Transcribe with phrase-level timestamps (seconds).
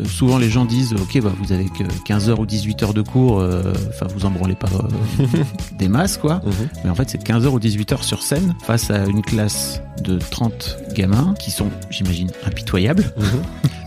[0.00, 2.94] Euh, souvent les gens disent ok bah vous avez que 15 heures ou 18 heures
[2.94, 5.26] de cours, euh, enfin vous en branlez pas euh,
[5.78, 6.40] des masses quoi.
[6.46, 6.68] Mhm.
[6.84, 9.82] Mais en fait c'est 15 heures ou 18 heures sur scène face à une classe
[10.02, 13.14] de 30 gamins qui sont j'imagine impitoyables.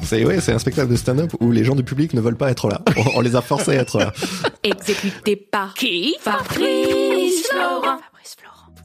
[0.04, 2.52] C'est ouais, c'est un spectacle de stand-up où les gens du public ne veulent pas
[2.52, 2.82] être là.
[2.98, 4.14] On, on les a forcés à être là.
[4.62, 6.16] Exécuté par qui?
[6.20, 7.98] Fabrice Florent.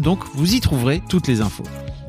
[0.00, 1.64] donc vous y trouverez toutes les infos.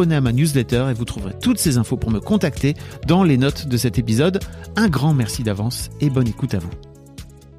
[0.00, 2.74] À ma newsletter et vous trouverez toutes ces infos pour me contacter
[3.08, 4.38] dans les notes de cet épisode.
[4.76, 6.70] Un grand merci d'avance et bonne écoute à vous.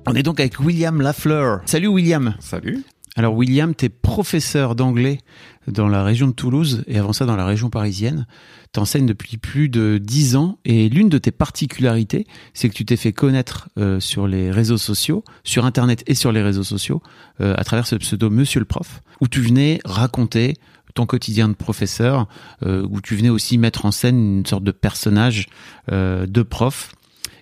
[0.07, 1.59] On est donc avec William Lafleur.
[1.65, 2.35] Salut William.
[2.39, 2.85] Salut.
[3.17, 5.19] Alors William, tu es professeur d'anglais
[5.67, 8.25] dans la région de Toulouse et avant ça dans la région parisienne.
[8.73, 12.85] Tu enseignes depuis plus de 10 ans et l'une de tes particularités, c'est que tu
[12.85, 17.01] t'es fait connaître euh, sur les réseaux sociaux, sur Internet et sur les réseaux sociaux,
[17.41, 20.53] euh, à travers ce pseudo Monsieur le Prof, où tu venais raconter
[20.93, 22.27] ton quotidien de professeur,
[22.65, 25.47] euh, où tu venais aussi mettre en scène une sorte de personnage
[25.91, 26.93] euh, de prof,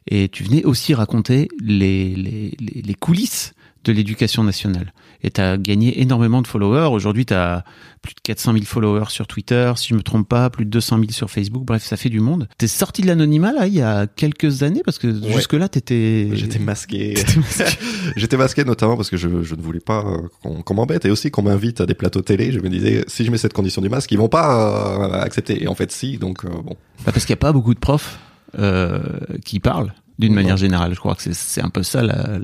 [0.07, 3.53] et tu venais aussi raconter les, les, les, les coulisses
[3.87, 4.93] de l'éducation nationale.
[5.23, 6.89] Et tu as gagné énormément de followers.
[6.93, 7.63] Aujourd'hui, tu as
[8.03, 10.99] plus de 400 000 followers sur Twitter, si je me trompe pas, plus de 200
[10.99, 11.63] 000 sur Facebook.
[11.65, 12.47] Bref, ça fait du monde.
[12.57, 15.33] T'es sorti de l'anonymat, là, il y a quelques années, parce que Ouais.
[15.33, 16.29] jusque-là, t'étais...
[16.33, 17.15] J'étais masqué.
[18.15, 21.31] J'étais masqué notamment parce que je, je ne voulais pas euh, qu'on m'embête et aussi
[21.31, 22.51] qu'on m'invite à des plateaux télé.
[22.51, 25.63] Je me disais, si je mets cette condition du masque, ils vont pas euh, accepter.
[25.63, 26.17] Et en fait, si.
[26.17, 26.75] Donc, euh, bon.
[27.05, 28.19] Bah, parce qu'il n'y a pas beaucoup de profs
[28.59, 28.99] euh,
[29.43, 30.93] qui parlent, d'une manière générale.
[30.93, 32.39] Je crois que c'est- c'est un peu ça, la...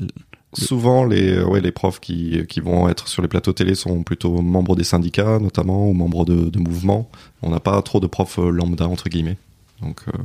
[0.53, 4.41] Souvent, les, ouais, les profs qui, qui vont être sur les plateaux télé sont plutôt
[4.41, 7.09] membres des syndicats, notamment, ou membres de, mouvements.
[7.41, 9.37] On n'a pas trop de profs euh, lambda, entre guillemets.
[9.81, 10.17] Donc, euh,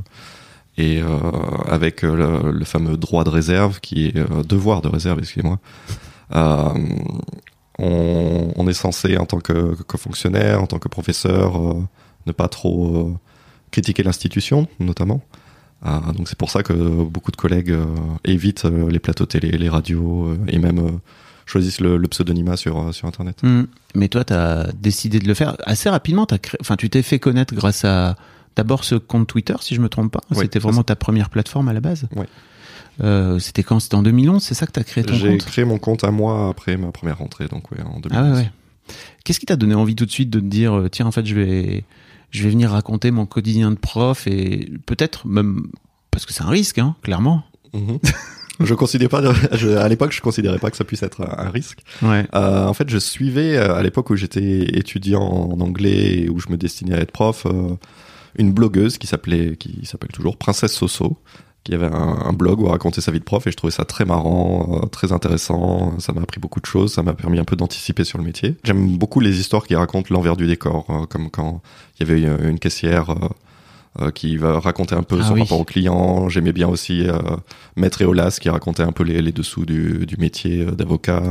[0.79, 1.19] et euh,
[1.67, 5.59] avec euh, le, fameux droit de réserve, qui est euh, devoir de réserve, excusez-moi,
[6.35, 6.69] euh,
[7.79, 11.83] on, est censé, en tant que, fonctionnaire, en tant que professeur, euh,
[12.27, 13.15] ne pas trop euh,
[13.71, 15.21] critiquer l'institution, notamment.
[15.83, 17.87] Ah, donc c'est pour ça que beaucoup de collègues euh,
[18.25, 20.91] évitent euh, les plateaux télé, les radios euh, et même euh,
[21.47, 23.39] choisissent le, le pseudonymat sur, euh, sur Internet.
[23.45, 23.63] Hmm.
[23.95, 26.25] Mais toi, tu as décidé de le faire assez rapidement.
[26.31, 26.39] As.
[26.61, 28.17] Enfin, tu t'es fait connaître grâce à
[28.57, 30.21] d'abord ce compte Twitter, si je me trompe pas.
[30.33, 32.09] Oui, C'était vraiment ta première plateforme à la base.
[32.17, 32.27] Oui.
[33.01, 33.79] Euh, C'était quand?
[33.79, 35.45] C'était en 2011, c'est ça que tu as créé ton J'ai compte?
[35.47, 38.11] créé mon compte à moi après ma première rentrée, donc ouais, en 2011.
[38.11, 38.51] Ah ouais.
[39.25, 41.25] Qu'est-ce qui t'a donné envie tout de suite de te dire, euh, tiens, en fait,
[41.25, 41.85] je vais,
[42.31, 45.69] je vais venir raconter mon quotidien de prof et peut-être même,
[46.11, 47.43] parce que c'est un risque, hein, clairement.
[47.75, 47.99] Mhm.
[48.61, 49.23] je considère pas,
[49.53, 51.81] je- à l'époque, je considérais pas que ça puisse être un, risque.
[52.03, 52.27] Ouais.
[52.35, 56.39] Euh, en fait, je suivais euh, à l'époque où j'étais étudiant en anglais et où
[56.41, 57.77] je me destinais à être prof, euh,
[58.37, 61.19] une blogueuse qui s'appelait, qui s'appelle toujours Princesse Soso,
[61.69, 63.71] qui avait un, un blog où elle racontait sa vie de prof et je trouvais
[63.71, 65.99] ça très marrant, euh, très intéressant.
[65.99, 68.57] Ça m'a appris beaucoup de choses, ça m'a permis un peu d'anticiper sur le métier.
[68.65, 71.61] J'aime beaucoup les histoires qui racontent l'envers du décor, euh, comme quand
[72.01, 73.11] il y avait une, une caissière.
[73.11, 73.29] euh,
[74.01, 75.41] euh, qui va raconter un peu Ah son oui.
[75.41, 76.29] rapport au client.
[76.29, 77.19] J'aimais bien aussi euh,
[77.75, 81.23] Maître Eolas qui racontait un peu les, les dessous du, du métier d'avocat.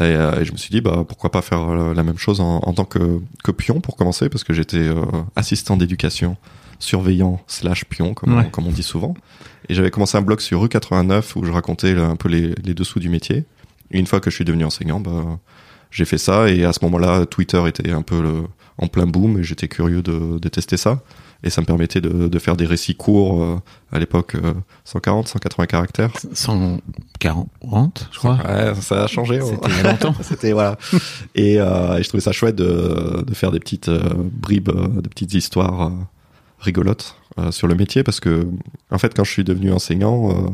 [0.00, 2.56] Et, euh, et je me suis dit, bah, pourquoi pas faire la même chose en,
[2.58, 4.86] en tant que, que pion pour commencer, parce que j'étais
[5.34, 6.36] assistant d'éducation,
[6.78, 8.44] surveillant slash pion, comme, Ouais.
[8.46, 9.14] on, comme on dit souvent.
[9.68, 12.54] Et j'avais commencé un blog sur rue 89 où je racontais là, un peu les,
[12.64, 13.44] les dessous du métier.
[13.90, 15.38] Et une fois que je suis devenu enseignant, bah,
[15.90, 16.48] j'ai fait ça.
[16.50, 18.44] Et à ce moment-là, Twitter était un peu le,
[18.78, 21.02] en plein boom et j'étais curieux de, de tester ça.
[21.42, 23.56] et ça me permettait de, de faire des récits courts euh,
[23.92, 24.54] à l'époque euh,
[24.84, 28.36] 140 180 caractères 140, je crois.
[28.44, 29.40] ouais ça a changé.
[29.40, 30.14] C'était il y a longtemps.
[30.22, 30.76] c'était voilà
[31.34, 34.88] et, euh, et je trouvais ça chouette de, de faire des petites euh, bribes euh,
[35.00, 35.92] de petites histoires
[36.60, 38.48] rigolotes euh, sur le métier parce que
[38.90, 40.48] en fait quand je suis devenu enseignant euh,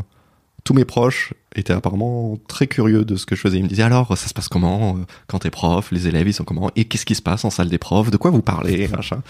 [0.65, 3.59] tous mes proches étaient apparemment très curieux de ce que je faisais.
[3.59, 6.33] Ils me disaient alors, ça se passe comment euh, quand t'es prof Les élèves, ils
[6.33, 8.89] sont comment Et qu'est-ce qui se passe en salle des profs De quoi vous parlez
[8.97, 9.23] machin.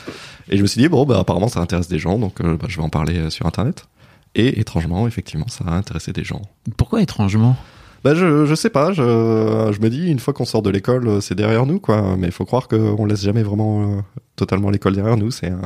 [0.49, 2.77] Et je me suis dit, bon, bah, apparemment, ça intéresse des gens, donc bah, je
[2.77, 3.89] vais en parler sur Internet.
[4.37, 6.43] Et étrangement, effectivement, ça a intéressé des gens.
[6.77, 7.57] Pourquoi étrangement?
[8.05, 11.21] Bah, je, je sais pas, je, je me dis, une fois qu'on sort de l'école,
[11.21, 12.17] c'est derrière nous, quoi.
[12.17, 14.01] Mais il faut croire qu'on laisse jamais vraiment euh,
[14.37, 15.33] totalement l'école derrière nous.
[15.33, 15.63] C'est un,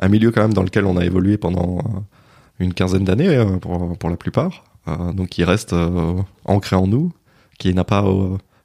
[0.00, 1.82] un milieu, quand même, dans lequel on a évolué pendant euh,
[2.58, 4.64] une quinzaine d'années, euh, pour, pour la plupart.
[4.88, 5.74] Euh, donc, qui reste
[6.44, 7.12] ancré en nous,
[7.58, 8.04] qui n'a pas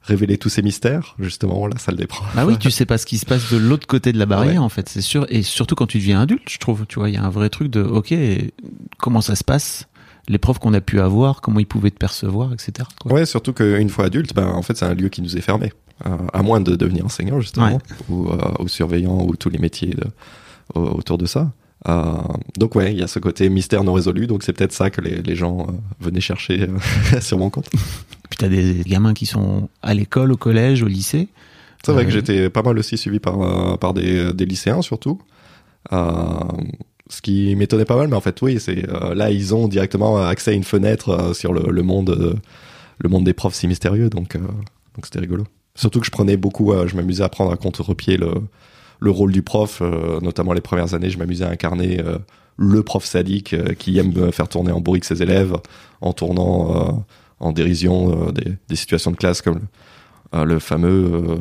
[0.02, 2.34] révélé tous ses mystères, justement, la salle des profs.
[2.34, 4.54] Bah oui, tu sais pas ce qui se passe de l'autre côté de la barrière,
[4.54, 4.58] Ouais.
[4.58, 5.26] en fait, c'est sûr.
[5.28, 7.48] Et surtout quand tu deviens adulte, je trouve, tu vois, il y a un vrai
[7.50, 8.14] truc de, ok,
[8.98, 9.86] comment ça se passe
[10.28, 12.88] Les profs qu'on a pu avoir, comment ils pouvaient te percevoir, etc.
[13.00, 13.12] quoi.
[13.12, 15.72] Ouais, surtout qu'une fois adulte, ben, en fait, c'est un lieu qui nous est fermé.
[16.06, 17.78] Euh, à moins de devenir enseignant, justement, Ouais.
[18.08, 20.06] ou, euh, ou surveillant, ou tous les métiers de-
[20.74, 21.52] autour de ça.
[21.88, 22.14] Euh,
[22.56, 25.00] donc ouais, il y a ce côté mystère non résolu, donc c'est peut-être ça que
[25.00, 27.68] les, les gens euh, venaient chercher euh, sur mon compte.
[27.70, 31.28] Puis t'as des gamins qui sont à l'école, au collège, au lycée.
[31.84, 35.20] C'est vrai que j'étais pas mal aussi suivi par, par des, des lycéens surtout.
[35.90, 40.52] Ce qui m'étonnait pas mal, mais en fait oui, c'est là ils ont directement accès
[40.52, 42.40] à une fenêtre sur le, le monde,
[42.96, 45.44] le monde des profs si mystérieux, donc donc c'était rigolo.
[45.74, 48.32] Surtout que je prenais beaucoup, je m'amusais à prendre à contre-pied le
[49.00, 52.18] le rôle du prof, euh, notamment les premières années, je m'amusais à incarner euh,
[52.56, 55.54] le prof sadique euh, qui aime faire tourner en bourrique ses élèves
[56.00, 57.04] en tournant
[57.40, 59.60] en dérision des, situations de classe comme
[60.32, 61.40] le, fameux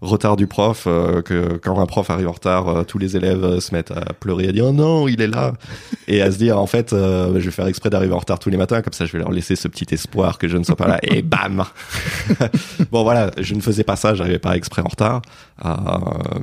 [0.00, 3.44] retard du prof, euh, que quand un prof arrive en retard, euh, tous les élèves
[3.44, 5.54] euh, se mettent à pleurer, à dire oh non, il est là,
[6.08, 8.50] et à se dire en fait, euh, je vais faire exprès d'arriver en retard tous
[8.50, 10.76] les matins, comme ça je vais leur laisser ce petit espoir que je ne sois
[10.76, 11.64] pas là, et bam
[12.90, 15.22] Bon voilà, je ne faisais pas ça, j'arrivais pas exprès en retard,
[15.64, 15.70] euh,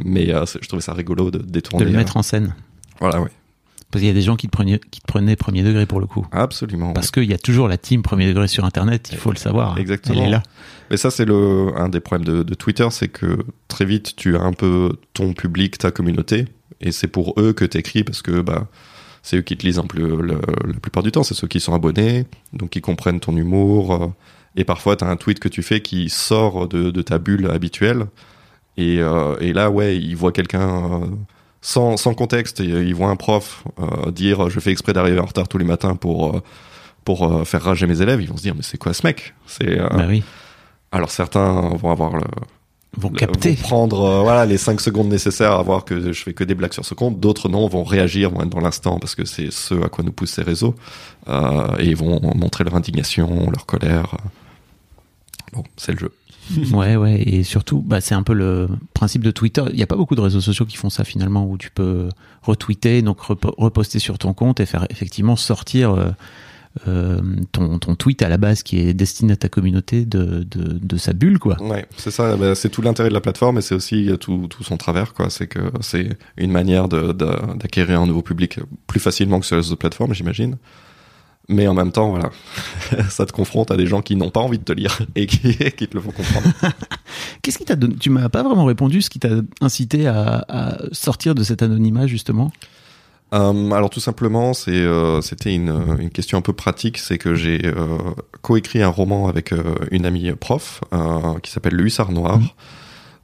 [0.04, 1.86] mais euh, je trouvais ça rigolo de De détourner.
[1.86, 2.56] le euh, mettre en scène.
[3.00, 3.30] Voilà, oui,
[3.94, 6.00] Parce qu'il y a des gens qui te prenaient, qui te prenaient premier degré pour
[6.00, 6.26] le coup.
[6.32, 6.94] absolument.
[6.94, 9.78] Parce qu'il y a toujours la team premier degré sur Internet, il faut le savoir.
[9.78, 10.20] Exactement.
[10.20, 10.44] Elle est là.
[10.90, 13.38] Mais ça, c'est le un des problèmes de, de Twitter, c'est que
[13.68, 16.46] très vite, tu as un peu ton public, ta communauté,
[16.82, 18.68] et c'est pour eux que t'écris parce que bah
[19.22, 21.60] c'est eux qui te lisent un peu le- la plupart du temps, c'est ceux qui
[21.62, 23.94] sont abonnés, donc qui comprennent ton humour.
[23.94, 24.08] euh,
[24.56, 28.08] et parfois, t'as un tweet que tu fais qui sort de, de ta bulle habituelle,
[28.76, 31.06] et, euh, et là, ouais, ils voient quelqu'un euh,
[31.66, 35.48] sans, sans contexte, ils voient un prof euh, dire je fais exprès d'arriver en retard
[35.48, 36.42] tous les matins pour euh,
[37.06, 39.34] pour euh, faire rager mes élèves, ils vont se dire mais c'est quoi ce mec?
[39.48, 40.24] C'est euh, Bah oui.
[40.92, 42.24] alors certains vont avoir le,
[42.98, 43.56] Vont le- capter.
[43.56, 46.74] vont prendre voilà les 5 secondes nécessaires à voir que je fais que des blagues
[46.74, 47.20] sur ce compte.
[47.20, 50.12] D'autres non, vont réagir, vont être dans l'instant parce que c'est ce à quoi nous
[50.12, 50.76] poussent ces réseaux
[51.30, 54.16] euh, et ils vont montrer leur indignation, leur colère.
[55.54, 56.12] Bon, c'est le jeu.
[56.74, 59.64] Ouais, ouais, et surtout, bah, c'est un peu le principe de Twitter.
[59.70, 62.10] Il n'y a pas beaucoup de réseaux sociaux qui font ça finalement, où tu peux
[62.42, 66.10] retweeter, donc repo- reposter sur ton compte et faire effectivement sortir euh,
[66.88, 71.40] euh, ton, tweet à la base qui est destiné à ta communauté de, sa bulle,
[71.40, 71.62] quoi.
[71.62, 72.36] Ouais, c'est ça.
[72.36, 75.30] bah, c'est tout l'intérêt de la plateforme et c'est aussi tout, tout son travers, quoi.
[75.30, 79.80] C'est que c'est une manière d'acquérir un nouveau public plus facilement que sur les autres
[79.80, 80.58] plateformes, j'imagine.
[81.50, 82.30] Mais en même temps, voilà,
[83.10, 85.58] ça te confronte à des gens qui n'ont pas envie de te lire et qui,
[85.78, 86.48] qui te le font comprendre.
[87.42, 89.30] Qu'est-ce qui t'a donné Tu m'as pas vraiment répondu ce qui t'a
[89.62, 92.52] incité à, à sortir de cet anonymat, justement?
[93.34, 97.34] Euh, alors tout simplement, c'est euh, c'était une, une question un peu pratique, c'est que
[97.34, 97.98] j'ai euh,
[98.42, 99.54] coécrit un roman avec
[99.92, 100.82] une amie prof
[101.42, 102.40] qui s'appelle Le Hussard Noir,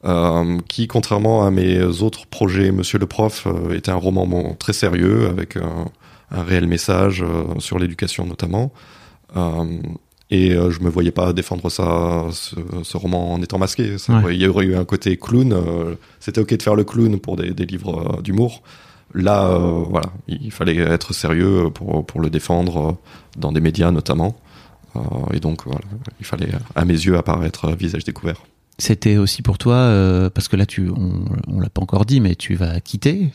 [0.06, 4.56] euh, qui contrairement à mes autres projets, Monsieur le prof euh, était un roman bon,
[4.56, 5.58] très sérieux avec
[6.32, 8.72] un réel message euh, sur l'éducation notamment.
[9.36, 9.66] Euh,
[10.32, 13.98] et euh, je me voyais pas défendre ça, ce, ce roman en étant masqué.
[13.98, 14.36] Ça, Ouais.
[14.36, 15.56] Il y aurait eu un côté clown.
[16.20, 18.62] C'était ok de faire le clown pour des, des livres d'humour.
[19.14, 22.92] Là, euh, voilà, il fallait être sérieux pour, pour le défendre euh,
[23.38, 24.36] dans des médias notamment.
[24.96, 25.00] Euh,
[25.34, 25.82] et donc, voilà,
[26.20, 28.44] il fallait, à mes yeux, apparaître visage découvert.
[28.80, 32.22] C'était aussi pour toi, euh, parce que là, tu, on, on l'a pas encore dit,
[32.22, 33.34] mais tu vas quitter,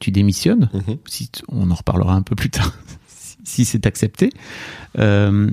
[0.00, 0.68] tu, démissionnes.
[0.74, 0.96] Mhm.
[1.06, 2.74] Si on en reparlera un peu plus tard,
[3.06, 4.30] si, si c'est accepté.
[4.98, 5.48] Euh,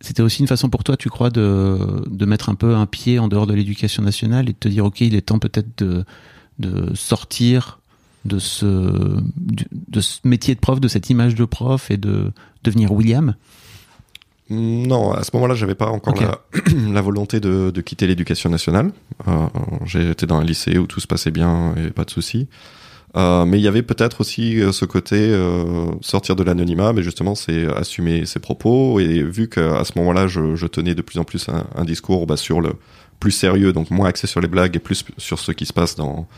[0.00, 3.20] c'était aussi une façon pour toi, tu crois, de, de mettre un peu un pied
[3.20, 6.04] en dehors de l'éducation nationale et de te dire, ok, il est temps peut-être de,
[6.58, 7.78] de sortir
[8.24, 12.32] de ce, de ce métier de prof, de cette image de prof et de
[12.64, 13.34] devenir William?
[14.50, 16.40] Non, à ce moment-là, j'avais pas encore la,
[16.92, 18.90] la volonté de, de quitter l'éducation nationale.
[19.28, 19.46] Euh,
[19.84, 22.48] J'étais dans un lycée où tout se passait bien et pas de soucis.
[23.16, 27.02] Euh, mais il y avait peut-être aussi euh, ce côté euh, sortir de l'anonymat, mais
[27.02, 29.00] justement c'est assumer ses propos.
[29.00, 32.26] Et vu qu'à ce moment-là, je, je, tenais de plus en plus un, un discours
[32.26, 32.74] bah, sur le
[33.18, 35.96] plus sérieux, donc moins axé sur les blagues et plus sur ce qui se passe
[35.96, 36.28] dans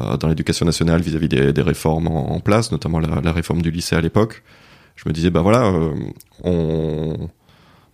[0.00, 3.62] euh, dans l'éducation nationale vis-à-vis des, des, réformes en, en place, notamment la, la, réforme
[3.62, 4.42] du lycée à l'époque.
[4.96, 5.94] Je me disais bah voilà, euh,
[6.42, 7.28] on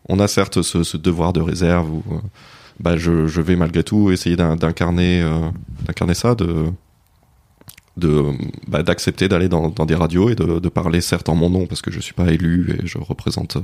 [0.09, 2.03] on a certes ce, ce, devoir de réserve où
[2.81, 5.23] bah je, je vais malgré tout essayer d'incarner
[5.87, 6.73] d'incarner ça de
[7.97, 8.33] de
[8.67, 11.67] bah, d'accepter d'aller dans, dans, des radios et de, de, parler certes en mon nom
[11.67, 13.59] parce que je suis pas élu et je représente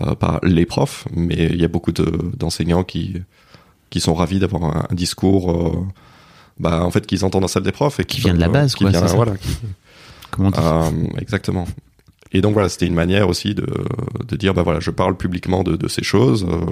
[0.00, 3.22] euh, pas les profs mais il y a beaucoup d'enseignants qui
[3.90, 5.86] qui sont ravis d'avoir un, un, discours euh,
[6.58, 8.40] bah, en fait qu'ils entendent dans la salle des profs et qui, qui vient de
[8.40, 9.56] la base qui quoi, vient, voilà qui,
[10.30, 11.66] comment on dit euh, exactement
[12.34, 13.66] et donc voilà c'était une manière aussi de,
[14.26, 16.66] de dire bah voilà je parle publiquement de, de ces choses euh,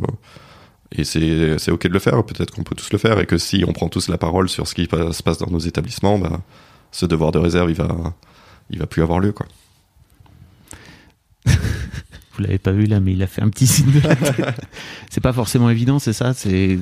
[0.90, 3.64] et c'est ok de le faire peut-être qu'on peut tous le faire et que si
[3.66, 6.40] on prend tous la parole sur ce qui se passe dans nos établissements bah
[6.90, 8.12] ce devoir de réserve il va
[8.70, 9.46] il va plus avoir lieu quoi.
[12.34, 14.60] Vous l'avez pas vu là mais il a fait un petit signe de la tête.
[15.10, 16.76] C'est pas forcément évident c'est ça c'est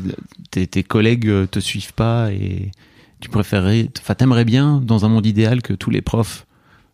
[0.50, 2.70] tes, tes collègues te suivent pas et
[3.20, 6.46] tu préférerais enfin t'aimerais bien dans un monde idéal que tous les profs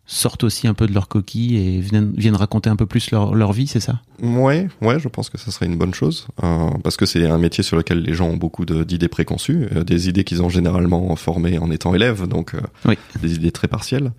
[0.07, 3.35] sortent aussi un peu de leur coquille et viennent, viennent raconter un peu plus leur,
[3.35, 3.99] leur vie, c'est ça?
[4.23, 7.37] Ouais, ouais, je pense que ça serait une bonne chose euh, parce que c'est un
[7.37, 11.13] métier sur lequel les gens ont beaucoup d'idées préconçues, euh, des idées qu'ils ont généralement
[11.17, 12.97] formées en étant élèves, donc euh, oui.
[13.21, 14.11] des idées très partielles.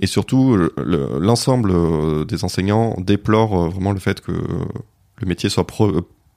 [0.00, 0.56] Et surtout,
[0.86, 5.66] l'ensemble le, des enseignants déplore vraiment le fait que le métier soit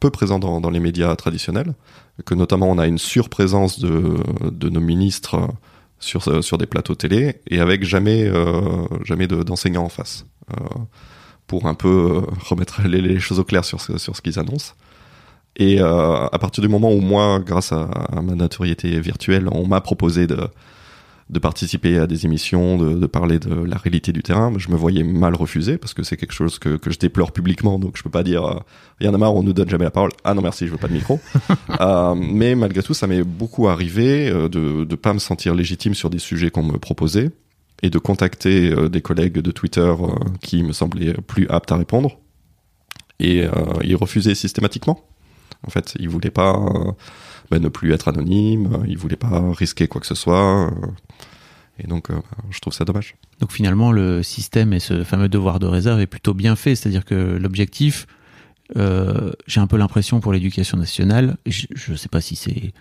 [0.01, 1.73] peu présent dans, dans, les médias traditionnels,
[2.25, 4.17] que notamment on a une surprésence de,
[4.51, 5.47] de nos ministres
[5.99, 10.25] sur, sur des plateaux télé et avec jamais, euh, jamais d'enseignants en face.
[10.51, 10.63] Euh,
[11.47, 14.73] pour un peu remettre les, choses au clair sur ce, sur ce qu'ils annoncent.
[15.57, 17.87] Et euh, à partir du moment où moi, grâce à
[18.21, 20.37] ma notoriété virtuelle, on m'a proposé de,
[21.29, 24.75] de participer à des émissions, de, de, parler de la réalité du terrain, je me
[24.75, 28.03] voyais mal refuser parce que c'est quelque chose que, que, je déplore publiquement, donc je
[28.03, 28.59] peux pas dire euh,
[28.99, 30.11] il y en a marre, on nous donne jamais la parole.
[30.23, 31.19] Ah non merci, je veux pas de micro.
[31.81, 35.95] euh, mais malgré tout, ça m'est beaucoup arrivé euh, de de pas me sentir légitime
[35.95, 37.31] sur des sujets qu'on me proposait
[37.81, 39.93] et de contacter euh, des collègues de Twitter
[40.41, 42.19] qui me semblaient plus aptes à répondre
[43.19, 43.45] et
[43.81, 44.99] ils refusaient systématiquement.
[45.65, 46.59] En fait, ils voulaient pas
[47.49, 50.69] ben, ne plus être anonyme, il voulait pas risquer quoi que ce soit.
[51.79, 53.15] Et donc, euh, je trouve ça dommage.
[53.39, 57.05] Donc finalement, le système et ce fameux devoir de réserve est plutôt bien fait, c'est-à-dire
[57.05, 58.07] que l'objectif,
[58.77, 62.73] euh, j'ai un peu l'impression pour l'éducation nationale, je ne sais pas si c'est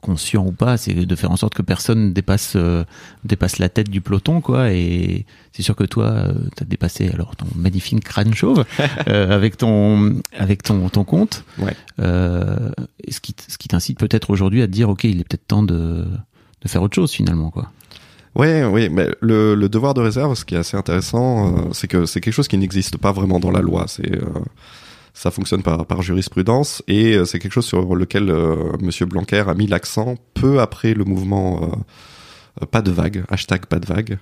[0.00, 2.84] conscient ou pas, c'est de faire en sorte que personne dépasse euh,
[3.24, 4.72] dépasse la tête du peloton, quoi.
[4.72, 8.64] Et c'est sûr que toi, euh, t'as dépassé alors ton magnifique crâne chauve
[9.08, 11.44] euh, avec ton avec ton ton compte.
[11.58, 11.76] Ouais.
[11.98, 15.62] Ce qui ce qui t'incite peut-être aujourd'hui à te dire, ok, il est peut-être temps
[15.62, 16.06] de
[16.62, 17.70] de faire autre chose finalement, quoi.
[18.36, 21.88] Oui, oui, mais le, le, devoir de réserve, ce qui est assez intéressant, euh, c'est
[21.88, 23.86] que c'est quelque chose qui n'existe pas vraiment dans la loi.
[23.88, 24.24] C'est euh,
[25.14, 28.32] ça fonctionne par, par jurisprudence et euh, c'est quelque chose sur lequel
[28.80, 31.70] Monsieur Blanquer a mis l'accent peu après le mouvement
[32.70, 34.18] pas de vague, hashtag pas de vague,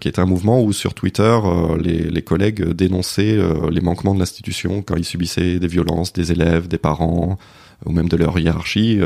[0.00, 1.38] qui est un mouvement où sur Twitter
[1.80, 3.38] les, les, collègues dénonçaient
[3.70, 7.38] les manquements de l'institution quand ils subissaient des violences des élèves, des parents
[7.86, 9.00] ou même de leur hiérarchie.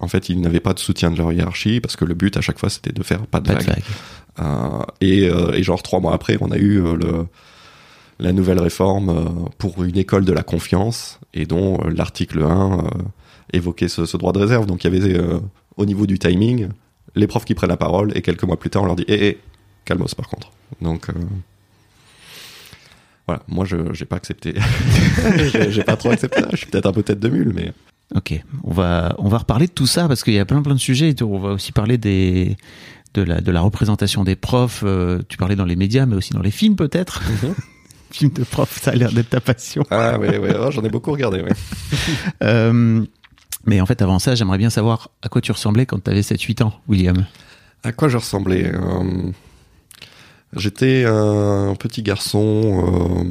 [0.00, 2.40] en fait, ils n'avaient pas de soutien de leur hiérarchie parce que le but à
[2.40, 3.60] chaque fois c'était de faire pas de vague.
[3.60, 4.86] de vague.
[5.00, 7.26] et, et genre trois mois après, on a eu le
[8.22, 12.78] la nouvelle réforme euh, pour une école de la confiance et dont euh, l'article 1
[12.78, 12.82] euh,
[13.52, 14.66] évoquait ce, ce, droit de réserve.
[14.66, 15.20] Donc il y avait
[15.76, 16.68] au niveau du timing
[17.14, 19.26] les profs qui prennent la parole et quelques mois plus tard on leur dit hé
[19.26, 19.38] hé
[19.84, 20.50] calmos par contre.
[20.80, 21.12] Donc euh,
[23.26, 24.54] voilà, moi je j'ai pas accepté.
[25.68, 26.42] j'ai pas trop accepté.
[26.52, 27.72] Je suis peut-être un peu tête de mule mais
[28.14, 30.74] Ok, on va on va reparler de tout ça parce qu'il y a plein plein
[30.74, 31.14] de sujets.
[31.22, 32.56] On va aussi parler des
[33.14, 34.82] de la de la représentation des profs.
[34.84, 37.22] Euh, tu parlais dans les médias, mais aussi dans les films peut-être.
[37.32, 37.54] Mm -hmm.
[38.14, 39.84] film de prof, ça a l'air d'être ta passion.
[39.90, 41.52] Ah oui, oui, oh, j'en ai beaucoup regardé, oui.
[42.42, 43.06] euh,
[43.64, 46.20] mais en fait, avant ça, j'aimerais bien savoir à quoi tu ressemblais quand tu avais
[46.20, 47.24] 7-8 ans, William.
[47.84, 49.32] À quoi je ressemblais euh,
[50.56, 53.24] J'étais un petit garçon.
[53.24, 53.30] Euh...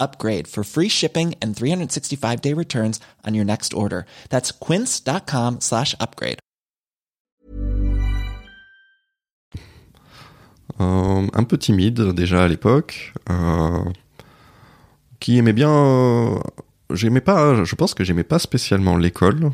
[0.00, 4.06] upgrade for free shipping and 365 day returns on your next order.
[4.30, 6.38] That's quince.com slash upgrade.
[10.80, 13.84] euh, un peu timide déjà à l'époque, euh,
[15.20, 15.70] qui aimait bien.
[15.70, 16.38] euh,
[17.24, 17.64] pas.
[17.64, 19.50] Je pense que j'aimais pas spécialement l'école,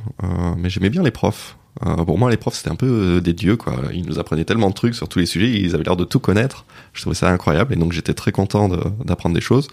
[0.58, 1.56] mais j'aimais bien les profs.
[1.80, 3.76] Pour moi, les profs c'était un peu des dieux quoi.
[3.94, 6.18] Ils nous apprenaient tellement de trucs sur tous les sujets, ils avaient l'air de tout
[6.20, 6.64] connaître.
[6.92, 8.68] Je trouvais ça incroyable et donc j'étais très content
[9.04, 9.68] d'apprendre des choses.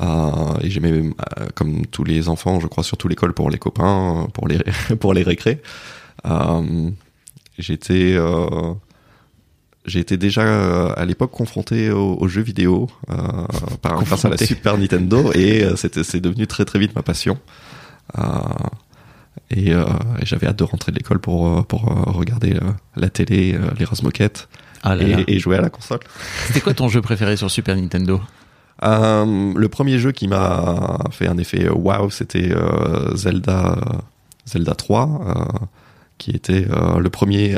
[0.00, 4.28] Euh, et j'aimais, euh, comme tous les enfants, je crois, surtout l'école pour les copains,
[4.32, 4.58] pour les
[5.00, 5.60] pour les récrés.
[6.26, 6.90] Euh,
[7.58, 8.74] j'étais euh,
[9.86, 13.16] j'ai été déjà euh, à l'époque confronté aux, aux jeux vidéo euh,
[13.82, 14.36] par, grâce à la.
[14.36, 17.38] Super Nintendo et euh, c'est devenu très très vite ma passion.
[18.18, 18.22] Euh,
[19.50, 19.84] et, euh,
[20.20, 22.60] et j'avais hâte de rentrer de l'école pour euh, pour euh, regarder euh,
[22.96, 24.48] la télé, euh, les Razmoquettes
[24.82, 26.00] Ah et jouer à la console.
[26.46, 28.20] C'était quoi ton jeu préféré sur Super Nintendo?
[28.82, 33.78] Euh, le premier jeu qui m'a fait un effet waouh, c'était euh, Zelda
[34.46, 35.20] Zelda 3,
[35.60, 35.66] euh,
[36.18, 36.66] qui était
[36.98, 37.56] le premier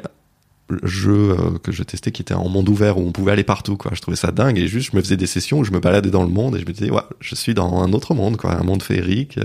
[0.82, 3.90] jeu que je testais qui était en monde ouvert où on pouvait aller partout quoi.
[3.94, 6.10] Je trouvais ça dingue et juste je me faisais des sessions où je me baladais
[6.10, 8.54] dans le monde et je me disais ouais, je suis dans un autre monde quoi,
[8.54, 9.38] un monde féerique.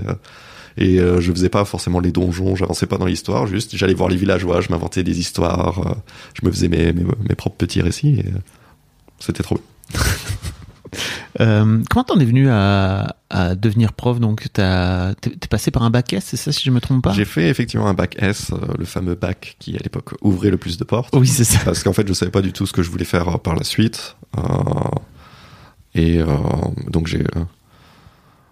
[0.76, 4.16] et je faisais pas forcément les donjons, j'avançais pas dans l'histoire, juste j'allais voir les
[4.16, 5.96] villageois, je m'inventais des histoires,
[6.34, 6.94] je me faisais mes,
[7.36, 8.26] propres petits récits et
[9.18, 10.00] c'était trop bien.
[11.40, 15.82] Euh, comment t'en es venu à, à devenir prof Donc, t'as- t'es t'es passé par
[15.82, 17.12] un bac S, c'est ça, si je me trompe pas?
[17.12, 20.56] J'ai fait effectivement un bac S, euh, le fameux bac qui à l'époque ouvrait le
[20.56, 21.14] plus de portes.
[21.16, 21.60] Oui, c'est ça.
[21.64, 23.54] Parce qu'en fait, je savais pas du tout ce que je voulais faire euh, par
[23.56, 24.16] la suite.
[24.36, 24.42] Euh,
[25.94, 26.26] et euh,
[26.90, 27.24] donc j'ai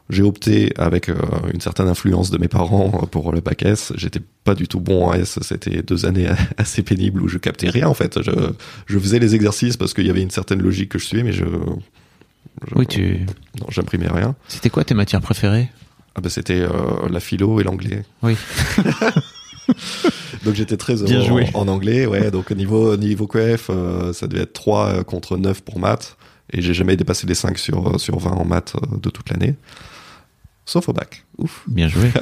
[0.08, 1.16] j'ai opté avec euh,
[1.52, 3.92] une certaine influence de mes parents pour le bac S.
[3.96, 5.38] J'étais pas du tout bon en S.
[5.42, 6.28] C'était deux années
[6.58, 8.22] assez pénibles où je captais rien en fait.
[8.22, 8.30] Je,
[8.86, 11.32] je faisais les exercices parce qu'il y avait une certaine logique que je suivais, mais
[11.32, 11.44] je
[12.74, 13.26] Oui, tu.
[13.60, 14.34] non, j'imprimais rien.
[14.48, 15.68] C'était quoi tes matières préférées?
[16.14, 16.70] Ah ben c'était euh,
[17.10, 18.02] la philo et l'anglais.
[18.22, 18.36] Oui.
[20.44, 21.50] Donc j'étais très Bien heureux joué.
[21.54, 22.30] en, en anglais, ouais.
[22.30, 26.16] Donc au niveau niveau QF, euh, ça devait être 3 contre 9 pour maths.
[26.52, 29.56] Et j'ai jamais dépassé les 5 sur, sur 20 en maths euh, de toute l'année.
[30.64, 31.24] Sauf au bac.
[31.38, 31.64] Ouf.
[31.66, 32.10] Bien joué.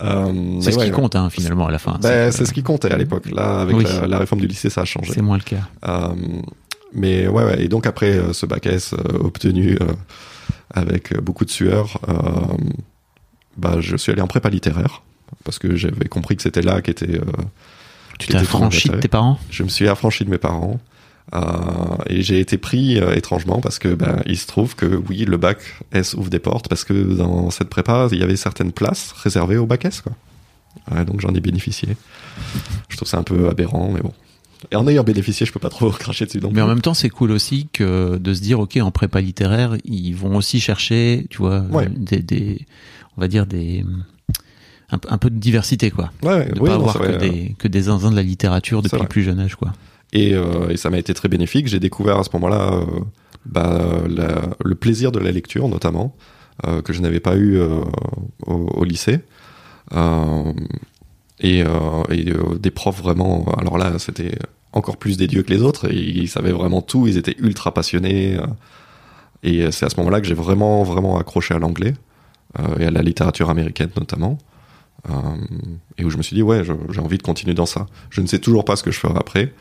[0.00, 1.98] Euh, C'est ce ouais, qui compte, hein, finalement, à la fin.
[2.00, 3.28] Ben, C'est c'est ce qui comptait à l'époque.
[3.32, 3.82] Là, avec Oui.
[3.82, 5.10] la, la réforme du lycée, ça a changé.
[5.12, 5.68] c'est moins le cas.
[6.94, 7.62] Mais ouais, ouais.
[7.62, 9.92] Et donc après euh, ce bac S euh, obtenu euh,
[10.70, 12.00] avec beaucoup de sueur,
[13.56, 15.02] bah, je suis allé en prépa littéraire
[15.44, 17.20] parce que j'avais compris que c'était là qu'était
[18.18, 19.38] Tu t'es affranchi de tes parents?
[19.50, 20.80] Je me suis affranchi de mes parents
[21.34, 21.40] euh,
[22.06, 25.36] et j'ai été pris euh, étrangement parce que ben, il se trouve que oui le
[25.36, 25.58] bac
[25.92, 29.58] S ouvre des portes parce que dans cette prépa il y avait certaines places réservées
[29.58, 30.12] au bac S quoi.
[30.90, 31.96] Ouais, donc j'en ai bénéficié.
[32.88, 34.14] Je trouve ça un peu aberrant mais bon.
[34.72, 37.10] Et en ayant bénéficié je peux pas trop cracher dessus Mais en même temps, c'est
[37.10, 41.38] cool aussi que de se dire, ok, en prépa littéraire, ils vont aussi chercher, tu
[41.38, 41.88] vois, Ouais.
[41.88, 42.66] des, des,
[43.16, 43.84] on va dire des,
[44.90, 46.10] un, un peu de diversité, quoi.
[46.22, 47.18] Ouais, ouais, De oui, pas non, avoir que vrai.
[47.18, 49.72] des, que des zinzins de la littérature depuis le plus jeune âge, quoi.
[50.12, 51.66] Et, euh, et ça m'a été très bénéfique.
[51.68, 52.84] J'ai découvert à ce moment-là euh,
[53.44, 56.16] bah, la- le plaisir de la lecture, notamment,
[56.66, 57.80] euh, que je n'avais pas eu euh,
[58.46, 59.20] au, au lycée.
[61.40, 63.46] Et euh, et, euh, des profs vraiment.
[63.58, 64.38] Alors là, c'était
[64.72, 65.92] encore plus des dieux que les autres.
[65.92, 67.06] Et ils savaient vraiment tout.
[67.06, 68.36] Ils étaient ultra passionnés.
[68.36, 68.46] euh,
[69.42, 71.94] et c'est à ce moment-là que j'ai vraiment, vraiment accroché à l'anglais
[72.80, 74.36] et à la littérature américaine notamment.
[75.08, 75.12] Euh,
[75.96, 77.86] et où je me suis dit, ouais, j'ai envie de continuer dans ça.
[78.10, 79.52] Je ne sais toujours pas ce que je ferai après.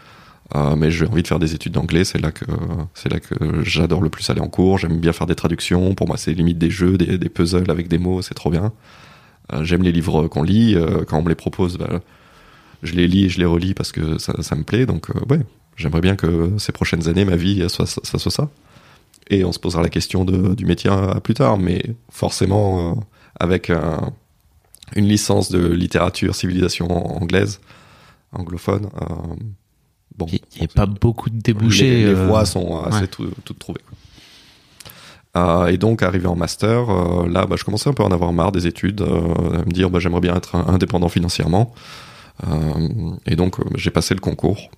[0.55, 2.45] Euh, mais j'ai envie de faire des études d'anglais, c'est là que
[2.93, 4.77] c'est là que j'adore le plus aller en cours.
[4.77, 5.93] J'aime bien faire des traductions.
[5.93, 8.71] Pour moi, c'est limite des jeux, des puzzles avec des mots, c'est trop bien.
[9.53, 10.75] Euh, J'aime les livres qu'on lit.
[10.75, 12.01] euh, quand on me les propose, bah,
[12.83, 14.85] je les lis et je les relis parce que ça, ça me plaît.
[14.85, 15.39] Donc euh, ouais,
[15.75, 18.49] j'aimerais bien que ces prochaines années, ma vie, soit ça soit ça.
[19.29, 22.95] Et on se posera la question de, du métier à, plus tard, mais forcément euh,
[23.39, 24.11] avec un-
[24.95, 26.87] une licence de littérature, civilisation
[27.21, 27.59] anglaise,
[28.31, 28.85] anglophone.
[29.01, 29.15] euh,
[30.17, 31.89] bon, Il n'y a pas beaucoup de débouchés.
[31.89, 33.07] les, les euh, voies sont assez ouais.
[33.07, 33.81] tout- toutes trouvées.
[33.85, 33.96] quoi.
[35.37, 38.11] Euh, et donc, arrivé en master, euh, là, bah, je commençais un peu à en
[38.11, 41.73] avoir marre des études, euh, à me dire, bah, j'aimerais bien être indépendant financièrement.
[43.25, 44.69] Et donc, j'ai passé le concours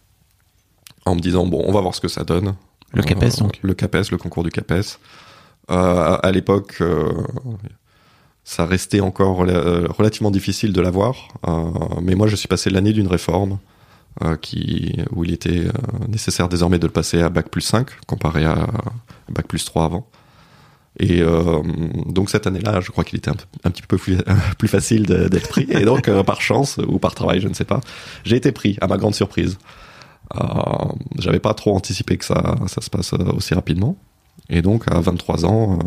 [1.05, 2.55] en me disant, bon, on va voir ce que ça donne.
[2.93, 3.59] Le CAPES, donc.
[3.61, 4.97] Le CAPES, le concours du CAPES.
[5.67, 6.81] À, à l'époque,
[8.45, 11.27] ça restait encore rela- relativement difficile de l'avoir.
[12.01, 13.59] Mais moi, je suis passé l'année d'une réforme
[14.23, 15.71] euh, qui, où il était euh,
[16.07, 18.67] nécessaire désormais de le passer à Bac plus 5, comparé à
[19.29, 20.07] Bac plus 3 avant.
[20.97, 21.61] Et euh,
[22.07, 24.17] donc cette année-là, je crois qu'il était un, petit peu plus,
[24.57, 25.67] plus facile d'être pris.
[25.69, 27.81] Et donc, euh, par chance ou par travail, je ne sais pas,
[28.23, 29.57] j'ai été pris, à ma grande surprise.
[30.35, 30.39] Euh,
[31.17, 33.97] J'avais pas trop anticipé que ça, ça se passe euh, aussi rapidement.
[34.49, 35.79] Et donc, à 23 ans,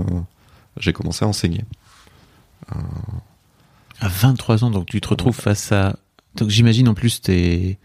[0.79, 1.65] j'ai commencé à enseigner.
[4.01, 5.97] À 23 ans, donc tu te retrouves face à.
[6.37, 7.79] Donc j'imagine en plus, tu es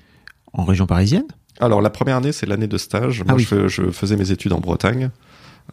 [0.53, 1.25] en région parisienne?
[1.59, 3.23] Alors la première année, c'est l'année de stage.
[3.27, 3.67] Ah Moi, oui.
[3.67, 5.09] je faisais mes études en Bretagne,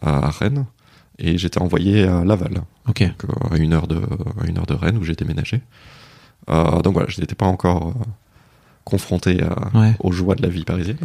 [0.01, 0.65] à Rennes,
[1.19, 3.07] et j'étais envoyé à Laval, donc, euh,
[3.51, 3.95] à une heure de
[4.41, 5.61] à une heure de Rennes où j'ai déménagé.
[6.49, 8.03] Euh, donc voilà, je n'étais pas encore euh,
[8.83, 9.95] confronté à- Ouais.
[9.99, 10.97] aux joies de la vie parisienne.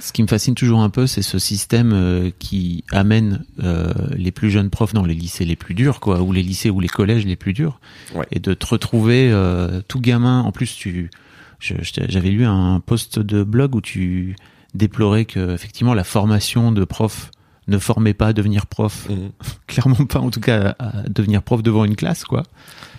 [0.00, 3.44] Ce qui me fascine toujours un peu, c'est ce système euh, qui amène
[4.14, 6.80] les plus jeunes profs dans les lycées les plus durs, quoi, ou les lycées ou
[6.80, 7.80] les collèges les plus durs,
[8.14, 8.26] Ouais.
[8.32, 9.32] et de te retrouver
[9.88, 10.40] tout gamin.
[10.42, 11.10] En plus, tu,
[11.60, 14.36] j'avais lu un post de blog où tu
[14.74, 17.30] déplorais que effectivement la formation de prof
[17.68, 19.30] ne formait pas à devenir prof, Mhm.
[19.66, 22.42] clairement pas en tout cas à devenir prof devant une classe, quoi.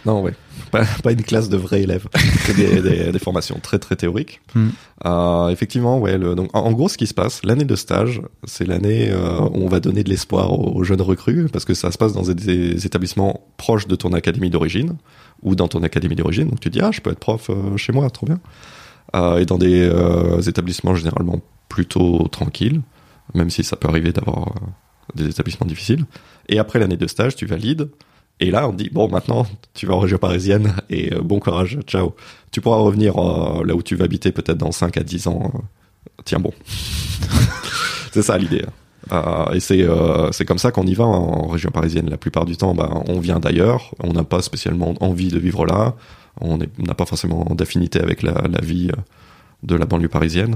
[0.06, 0.34] Non, ouais.
[0.72, 2.08] Pas, pas une classe de vrais élèves.
[2.46, 4.42] C'est des, des, des formations très très théoriques.
[4.54, 4.70] Hmm.
[5.06, 6.18] Euh, effectivement, ouais.
[6.18, 9.40] Le, donc, en, en gros, ce qui se passe, l'année de stage, c'est l'année euh,
[9.40, 12.12] où on va donner de l'espoir aux, aux jeunes recrues, parce que ça se passe
[12.14, 14.96] dans des, des établissements proches de ton académie d'origine
[15.42, 16.50] ou dans ton académie d'origine.
[16.50, 18.40] Donc tu dis ah, je peux être prof euh, chez moi, trop bien.
[19.40, 19.88] Et dans des
[20.48, 22.82] établissements généralement plutôt tranquilles,
[23.34, 24.52] même si ça peut arriver d'avoir euh,
[25.16, 26.06] des établissements difficiles.
[26.50, 27.90] Et après l'année de stage, tu valides.
[28.40, 31.80] Et là, on dit, bon, maintenant, tu vas en région parisienne et euh, bon courage,
[31.86, 32.16] ciao.
[32.52, 35.52] Tu pourras revenir euh, là où tu vas habiter peut-être dans 5 à 10 ans.
[36.26, 36.52] tiens bon.
[38.12, 38.66] c'est ça l'idée.
[39.54, 39.86] Et c'est
[40.32, 42.10] c'est comme ça qu'on y va en région parisienne.
[42.10, 45.66] La plupart du temps, bah, on vient d'ailleurs, on n'a pas spécialement envie de vivre
[45.66, 45.96] là,
[46.40, 48.90] on n'a pas forcément d'affinité avec la, vie
[49.62, 50.56] de la banlieue parisienne.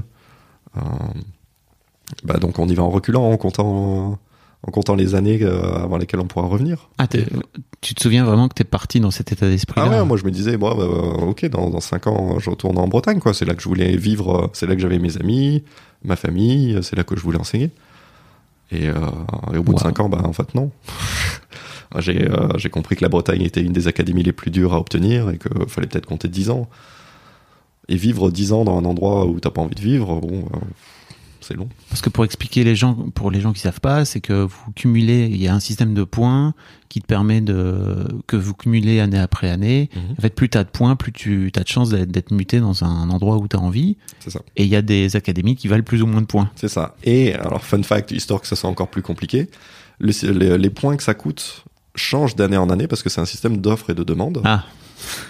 [2.10, 4.18] Euh, bah, donc on y va en reculant, en comptant,
[4.62, 6.88] en comptant les années euh, avant lesquelles on pourra revenir.
[6.98, 7.06] Ah,
[7.80, 9.86] tu te souviens vraiment que t'es parti dans cet état d'esprit-là?
[9.88, 10.84] Ah ouais, moi je me disais, bon, bah,
[11.26, 13.34] ok, dans, dans 5 ans, je retourne en Bretagne, quoi.
[13.34, 15.62] C'est là que je voulais vivre, euh, c'est là que j'avais mes amis,
[16.04, 17.70] ma famille, euh, c'est là que je voulais enseigner.
[18.70, 18.94] Et, euh,
[19.54, 19.84] et au bout de Wow.
[19.84, 20.70] 5 ans, bah en fait, non.
[21.98, 24.78] j'ai euh, j'ai compris que la Bretagne était une des académies les plus dures à
[24.80, 26.68] obtenir et qu'il fallait peut-être compter 10 ans.
[27.88, 30.58] Et vivre 10 ans dans un endroit où t'as pas envie de vivre, bon, euh,
[31.40, 31.68] c'est long.
[31.88, 34.72] Parce que pour expliquer les gens, pour les gens qui savent pas, c'est que vous
[34.74, 36.54] cumulez, il y a un système de points
[36.88, 39.90] qui te permet de, que vous cumulez année après année.
[39.94, 40.02] Mhm.
[40.18, 43.10] En fait, plus t'as de points, plus tu as de chances d'être, muté dans un
[43.10, 43.96] endroit où t'as envie.
[44.20, 44.40] C'est ça.
[44.56, 46.50] Et il y a des académies qui valent plus ou moins de points.
[46.56, 46.96] C'est ça.
[47.04, 49.48] Et alors, fun fact, histoire que ça soit encore plus compliqué,
[50.00, 53.26] le- les, les points que ça coûte changent d'année en année parce que c'est un
[53.26, 54.40] système d'offres et de demandes.
[54.44, 54.64] Ah,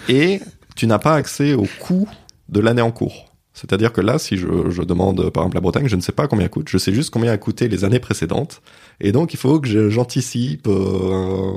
[0.07, 0.39] Et
[0.75, 2.07] tu n'as pas accès au coût
[2.47, 3.28] de l'année en cours.
[3.59, 6.27] C'est-à-dire que là, si je, je demande par exemple la Bretagne, je ne sais pas
[6.27, 8.61] combien elle coûte, je sais juste combien a coûté les années précédentes.
[9.01, 10.67] Et donc, il faut que j'anticipe.
[10.67, 11.53] euh,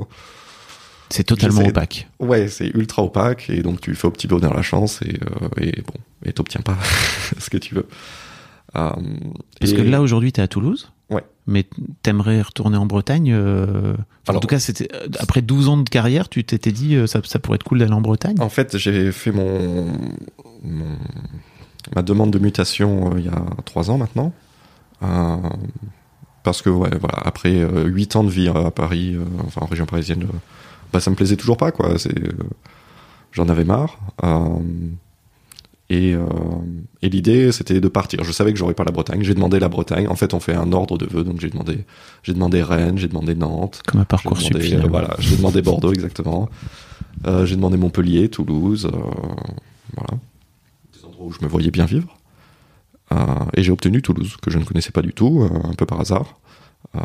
[1.09, 2.07] c'est totalement opaque.
[2.19, 5.47] Ouais, c'est ultra opaque et donc tu fais au petit bonheur la chance et, euh,
[5.61, 5.93] et bon,
[6.25, 6.77] et t'obtiens pas
[7.37, 7.85] ce que tu veux.
[8.75, 8.89] Euh,
[9.59, 10.91] Parce et- que là, aujourd'hui, t'es à Toulouse.
[11.11, 11.23] Ouais.
[11.45, 11.65] Mais
[12.01, 13.31] t'aimerais retourner en Bretagne.
[13.31, 13.93] euh,
[14.27, 14.87] enfin, en tout cas, c'était
[15.19, 18.01] après 12 ans de carrière, tu t'étais dit ça, ça pourrait être cool d'aller en
[18.01, 18.37] Bretagne.
[18.39, 19.85] En fait, j'ai fait mon,
[20.63, 20.97] mon-
[21.95, 24.33] ma demande de mutation euh, il y a trois ans maintenant.
[25.03, 25.37] Euh,
[26.43, 29.85] parce que, ouais, voilà, après euh, huit ans de vie à Paris, enfin en région
[29.85, 30.27] parisienne,
[30.91, 31.97] bah, ça me plaisait toujours pas, quoi.
[31.97, 32.15] C'est,
[33.31, 33.97] j'en avais marre.
[35.89, 36.25] Et, euh,
[37.01, 38.23] et l'idée, c'était de partir.
[38.23, 39.21] Je savais que j'aurais pas la Bretagne.
[39.21, 40.07] J'ai demandé la Bretagne.
[40.07, 41.23] En fait, on fait un ordre de vœux.
[41.23, 41.85] Donc, j'ai demandé,
[42.23, 44.89] j'ai demandé Rennes, j'ai demandé Nantes, Comme un j'ai parcours demandé, euh, finalement.
[44.89, 46.49] voilà, j'ai demandé Bordeaux exactement.
[47.27, 48.89] Euh, j'ai demandé Montpellier, Toulouse,
[49.95, 50.19] voilà,
[51.23, 52.17] où je me voyais bien vivre.
[53.11, 53.15] Euh,
[53.55, 55.99] et j'ai obtenu Toulouse que je ne connaissais pas du tout, euh, un peu par
[55.99, 56.39] hasard,
[56.95, 56.99] euh,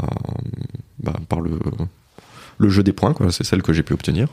[1.03, 3.31] bah, par le jeu des points, quoi.
[3.33, 4.29] C'est celle que j'ai pu obtenir.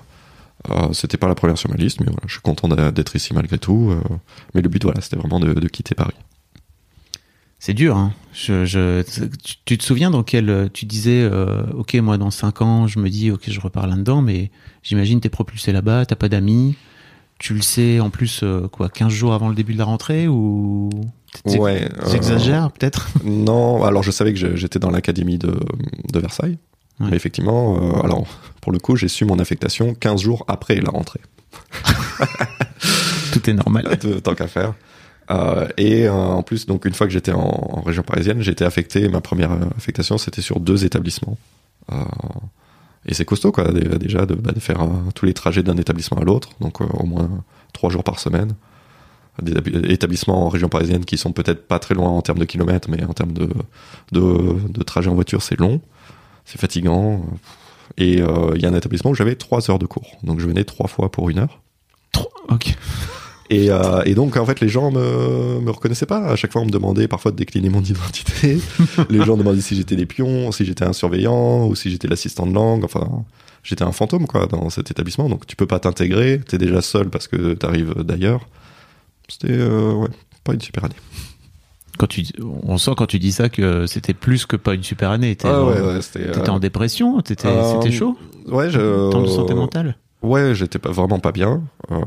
[0.93, 3.93] C'était pas la première sur ma liste, mais je suis content d'être ici malgré tout.
[4.56, 6.15] mais le but, voilà, c'était vraiment de, quitter Paris.
[7.60, 7.95] C'est dur.
[7.98, 8.13] Hein.
[8.34, 9.04] Je,
[9.65, 11.30] tu, te souviens dans quel tu disais
[11.76, 14.50] ok moi dans 5 ans je me dis ok je repars là-dedans mais
[14.82, 16.76] j'imagine t'es propulsé là-bas t'as pas d'amis
[17.39, 20.28] tu le sais en plus euh, quoi 15 jours avant le début de la rentrée
[20.28, 20.89] ou
[21.45, 23.10] Ouais, euh, J'exagère peut-être?
[23.26, 25.60] Non, alors je savais que j'étais dans l'académie de,
[26.13, 26.58] de Versailles.
[27.02, 27.08] Ouais.
[27.10, 28.26] Mais effectivement, euh, alors
[28.62, 31.19] pour le coup, j'ai su mon affectation 15 jours après la rentrée.
[33.34, 33.98] tout est normal.
[34.24, 34.74] tant qu'à faire.
[35.32, 38.52] Euh, et euh, en plus, donc une fois que j'étais en, en région parisienne, j'ai
[38.52, 39.08] été affecté.
[39.10, 41.38] Ma première euh, affectation, c'était sur deux établissements.
[43.08, 44.80] Et c'est costaud, quoi, dé- déjà de, bah, de faire
[45.13, 47.30] tous les trajets d'un établissement à l'autre, donc euh, au moins
[47.74, 48.56] trois jours par semaine.
[49.41, 52.46] Des étab- établissements en région parisienne qui sont peut-être pas très loin en termes de
[52.46, 53.50] kilomètres, mais en termes de,
[54.12, 55.82] de, de trajet en voiture, c'est long,
[56.46, 57.26] c'est fatigant.
[57.98, 60.48] Et euh, il y a un établissement où j'avais trois heures de cours, donc je
[60.48, 61.62] venais trois fois pour une heure.
[62.12, 62.76] Trop- Ok.
[63.51, 66.25] Et, euh, et donc, en fait, les gens me, me reconnaissaient pas.
[66.25, 68.58] À chaque fois, on me demandait parfois de décliner mon identité.
[69.10, 72.47] les gens demandaient si j'étais des pions, si j'étais un surveillant, ou si j'étais l'assistant
[72.47, 72.84] de langue.
[72.84, 73.23] Enfin,
[73.63, 75.29] j'étais un fantôme, quoi, dans cet établissement.
[75.29, 76.41] Donc, tu peux pas t'intégrer.
[76.47, 78.47] T'es déjà seul parce que t'arrives d'ailleurs.
[79.27, 80.10] C'était, euh, ouais,
[80.43, 80.95] pas une super année.
[81.97, 82.23] Quand tu,
[82.63, 85.29] on sent quand tu dis ça que c'était plus que pas une super année.
[85.36, 86.27] T'étais Ah ouais, ouais, c'était.
[86.27, 88.17] euh, en dépression, t'étais, euh, c'était chaud?
[88.47, 89.08] Ouais, je.
[89.08, 89.97] En termes de santé mentale?
[90.21, 91.62] Ouais, j'étais pas vraiment pas bien.
[91.91, 91.99] Euh,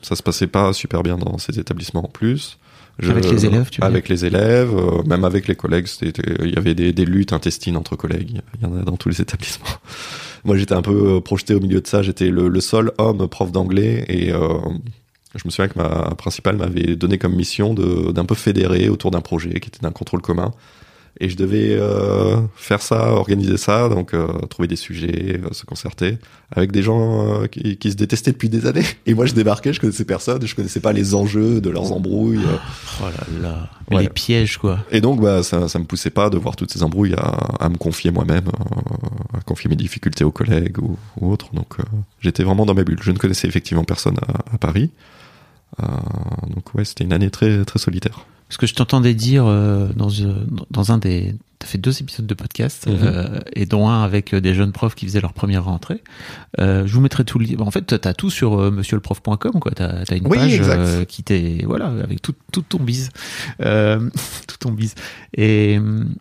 [0.00, 2.58] ça se passait pas super bien dans ces établissements en plus.
[2.98, 6.50] Je- Avec les élèves, tu veux Avec les élèves, euh, même avec les collègues, il
[6.50, 8.40] y avait des, des luttes intestines entre collègues.
[8.60, 9.66] Il y en a dans tous les établissements.
[10.44, 12.02] Moi, j'étais un peu euh, projeté au milieu de ça.
[12.02, 14.58] J'étais le, le seul homme prof d'anglais et euh,
[15.34, 19.10] je me souviens que ma principale m'avait donné comme mission de, d'un peu fédérer autour
[19.10, 20.52] d'un projet qui était d'un contrôle commun.
[21.24, 25.64] Et je devais euh, faire ça, organiser ça, donc euh, trouver des sujets, euh, se
[25.64, 26.18] concerter
[26.50, 28.84] avec des gens qui, qui se détestaient depuis des années.
[29.06, 32.40] Et moi, je débarquais, je connaissais personne, je connaissais pas les enjeux de leurs embrouilles.
[33.00, 33.70] Oh là là.
[33.92, 34.02] Ouais.
[34.02, 34.80] Les pièges, quoi.
[34.90, 37.68] Et donc, bah, ça, ça me poussait pas de voir toutes ces embrouilles à, à
[37.68, 38.48] me confier moi-même,
[39.32, 41.54] à confier mes difficultés aux collègues ou, ou autres.
[41.54, 41.76] Donc,
[42.18, 42.98] j'étais vraiment dans ma bulle.
[43.00, 44.90] Je ne connaissais effectivement personne à, à Paris.
[45.78, 48.26] Donc, ouais, c'était une année très, très solitaire.
[48.52, 50.34] Ce que je t'entendais dire euh, dans, euh,
[50.70, 51.34] dans un des.
[51.62, 52.96] T'as fait deux épisodes de podcast, Mhm.
[53.04, 56.02] euh, et dont un avec euh, des jeunes profs qui faisaient leur première rentrée.
[56.58, 57.46] Euh, je vous mettrai tout le.
[57.60, 59.70] En fait, t'as tout sur euh, monsieurleprof.com, quoi.
[59.72, 61.62] T'as as une Oui, page qui t'est.
[61.64, 63.10] Voilà, avec tout, tout ton bise.
[63.60, 64.94] Tout ton bise.
[65.36, 65.78] Et,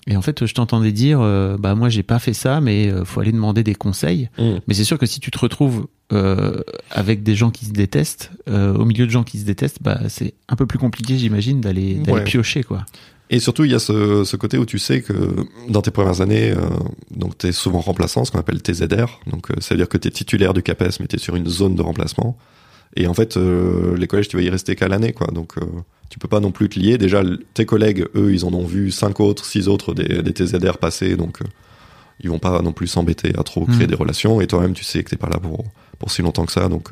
[0.08, 1.20] et en fait, je t'entendais dire,
[1.60, 4.30] bah, moi, j'ai pas fait ça, mais faut aller demander des conseils.
[4.38, 6.60] Mais c'est sûr que si tu te retrouves euh,
[6.92, 10.00] avec des gens qui se détestent, euh, au milieu de gens qui se détestent, bah,
[10.10, 12.24] c'est un peu plus compliqué, j'imagine, d'aller d'aller Ouais.
[12.26, 12.86] piocher, quoi.
[13.34, 15.14] Et surtout, il y a ce, ce côté où tu sais que
[15.70, 16.58] dans tes premières années, euh,
[17.12, 19.22] donc tu es souvent remplaçant, ce qu'on appelle TZR.
[19.26, 21.38] Donc, euh, ça veut dire que tu es titulaire du CAPES, mais tu es sur
[21.38, 22.38] une zone de remplacement.
[22.98, 25.28] Et en fait, euh, les collèges, tu vas y rester qu'à l'année, quoi.
[25.28, 25.62] Donc, euh,
[26.10, 26.98] tu peux pas non plus te lier.
[26.98, 30.78] Déjà, tes collègues, eux, ils en ont vu cinq autres, six autres des, des TZR
[30.78, 31.40] passer, donc
[32.20, 33.92] ils vont pas non plus s'embêter à trop créer Mm.
[33.92, 34.42] des relations.
[34.42, 35.64] Et toi-même, tu sais que t'es pas là pour,
[36.00, 36.90] pour si longtemps que ça, donc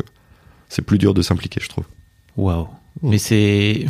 [0.69, 1.83] c'est plus dur de s'impliquer, je trouve.
[2.37, 2.69] Waouh.
[3.01, 3.09] Mm.
[3.09, 3.85] Mais c'est.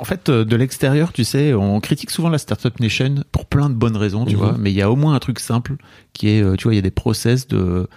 [0.00, 3.70] En fait, euh, de l'extérieur, tu sais, on critique souvent la Startup Nation pour plein
[3.70, 4.38] de bonnes raisons, tu Mhm.
[4.38, 4.56] vois.
[4.58, 5.76] Mais il y a au moins un truc simple
[6.12, 7.88] qui est, euh, tu vois, il y a des process de,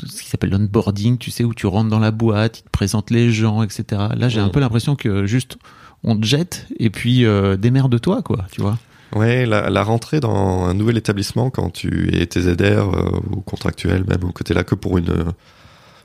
[0.00, 2.70] de ce qui s'appelle l'onboarding, tu sais, où tu rentres dans la boîte, ils te
[2.70, 3.84] présentent les gens, etc.
[4.16, 5.56] Là, j'ai un peu l'impression que juste
[6.02, 8.76] on te jette et puis euh, démerde-toi, quoi, tu vois.
[9.14, 14.02] Ouais, la, la rentrée dans un nouvel établissement quand tu es TZR euh, ou contractuel
[14.08, 15.14] même ou t'es là que pour une,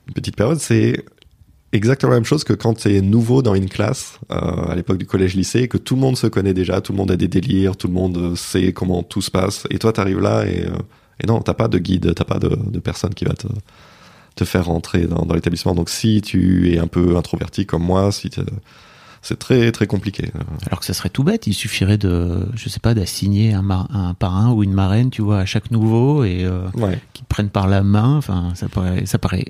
[0.07, 1.03] une petite période, c'est
[1.71, 4.97] exactement la même chose que quand tu es nouveau dans une classe euh, à l'époque
[4.97, 7.75] du collège-lycée, que tout le monde se connaît déjà, tout le monde a des délires,
[7.77, 10.71] tout le monde euh, sait comment tout se passe, et toi t'arrives là et, euh,
[11.23, 13.47] et non, t'as pas de guide, t'as pas de, de personne qui va te,
[14.35, 15.75] te faire rentrer dans, dans l'établissement.
[15.75, 18.29] Donc si tu es un peu introverti comme moi, si
[19.21, 20.31] c'est très très compliqué.
[20.67, 24.51] Alors que ça serait tout bête, il suffirait de, je sais pas, d'assigner un, parrain
[24.53, 26.99] ou une marraine, tu vois, à chaque nouveau et euh, Ouais.
[27.27, 28.15] prennent par la main.
[28.15, 29.45] Enfin, ça paraît, ça paraît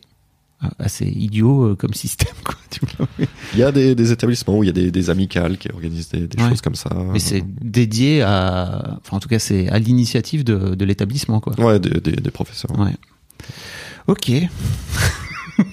[0.78, 2.56] assez idiot euh, comme système, quoi.
[2.70, 3.08] Tu vois.
[3.54, 6.10] Il y a des, des établissements où il y a des, des amicales qui organisent
[6.10, 6.50] des, des Ouais.
[6.50, 6.90] choses comme ça.
[7.12, 11.60] Mais c'est dédié à, enfin, en tout cas, c'est à l'initiative de, de l'établissement, quoi.
[11.60, 12.78] Ouais, des, professeurs.
[12.80, 12.96] Ouais.
[14.08, 14.32] Ok.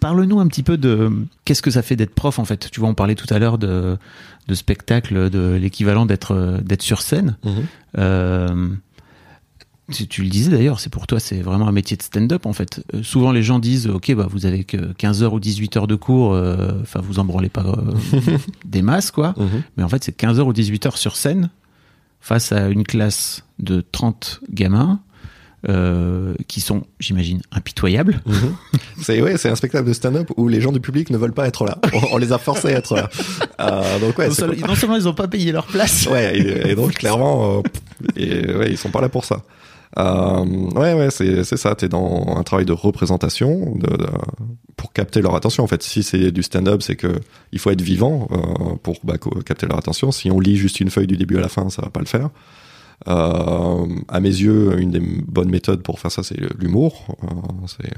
[0.00, 1.10] Parle-nous un petit peu de
[1.44, 2.68] qu'est-ce que ça fait d'être prof en fait?
[2.72, 3.96] Tu vois, on parlait tout à l'heure de,
[4.48, 7.36] de spectacle, de l'équivalent d'être d'être sur scène.
[7.98, 8.68] Euh,
[9.90, 12.52] tu, tu le disais d'ailleurs, c'est pour toi, c'est vraiment un métier de stand-up en
[12.52, 12.84] fait.
[12.94, 15.86] Euh, souvent les gens disent, ok, bah vous avez que 15 heures ou 18 heures
[15.86, 19.34] de cours, euh, enfin vous en branlez pas euh, des masses quoi.
[19.36, 19.62] Mhm.
[19.76, 21.50] Mais en fait, c'est 15 heures ou 18 heures sur scène
[22.20, 25.00] face à une classe de 30 gamins
[25.68, 28.20] euh, qui sont, j'imagine, impitoyables.
[28.26, 28.54] Mhm.
[29.00, 31.46] C'est ouais, c'est un spectacle de stand-up où les gens du public ne veulent pas
[31.46, 31.78] être là.
[31.92, 33.08] On, on les a forcés à être là.
[33.60, 36.70] Euh, donc ouais, non, seulement, non seulement ils n'ont pas payé leur place, Ouais, et,
[36.70, 37.62] et donc clairement, euh,
[38.16, 39.42] et, ouais, ils sont pas là pour ça.
[39.98, 41.74] Euh, ouais, ouais, c'est c'est ça.
[41.74, 44.06] T'es dans un travail de représentation de, de-
[44.76, 45.62] pour capter leur attention.
[45.64, 47.20] En fait, si c'est du stand-up, c'est que
[47.52, 50.10] il faut être vivant euh, pour bah, capter leur attention.
[50.12, 52.06] Si on lit juste une feuille du début à la fin, ça va pas le
[52.06, 52.30] faire.
[53.08, 57.16] Euh, à mes yeux, une des bonnes méthodes pour faire ça, c'est l'humour.
[57.24, 57.26] Euh,
[57.66, 57.92] c'est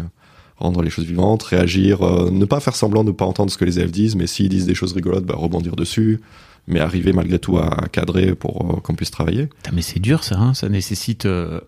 [0.56, 3.58] rendre les choses vivantes, réagir, euh, ne pas faire semblant de ne pas entendre ce
[3.58, 6.20] que les élèves disent, mais s'ils disent des choses rigolotes, bah, rebondir dessus,
[6.66, 9.46] mais arriver malgré tout à cadrer pour euh, qu'on puisse travailler.
[9.46, 11.26] Putain, mais c'est dur ça, hein ça nécessite.
[11.26, 11.60] euh,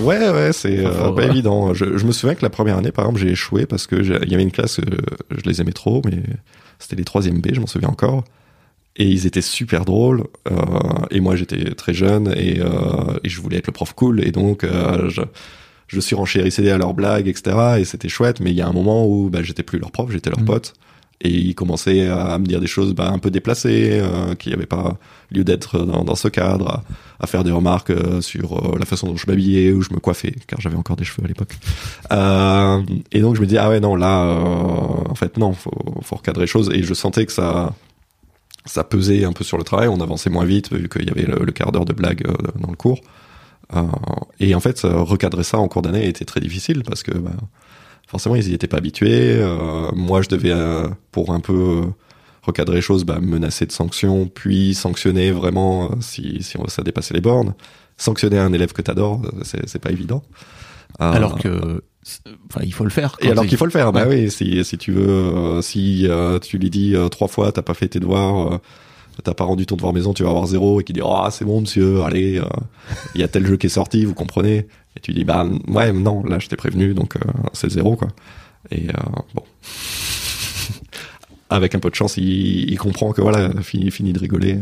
[0.00, 1.74] Ouais, ouais, c'est euh, pas évident.
[1.74, 4.30] Je, je me souviens que la première année, par exemple, j'ai échoué parce que il
[4.30, 4.84] y avait une classe, euh,
[5.30, 6.22] je les aimais trop, mais
[6.78, 8.24] c'était les troisième B, je m'en souviens encore.
[8.96, 10.24] Et ils étaient super drôles.
[10.50, 10.54] euh,
[11.10, 12.58] et moi, j'étais très jeune et,
[13.22, 14.26] et je voulais être le prof cool.
[14.26, 14.64] Et donc,
[15.08, 15.20] je,
[15.86, 17.76] je suis renchérissé à leurs blagues, etc.
[17.78, 18.40] Et c'était chouette.
[18.40, 20.46] Mais il y a un moment où bah, j'étais plus leur prof, j'étais leur Mhm.
[20.46, 20.72] pote.
[21.20, 24.66] Et ils commençaient à me dire des choses bah, un peu déplacées, euh, qui n'avaient
[24.66, 24.96] pas
[25.32, 26.84] lieu d'être dans, dans ce cadre, à,
[27.18, 29.98] à faire des remarques euh, sur euh, la façon dont je m'habillais ou je me
[29.98, 31.56] coiffais, car j'avais encore des cheveux à l'époque.
[32.12, 35.72] Euh, et donc je me dis ah ouais non là, euh, en fait non, faut,
[36.02, 36.70] faut recadrer les choses.
[36.72, 37.74] Et je sentais que ça
[38.64, 39.88] ça pesait un peu sur le travail.
[39.88, 42.22] On avançait moins vite vu qu'il y avait le, le quart d'heure de blague
[42.60, 43.00] dans le cours.
[43.74, 43.82] Euh,
[44.40, 47.32] et en fait, recadrer ça en cours d'année était très difficile parce que bah,
[48.08, 49.36] forcément, ils y étaient pas habitués.
[49.38, 51.86] Euh, moi, je devais, euh, pour un peu euh,
[52.42, 56.82] recadrer les choses, bah, menacer de sanctions, puis sanctionner vraiment euh, si, si on- ça
[56.82, 57.54] dépassait les bornes.
[57.96, 60.22] Sanctionner un élève que t'adores, euh, c'est pas évident.
[60.98, 61.82] Alors que,
[62.50, 63.16] enfin, il faut le faire.
[63.20, 64.24] et alors il- qu'il faut le faire, bah Ouais.
[64.24, 67.62] oui, si, si tu veux, euh, si euh, tu lui dis euh, trois fois t'as
[67.62, 68.58] pas fait tes devoirs, euh,
[69.22, 71.44] t'as pas rendu ton devoir maison, tu vas avoir zéro, et qu'il dit ah c'est
[71.44, 72.44] bon monsieur, allez, euh,
[73.14, 74.66] il y a tel jeu qui est sorti, vous comprenez,
[74.98, 77.20] et tu dis bah ouais non, là je t'ai prévenu, donc euh,
[77.52, 78.08] c'est zéro quoi.
[78.70, 78.92] Et euh,
[79.34, 79.44] bon,
[81.50, 84.58] avec un peu de chance, il, il comprend que voilà, fini, fini de rigoler.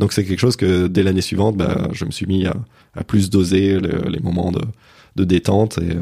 [0.00, 2.54] Donc c'est quelque chose que dès l'année suivante, bah, je me suis mis à,
[2.96, 4.62] à plus doser le- les moments de,
[5.16, 6.00] de détente et euh,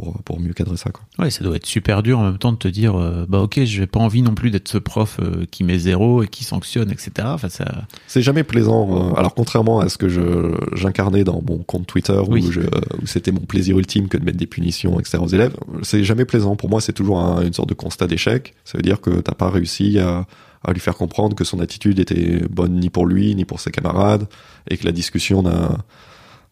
[0.00, 1.02] pour, pour mieux cadrer ça quoi.
[1.18, 3.60] Ouais, ça doit être super dur en même temps de te dire, euh, bah ok,
[3.64, 6.90] j'ai pas envie non plus d'être ce prof euh, qui met zéro et qui sanctionne,
[6.90, 7.10] etc.
[7.24, 7.64] Enfin, ça,
[8.06, 9.10] C'est jamais plaisant.
[9.10, 12.44] euh, Alors contrairement à ce que je j'incarnais dans mon compte Twitter Oui.
[12.46, 15.56] où, je- où c'était mon plaisir ultime que de mettre des punitions etc aux élèves,
[15.82, 16.56] c'est jamais plaisant.
[16.56, 18.54] Pour moi, c'est toujours un- une sorte de constat d'échec.
[18.64, 20.26] Ça veut dire que t'as pas réussi à,
[20.64, 23.70] à lui faire comprendre que son attitude était bonne ni pour lui ni pour ses
[23.70, 24.26] camarades
[24.70, 25.78] et que la discussion n'a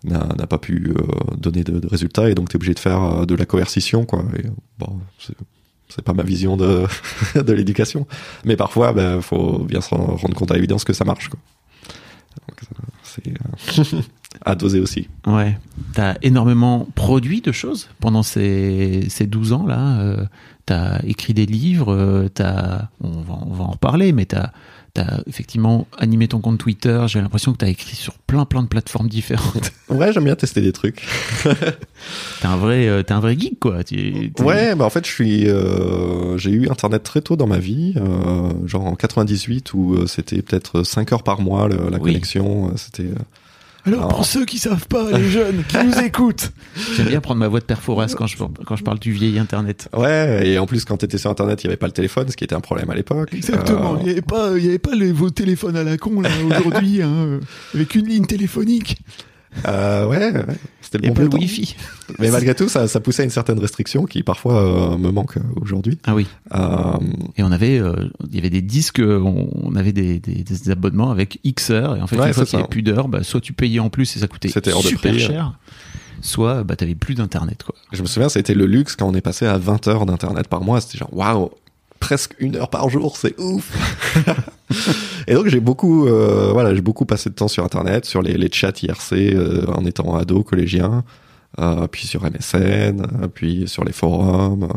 [0.06, 1.02] n'a pas pu euh,
[1.36, 4.24] donner de, résultats et donc t'es obligé de faire euh, de la coercition quoi.
[4.38, 4.44] Et,
[4.78, 4.98] bon,
[5.88, 6.86] c'est pas ma vision de
[7.34, 8.06] de l'éducation,
[8.44, 11.40] mais parfois ben faut bien se rendre compte à l'évidence que ça marche quoi.
[12.48, 14.04] Euh, c'est
[14.44, 15.08] à doser aussi.
[15.26, 15.58] ouais.
[15.94, 20.28] T'as énormément produit de choses pendant ces, ces 12 ans là.
[20.66, 24.50] T'as écrit des livres, t'as, on va, on va en reparler, mais t'as,
[24.96, 27.04] t'as effectivement animé ton compte Twitter.
[27.08, 29.70] J'ai l'impression que t'as écrit sur plein plein de plateformes différentes.
[29.88, 31.06] Ouais, j'aime bien tester des trucs.
[31.44, 33.84] t'es un vrai, euh, t'es un vrai geek quoi.
[33.84, 37.46] Tu- tu- Ouais, bah en fait, je suis, euh, j'ai eu Internet très tôt dans
[37.46, 41.98] ma vie, euh, genre en 98 où c'était peut-être 5 heures par mois le- la
[41.98, 42.12] Oui.
[42.12, 42.72] connexion.
[42.76, 43.10] C'était
[43.86, 46.52] Alors Alors- pour ceux qui savent pas, les jeunes qui nous écoutent,
[46.96, 49.38] j'aime bien prendre ma voix de père Fouras quand je quand je parle du vieil
[49.38, 49.88] Internet.
[49.96, 50.48] ouais.
[50.48, 52.44] Et en plus, quand t'étais sur Internet, il y avait pas le téléphone, ce qui
[52.44, 53.32] était un problème à l'époque.
[53.32, 53.94] Exactement.
[53.94, 56.20] Euh, Il n'y avait pas, il y avait pas les, vos téléphones à la con
[56.20, 57.38] là aujourd'hui, hein,
[57.74, 58.98] avec une ligne téléphonique
[59.66, 60.44] euh, ouais, ouais,
[60.80, 61.38] c'était le bon vieux le temps.
[61.38, 61.76] Wi-Fi.
[62.18, 65.36] Mais malgré tout, ça, ça poussait à une certaine restriction qui parfois euh, me manque
[65.38, 65.98] euh, aujourd'hui.
[66.04, 66.26] Ah oui.
[66.54, 66.98] Euh,
[67.36, 71.10] Et on avait, il y avait des disques, on, on avait des, des, des abonnements
[71.10, 73.22] avec X heures et en fait Ouais, une fois qu'il n'y avait plus d'heures, bah,
[73.22, 75.52] soit tu payais en plus et ça coûtait super prix, cher,
[76.20, 77.74] soit bah t'avais plus d'internet quoi.
[77.92, 80.06] Je me souviens, ça a été le luxe quand on est passé à 20 heures
[80.06, 80.80] d'internet par mois.
[80.80, 81.50] C'était genre, waouh,
[81.98, 83.72] presque une heure par jour, c'est ouf.
[85.26, 88.48] et donc j'ai beaucoup, euh, voilà, j'ai beaucoup passé de temps sur internet, sur les,
[88.52, 91.04] chats IRC euh, en étant ado, collégien,
[91.58, 94.68] euh, puis sur MSN, puis sur les forums.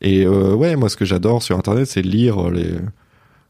[0.00, 2.74] Et ouais, moi ce que j'adore sur internet, c'est lire les,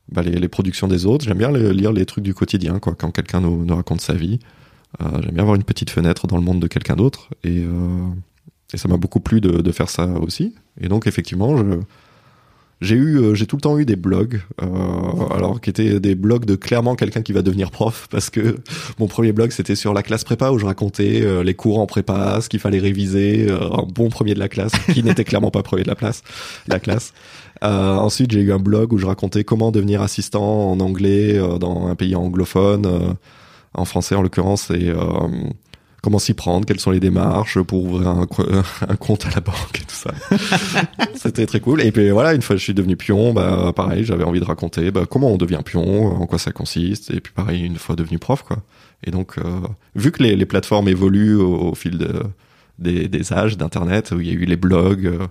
[0.09, 1.25] bah, productions des autres.
[1.25, 4.39] J'aime bien lire les trucs du quotidien, quoi, quand quelqu'un nous, raconte sa vie.
[5.01, 7.31] J'aime bien avoir une petite fenêtre dans le monde de quelqu'un d'autre.
[7.43, 7.65] Et,
[8.73, 10.55] et ça m'a beaucoup plu de, de faire ça aussi.
[10.81, 11.81] Et donc effectivement, je
[12.81, 14.67] j'ai eu, euh, j'ai tout le temps eu des blogs, euh,
[15.31, 18.57] alors qui étaient des blogs de clairement quelqu'un qui va devenir prof, parce que
[18.99, 21.87] mon premier blog c'était sur la classe prépa où je racontais euh, les cours en
[21.87, 25.51] prépa, ce qu'il fallait réviser, euh, un bon premier de la classe, qui n'était clairement
[25.51, 26.23] pas premier de la place,
[26.69, 27.13] la classe.
[27.63, 31.59] Euh, ensuite, j'ai eu un blog où je racontais comment devenir assistant en anglais euh,
[31.59, 33.13] dans un pays anglophone, euh,
[33.75, 34.97] en français en l'occurrence, et euh,
[36.05, 38.27] comment s'y prendre, quelles sont les démarches pour ouvrir un,
[38.89, 40.13] un compte à la banque et tout ça.
[41.15, 41.81] C'était très cool.
[41.81, 44.45] Et puis voilà, une fois que je suis devenu pion, bah pareil, j'avais envie de
[44.45, 47.97] raconter bah, comment on devient pion, en quoi ça consiste, et puis pareil, une fois
[47.97, 48.59] devenu prof, quoi.
[49.03, 49.61] Et donc, euh,
[49.95, 52.23] vu que les, les plateformes évoluent au, au fil de,
[52.79, 55.27] des, des âges d'Internet, où il y a eu les blogs, euh,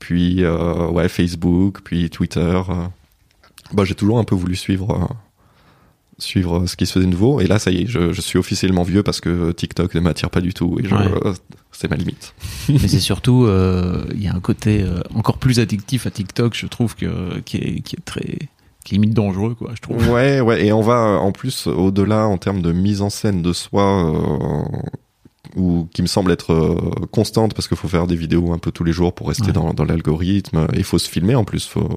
[0.00, 2.88] puis euh, ouais Facebook, puis Twitter, euh,
[3.72, 5.08] bah j'ai toujours un peu voulu suivre.
[6.12, 8.20] Euh, suivre ce qui se faisait de nouveau et là ça y est je, je
[8.20, 10.98] suis officiellement vieux parce que TikTok ne m'attire pas du tout et Ouais.
[11.24, 11.34] euh,
[11.72, 12.34] c'est ma limite
[12.68, 16.54] Mais c'est surtout, euh, il y a un côté euh, encore plus addictif à TikTok,
[16.54, 18.38] je trouve que qui est, qui est très,
[18.84, 20.08] qui est limite dangereux quoi, je trouve.
[20.10, 23.52] Ouais, ouais, et on va en plus au-delà en termes de mise en scène de
[23.52, 24.62] soi, euh,
[25.56, 28.70] ou qui me semble être euh, constante parce qu'il faut faire des vidéos un peu
[28.72, 29.52] tous les jours pour rester Ouais.
[29.52, 30.66] dans, dans l'algorithme.
[30.72, 31.66] Et il faut se filmer en plus.
[31.66, 31.88] Faut,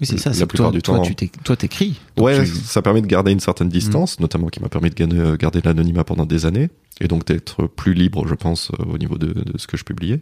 [0.00, 0.30] Oui, c'est ça.
[0.30, 1.02] La plupart toi, du toi, temps.
[1.02, 2.00] tu toi, t'écris.
[2.16, 5.36] Ouais, tu- ça permet de garder une certaine distance, notamment qui m'a permis de garder,
[5.38, 6.70] garder l'anonymat pendant des années,
[7.00, 9.84] et donc d'être plus libre, je pense, euh, au niveau de, de ce que je
[9.84, 10.20] publiais.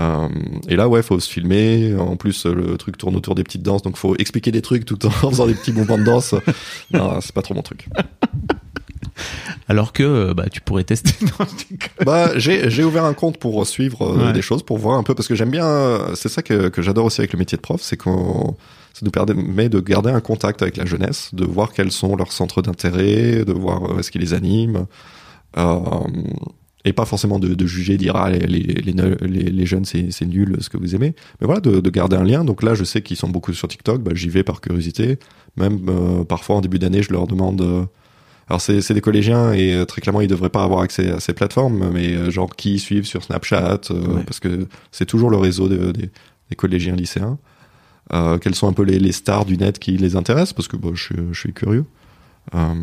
[0.00, 0.28] Euh,
[0.68, 1.94] et là, ouais, faut se filmer.
[1.96, 4.84] En plus, euh, le truc tourne autour des petites danses, donc faut expliquer des trucs
[4.84, 6.34] tout en faisant des petits mouvements de danse.
[6.92, 7.86] non, c'est pas trop mon truc.
[9.68, 11.12] Alors que euh, bah, tu pourrais tester.
[11.38, 11.46] Non.
[12.04, 14.32] Bah, j'ai ouvert un compte pour suivre euh, Ouais.
[14.32, 15.66] des choses, pour voir un peu, parce que j'aime bien.
[15.66, 18.56] euh, C'est ça que, que j'adore aussi avec le métier de prof, c'est qu'on
[18.92, 22.30] ça nous permet de garder un contact avec la jeunesse, de voir quels sont leurs
[22.32, 24.86] centres d'intérêt, de voir euh, ce qui les anime,
[25.56, 25.78] euh,
[26.84, 29.84] et pas forcément de, de juger, dire ah les les les, ne- les, les jeunes
[29.84, 32.44] c'est c'est nul ce que vous aimez, mais voilà de, de garder un lien.
[32.44, 35.18] Donc là, je sais qu'ils sont beaucoup sur TikTok, bah, j'y vais par curiosité.
[35.56, 37.88] Même euh, parfois en début d'année, je leur demande.
[38.48, 41.20] Alors c'est c'est des collégiens et euh, très clairement ils devraient pas avoir accès à
[41.20, 44.22] ces plateformes, mais euh, genre qui suivent sur Snapchat, euh, Ouais.
[44.24, 46.10] parce que c'est toujours le réseau de- des,
[46.50, 47.38] des collégiens lycéens.
[48.12, 50.76] Euh, quelles sont un peu les, les stars du net qui les intéressent, parce que
[50.76, 51.86] bon, je, suis- je suis curieux.
[52.54, 52.74] Euh,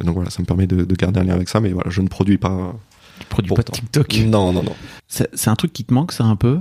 [0.00, 2.00] donc voilà, ça me permet de, de garder un lien avec ça, mais voilà, je
[2.00, 2.74] ne produis pas.
[3.20, 3.62] Tu produis pas.
[3.64, 4.16] TikTok.
[4.26, 4.74] Non, non, non.
[5.06, 6.58] C'est c'est un truc qui te manque, ça un peu?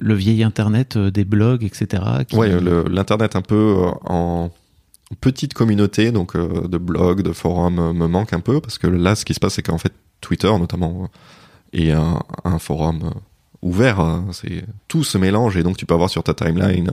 [0.00, 2.02] Le vieil internet, euh, des blogs, etc.
[2.28, 4.50] qui- Ouais, le- l'internet un peu euh, en
[5.20, 8.86] petite communauté, donc euh, de blogs, de forums, euh, me manque un peu parce que
[8.86, 11.08] là, ce qui se passe, c'est qu'en fait, Twitter notamment
[11.74, 13.12] euh, est un, forum
[13.62, 14.00] ouvert.
[14.00, 14.26] hein.
[14.32, 16.92] c'est tout se mélange et donc tu peux avoir sur ta timeline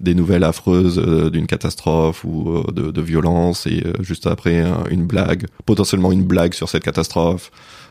[0.00, 0.98] des nouvelles affreuses
[1.32, 6.84] d'une catastrophe ou de, violence et juste après une blague, potentiellement une blague sur cette
[6.84, 7.50] catastrophe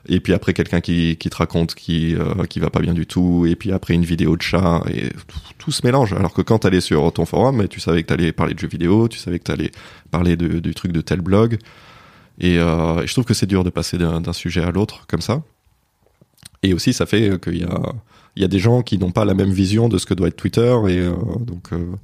[0.10, 3.06] et puis après quelqu'un qui, qui te raconte qui euh, qui va pas bien du
[3.06, 3.46] tout.
[3.48, 4.84] Et puis après une vidéo de chat.
[4.94, 5.10] Et
[5.58, 6.14] tout, se mélange.
[6.14, 9.08] Alors que quand t'allais sur ton forum tu savais que t'allais parler de jeux vidéo
[9.08, 9.72] tu savais que t'allais
[10.12, 11.58] parler de, du truc de tel blog.
[12.40, 15.42] Et, euh, je trouve que c'est dur de passer d'un sujet à l'autre comme ça.
[16.64, 17.94] Et aussi ça fait qu'il y a
[18.38, 20.28] il y a des gens qui n'ont pas la même vision de ce que doit
[20.28, 20.76] être Twitter.
[20.88, 21.96] Et euh, donc euh,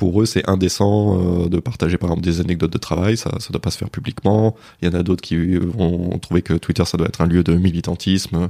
[0.00, 3.18] pour eux c'est indécent euh, de partager par exemple des anecdotes de travail.
[3.18, 4.56] Ça ça doit pas se faire publiquement.
[4.80, 7.44] Il y en a d'autres qui vont trouver que Twitter ça doit être un lieu
[7.44, 8.48] de militantisme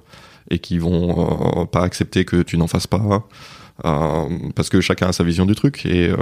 [0.49, 3.27] et qui vont euh, pas accepter que tu n'en fasses pas
[3.85, 6.13] euh, parce que chacun a sa vision du truc et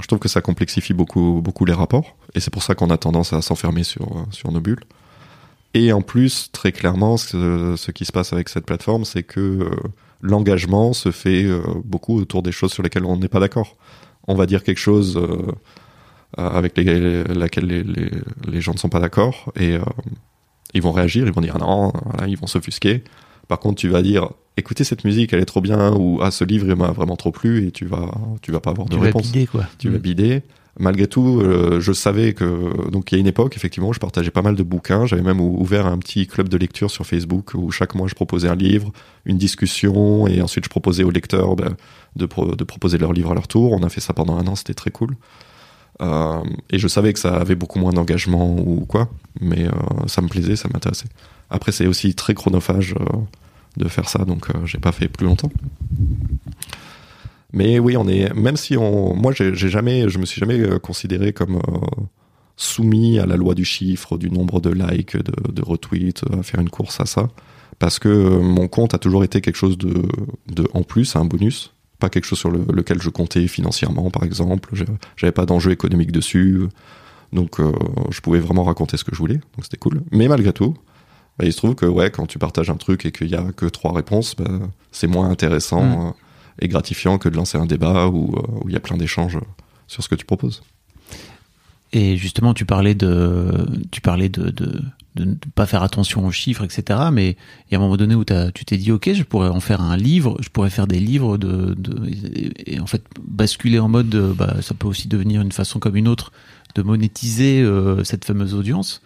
[0.00, 2.96] je trouve que ça complexifie beaucoup beaucoup les rapports et c'est pour ça qu'on a
[2.96, 4.84] tendance à s'enfermer sur sur nos bulles.
[5.74, 9.70] Et en plus très clairement ce, qui se passe avec cette plateforme c'est que
[10.22, 11.46] l'engagement se fait
[11.84, 13.76] beaucoup autour des choses sur lesquelles on n'est pas d'accord
[14.28, 15.52] on va dire quelque chose euh,
[16.36, 19.80] avec les, laquelle les, gens ne sont pas d'accord et euh,
[20.74, 23.04] ils vont réagir, ils vont dire ah non, voilà, ils vont s'offusquer.
[23.48, 26.44] Par contre, tu vas dire écoutez cette musique, elle est trop bien ou ah ce
[26.44, 28.10] livre il m'a vraiment trop plu et tu vas
[28.40, 29.30] tu vas pas avoir de Tu vas réponse.
[29.30, 29.66] bider, quoi.
[29.78, 30.42] Tu vas bider.
[30.80, 33.98] Malgré tout, euh, je savais que donc il y a une époque effectivement où je
[34.00, 35.04] partageais pas mal de bouquins.
[35.04, 38.14] J'avais même ou- ouvert un petit club de lecture sur Facebook où chaque mois je
[38.14, 38.90] proposais un livre,
[39.26, 41.76] une discussion et ensuite je proposais aux lecteurs ben,
[42.16, 43.72] de, pro- de proposer leur livre à leur tour.
[43.72, 45.14] On a fait ça pendant un an, c'était très cool.
[46.00, 49.10] Euh, et je savais que ça avait beaucoup moins d'engagement ou quoi,
[49.42, 49.70] mais euh,
[50.06, 51.08] ça me plaisait, ça m'intéressait.
[51.50, 52.94] Après, c'est aussi très chronophage
[53.76, 55.50] de faire ça, donc j'ai pas fait plus longtemps.
[57.52, 60.78] Mais oui, on est, même si on, moi, j'ai jamais, je me suis jamais euh,
[60.78, 61.60] considéré comme euh,
[62.56, 66.42] soumis à la loi du chiffre, du nombre de likes, de, de retweets, euh, à
[66.42, 67.28] faire une course à ça,
[67.78, 70.02] parce que mon compte a toujours été quelque chose de,
[70.54, 74.24] de en plus, un bonus, pas quelque chose sur le- lequel je comptais financièrement, par
[74.24, 74.74] exemple.
[75.16, 76.62] J'avais pas d'enjeu économique dessus,
[77.32, 77.72] donc euh,
[78.10, 80.02] je pouvais vraiment raconter ce que je voulais, donc c'était cool.
[80.10, 80.74] Mais malgré tout,
[81.38, 83.44] bah, il se trouve que ouais, quand tu partages un truc et qu'il y a
[83.56, 84.50] que trois réponses, bah,
[84.90, 86.12] c'est moins intéressant Mm.
[86.60, 89.38] Et gratifiant que de lancer un débat où euh, où il y a plein d'échanges
[89.86, 90.62] sur ce que tu proposes.
[91.92, 94.80] Et justement, tu parlais de, tu parlais de, de,
[95.14, 97.00] de ne pas faire attention aux chiffres, etc.
[97.12, 97.36] Mais
[97.66, 99.82] il y a un moment donné où tu t'es dit, ok, je pourrais en faire
[99.82, 103.88] un livre, je pourrais faire des livres de, de et, et en fait basculer en
[103.88, 106.32] mode, euh, bah, ça peut aussi devenir une façon comme une autre
[106.74, 109.02] de monétiser euh, cette fameuse audience.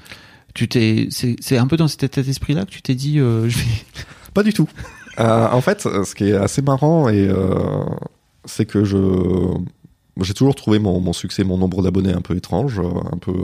[0.54, 3.48] Tu t'es, c'est, c'est un peu dans cet état d'esprit-là que tu t'es dit, euh,
[3.48, 3.64] je vais.
[4.32, 4.68] Pas du tout.
[5.18, 7.54] Euh, en fait, ce qui est assez marrant, et euh,
[8.44, 8.98] c'est que je
[10.20, 13.34] j'ai toujours trouvé mon, mon succès, mon nombre d'abonnés un peu étrange, euh, un peu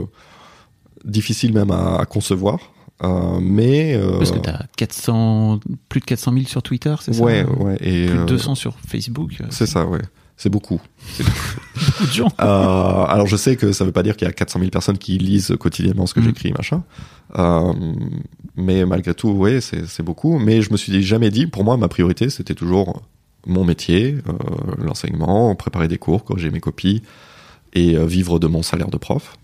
[1.05, 2.59] difficile même à, à concevoir.
[3.03, 5.59] Euh, mais Parce que t'as 400,
[5.89, 7.23] plus de 400 000 sur Twitter, c'est ça?
[7.23, 9.37] Ouais, ouais, et Plus de euh, 200 sur Facebook.
[9.49, 10.01] C'est ça, ouais.
[10.37, 10.81] C'est beaucoup.
[11.19, 12.27] beaucoup de gens.
[12.41, 14.97] Euh, alors je sais que ça veut pas dire qu'il y a 400 000 personnes
[14.97, 16.23] qui lisent quotidiennement ce que Mm.
[16.25, 16.83] j'écris, machin.
[17.37, 17.73] Euh,
[18.55, 20.39] mais malgré tout, ouais, c'est c'est beaucoup.
[20.39, 23.01] Mais je me suis jamais dit, pour moi, ma priorité, c'était toujours
[23.45, 24.33] mon métier, euh,
[24.77, 27.03] l'enseignement, préparer des cours, corriger mes copies
[27.73, 29.35] et euh, vivre de mon salaire de prof.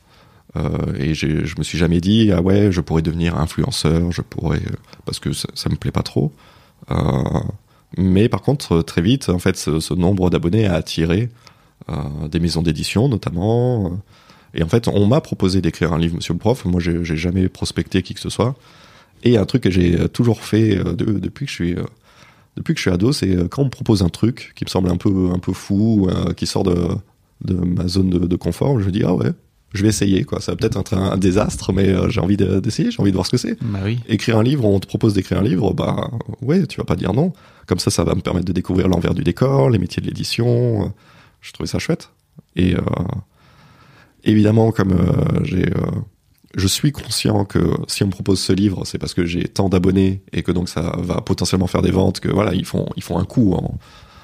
[0.56, 4.62] Euh, et je me suis jamais dit, ah ouais, je pourrais devenir influenceur, je pourrais,
[5.06, 6.32] parce que ça, ça me plaît pas trop.
[6.92, 6.96] Euh,
[7.98, 11.30] mais par contre, très vite, en fait, ce, nombre d'abonnés a attiré
[11.90, 13.88] euh, des maisons d'édition notamment.
[13.88, 16.66] euh, Et en fait, on m'a proposé d'écrire un livre, Monsieur le prof.
[16.66, 18.56] Moi, j'ai jamais prospecté qui que ce soit.
[19.24, 21.84] Et un truc que j'ai toujours fait euh, de- depuis que je suis euh,
[22.58, 24.70] depuis que je suis ado, c'est euh, quand on me propose un truc qui me
[24.70, 26.76] semble un peu un peu fou, euh, qui sort de
[27.46, 29.32] de ma zone de, de confort, je dis ah ouais,
[29.74, 30.40] je vais essayer, quoi.
[30.42, 33.26] Ça va peut-être être un, désastre, mais euh, j'ai envie d'essayer, j'ai envie de voir
[33.26, 33.58] ce que c'est.
[33.62, 34.00] Bah oui.
[34.08, 36.10] Écrire un livre, on te propose d'écrire un livre, bah
[36.42, 37.34] ouais, tu vas pas dire non.
[37.68, 40.92] Comme ça, ça va me permettre de découvrir l'envers du décor, les métiers de l'édition.
[41.42, 42.10] Je trouvais ça chouette.
[42.56, 42.82] Et euh,
[44.24, 45.72] évidemment, comme euh, j'ai,
[46.56, 49.70] je suis conscient que si on me propose ce livre, c'est parce que j'ai tant
[49.70, 53.04] d'abonnés et que donc ça va potentiellement faire des ventes, que voilà, ils font, ils
[53.04, 53.78] font un coup en,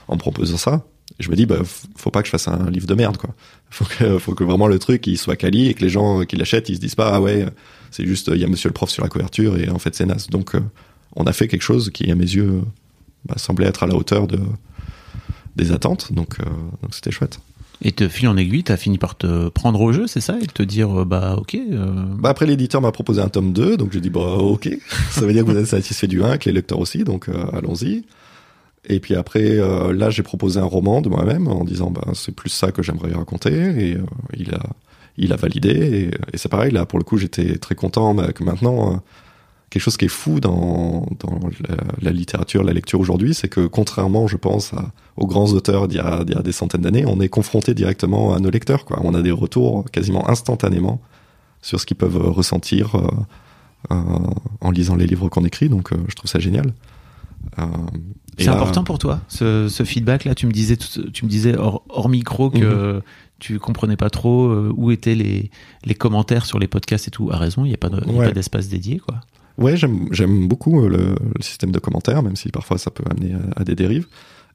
[0.07, 0.85] en me proposant ça.
[1.19, 1.59] Et je me dis, bah,
[1.95, 3.33] faut pas que je fasse un livre de merde, quoi.
[3.69, 6.35] Faut que, faut que vraiment le truc, il soit quali et que les gens qui
[6.35, 7.45] l'achètent, ils se disent pas, ah ouais,
[7.91, 10.05] c'est juste, il y a monsieur le prof sur la couverture et en fait, c'est
[10.05, 10.27] naze.
[10.27, 10.59] Donc, euh,
[11.15, 12.61] on a fait quelque chose qui, à mes yeux,
[13.25, 14.39] bah, semblait être à la hauteur de,
[15.55, 16.11] des attentes.
[16.11, 16.43] Donc, euh,
[16.81, 17.39] donc c'était chouette.
[17.81, 20.37] Et te fil en aiguille, t'as fini par te prendre au jeu, c'est ça?
[20.41, 21.57] Et te dire, euh, bah ok.
[22.19, 24.69] Bah après, l'éditeur m'a proposé un tome 2, donc j'ai dit, bah ok.
[25.11, 28.03] ça veut dire que vous êtes satisfait du 1, que les lecteurs aussi, donc allons-y.
[28.87, 32.33] Et puis après, euh, là, j'ai proposé un roman de moi-même en disant, bah, c'est
[32.33, 33.51] plus ça que j'aimerais raconter.
[33.51, 34.05] Et euh,
[34.37, 34.63] il a,
[35.17, 36.11] il a validé.
[36.33, 38.97] Et, c'est pareil, là, pour le coup, j'étais très content que maintenant, euh,
[39.69, 41.39] quelque chose qui est fou dans, dans
[42.01, 44.71] la, littérature, la lecture aujourd'hui, c'est que contrairement, je pense,
[45.17, 48.49] aux grands auteurs d'il y a, des centaines d'années, on est confronté directement à nos
[48.49, 48.85] lecteurs.
[49.03, 51.01] On a des retours quasiment instantanément
[51.61, 52.95] sur ce qu'ils peuvent ressentir
[53.89, 55.69] en lisant les livres qu'on écrit.
[55.69, 56.71] Donc, je trouve ça génial.
[58.37, 60.35] C'est important pour toi, ce, feedback-là?
[60.35, 63.01] Tu me disais, tu me disais hors, micro que mhm.
[63.39, 65.49] tu comprenais pas trop euh, où étaient les,
[65.83, 67.29] les commentaires sur les podcasts et tout.
[67.31, 67.89] À raison, il n'y a pas
[68.31, 69.21] d'espace dédié, quoi.
[69.57, 73.63] Ouais, j'aime beaucoup euh, le, système de commentaires, même si parfois ça peut amener à,
[73.63, 74.07] des dérives.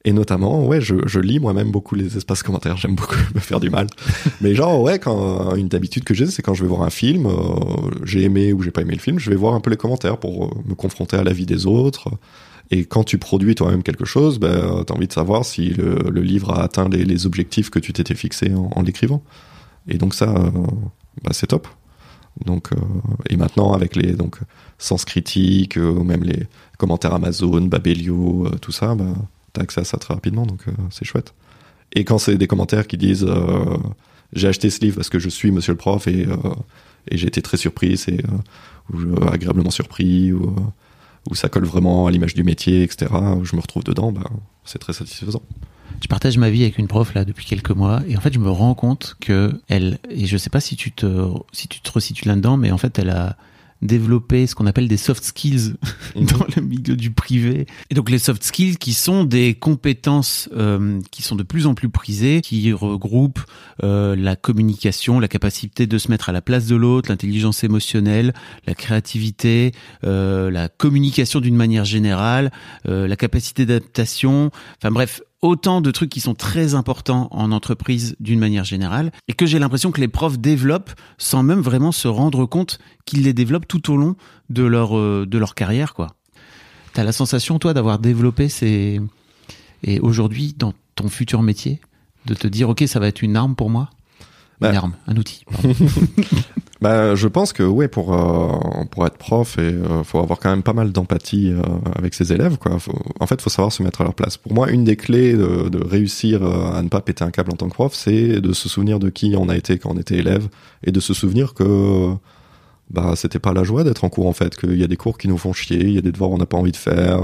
[0.05, 2.77] Et notamment, ouais, je, je lis moi-même beaucoup les espaces commentaires.
[2.77, 3.87] J'aime beaucoup me faire du mal.
[4.41, 7.27] Mais genre, ouais, quand une habitude que j'ai, c'est quand je vais voir un film,
[7.27, 7.33] euh,
[8.05, 10.19] j'ai aimé ou j'ai pas aimé le film, je vais voir un peu les commentaires
[10.19, 12.11] pour me confronter à la vie des autres.
[12.71, 16.21] Et quand tu produis toi-même quelque chose, ben, tu as envie de savoir si le,
[16.21, 19.23] livre a atteint les, objectifs que tu t'étais fixé en, l'écrivant.
[19.89, 20.51] Et donc ça, euh,
[21.25, 21.67] bah, c'est top.
[22.45, 22.77] Donc, euh,
[23.29, 24.39] et maintenant, avec les donc,
[24.79, 26.47] sens critiques, euh, même les
[26.79, 29.15] commentaires Amazon, Babelio, tout ça, bah,
[29.53, 31.35] tu as accès à ça très rapidement, donc c'est chouette.
[31.93, 33.27] Et quand c'est des commentaires qui disent
[34.33, 36.25] j'ai acheté ce livre parce que je suis monsieur le prof et,
[37.11, 38.01] et j'ai été très surpris,
[38.93, 40.55] ou agréablement surpris, ou
[41.29, 44.31] où ça colle vraiment à l'image du métier, etc., où je me retrouve dedans, bah,
[44.65, 45.43] c'est très satisfaisant.
[46.03, 48.39] Je partage ma vie avec une prof là depuis quelques mois et en fait je
[48.39, 51.93] me rends compte que elle et je sais pas si tu te si tu te
[51.93, 53.37] resitues là-dedans mais en fait elle a
[53.83, 55.75] développer ce qu'on appelle des soft skills
[56.15, 56.25] mhm.
[56.27, 57.67] dans le milieu du privé.
[57.91, 61.75] Et donc les soft skills qui sont des compétences euh, qui sont de plus en
[61.75, 63.45] plus prisées, qui regroupent
[63.83, 68.35] euh, la communication, la capacité de se mettre à la place de l'autre, l'intelligence émotionnelle,
[68.67, 69.73] la créativité,
[70.05, 72.51] euh, la communication d'une manière générale,
[72.85, 74.51] la capacité d'adaptation.
[74.79, 79.33] Enfin bref, autant de trucs qui sont très importants en entreprise d'une manière générale et
[79.33, 83.33] que j'ai l'impression que les profs développent sans même vraiment se rendre compte qu'ils les
[83.33, 84.17] développent tout au long
[84.51, 86.15] de leur, euh, de leur carrière, quoi.
[86.93, 89.01] T'as la sensation, toi, d'avoir développé ces...
[89.83, 91.81] Et aujourd'hui, dans ton futur métier,
[92.27, 93.91] de te dire, OK, ça va être une arme pour moi?
[94.61, 94.77] Une bah.
[94.77, 95.45] arme, un outil.
[96.81, 100.49] Bah, je pense que ouais, pour euh, pour être prof, et euh, faut avoir quand
[100.49, 101.63] même pas mal d'empathie euh,
[101.95, 102.57] avec ses élèves.
[102.57, 102.79] Quoi.
[103.21, 104.39] en fait, faut savoir se mettre à leur place.
[104.39, 107.57] Pour moi, une des clés de, de réussir à ne pas péter un câble en
[107.57, 110.17] tant que prof, c'est de se souvenir de qui on a été quand on était
[110.17, 110.49] élève
[110.83, 112.15] et de se souvenir que
[112.91, 115.19] bah c'était pas la joie d'être en cours en fait, qu'il y a des cours
[115.19, 117.21] qui nous font chier, il y a des devoirs qu'on n'a pas envie de faire,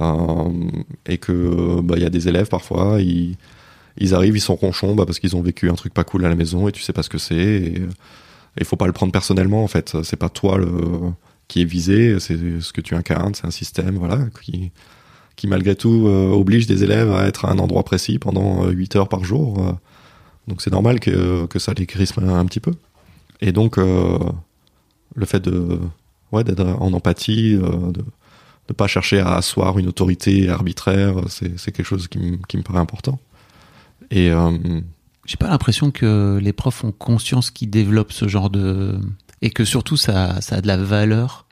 [0.00, 3.36] et, et que bah il y a des élèves parfois ils
[3.98, 6.28] ils arrivent, ils sont ronchons bah, parce qu'ils ont vécu un truc pas cool à
[6.28, 7.36] la maison et tu sais pas ce que c'est.
[7.36, 7.82] Et,
[8.56, 9.96] il faut pas le prendre personnellement en fait.
[10.02, 10.68] C'est pas toi le,
[11.48, 14.70] qui est visé, c'est ce que tu incarnes, c'est un système voilà qui
[15.36, 18.96] qui malgré tout euh, oblige des élèves à être à un endroit précis pendant 8
[18.96, 19.60] euh, heures par jour.
[19.60, 19.72] Euh.
[20.48, 22.72] donc c'est normal que, que ça les crispe un, petit peu.
[23.40, 25.78] Et donc le fait de
[26.32, 28.02] ouais d'être en empathie, de
[28.68, 32.80] ne pas chercher à asseoir une autorité arbitraire, c'est quelque chose qui, qui me paraît
[32.80, 33.20] important.
[34.10, 34.32] Et
[35.28, 38.98] j'ai pas l'impression que les profs ont conscience qu'ils développent ce genre de
[39.42, 41.46] et que surtout ça, ça a de la valeur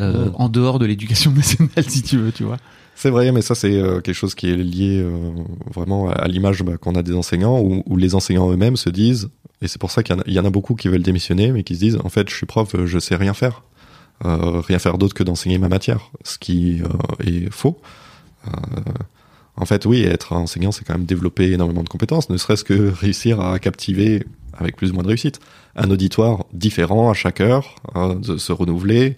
[0.00, 2.58] euh, en dehors de l'éducation nationale, si tu veux, tu vois.
[2.96, 5.30] C'est vrai, mais ça c'est euh, quelque chose qui est lié euh,
[5.72, 9.28] vraiment à, l'image bah, qu'on a des enseignants, où, les enseignants eux-mêmes se disent,
[9.62, 11.80] et c'est pour ça qu'il y, en a beaucoup qui veulent démissionner, mais qui se
[11.80, 13.62] disent, en fait, je suis prof, je sais rien faire,
[14.22, 16.82] rien faire d'autre que d'enseigner ma matière, ce qui
[17.24, 17.80] est faux.
[19.56, 22.90] En fait, oui, être enseignant, c'est quand même développer énormément de compétences, ne serait-ce que
[23.00, 25.40] réussir à captiver, avec plus ou moins de réussite,
[25.76, 29.16] un auditoire différent à chaque heure, hein, de se renouveler,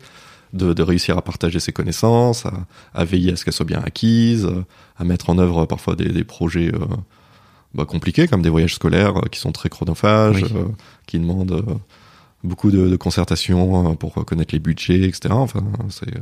[0.53, 2.45] de, réussir à partager ses connaissances,
[2.95, 4.49] à, veiller à ce qu'elles soient bien acquises,
[4.97, 6.79] à mettre en œuvre parfois des, projets euh,
[7.75, 10.49] bah, compliqués, comme des voyages scolaires euh, qui sont très chronophages, Oui.
[10.55, 10.65] euh,
[11.07, 11.63] qui demandent
[12.43, 15.29] beaucoup de, de concertation euh, pour connaître les budgets, etc.
[15.33, 16.15] Enfin, c'est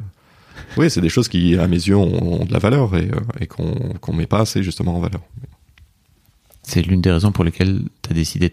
[0.77, 3.21] oui, c'est des choses qui, à mes yeux, ont, ont de la valeur et, euh,
[3.41, 5.21] et qu'on qu'on met pas assez justement en valeur.
[6.63, 8.51] C'est l'une des raisons pour lesquelles tu as décidé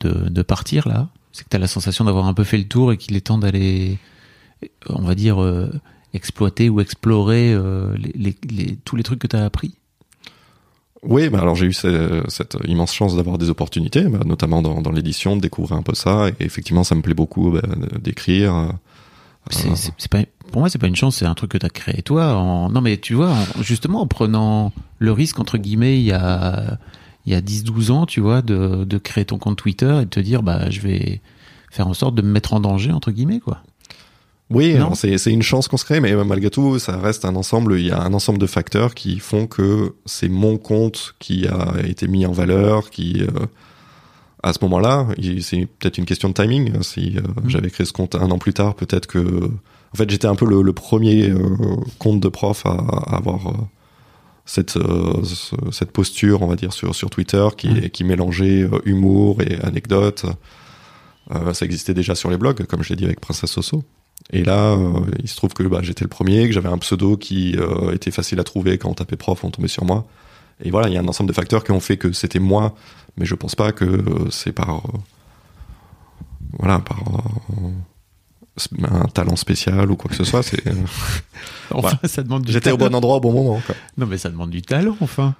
[0.00, 1.08] de, de, de partir là.
[1.32, 3.20] C'est que tu as la sensation d'avoir un peu fait le tour et qu'il est
[3.22, 3.98] temps d'aller,
[4.88, 5.70] on va dire, euh,
[6.14, 9.74] exploiter ou explorer euh, les, les, les- tous les trucs que tu as appris.
[11.04, 14.80] Oui, bah alors j'ai eu ce- cette immense chance d'avoir des opportunités, bah, notamment dans,
[14.82, 16.28] dans l'édition, de découvrir un peu ça.
[16.40, 17.62] Et effectivement, ça me plaît beaucoup bah,
[18.02, 18.72] d'écrire.
[19.50, 20.20] C'est, pas,
[20.52, 22.34] pour moi, c'est pas une chance, c'est un truc que tu as créé toi.
[22.34, 26.12] En, non, mais tu vois, en- justement, en prenant le risque, entre guillemets, il y
[26.12, 26.78] a,
[27.26, 30.10] il y a 10-12 ans, tu vois, de, de créer ton compte Twitter et de
[30.10, 31.20] te dire, bah, je vais
[31.70, 33.58] faire en sorte de me mettre en danger, entre guillemets, quoi.
[34.50, 37.26] Oui, Non alors c'est c'est une chance qu'on se crée, mais malgré tout, ça reste
[37.26, 37.78] un ensemble.
[37.78, 41.74] Il y a un ensemble de facteurs qui font que c'est mon compte qui a
[41.86, 43.26] été mis en valeur, qui euh,
[44.42, 45.06] à ce moment-là,
[45.40, 46.82] c'est peut-être une question de timing.
[46.82, 50.26] Si euh, j'avais créé ce compte un an plus tard, peut-être que, en fait, j'étais
[50.28, 51.38] un peu le, le premier euh,
[51.98, 53.52] compte de prof à, à avoir euh,
[54.46, 57.88] cette ce- cette posture, on va dire, sur sur Twitter, qui Mhm.
[57.90, 60.24] qui mélangeait humour et anecdotes.
[61.34, 63.82] Euh, ça existait déjà sur les blogs, comme je l'ai dit avec Princesse Soso.
[64.32, 64.76] Et là,
[65.22, 67.56] il se trouve que bah, j'étais le premier, que j'avais un pseudo qui
[67.92, 70.06] était facile à trouver quand on tapait prof, on tombait sur moi.
[70.64, 72.74] Et voilà, il y a un ensemble de facteurs qui ont fait que c'était moi,
[73.18, 73.86] mais je pense pas que
[74.30, 74.98] c'est par euh,
[76.58, 76.98] voilà par
[77.62, 77.68] euh,
[78.90, 80.42] un talent spécial ou quoi que ce soit.
[80.42, 80.62] C'est
[81.70, 83.60] Enfin, ça demande du j'étais au bon endroit au bon moment.
[83.64, 83.74] Quoi.
[83.96, 85.34] Non, mais ça demande du talent, enfin.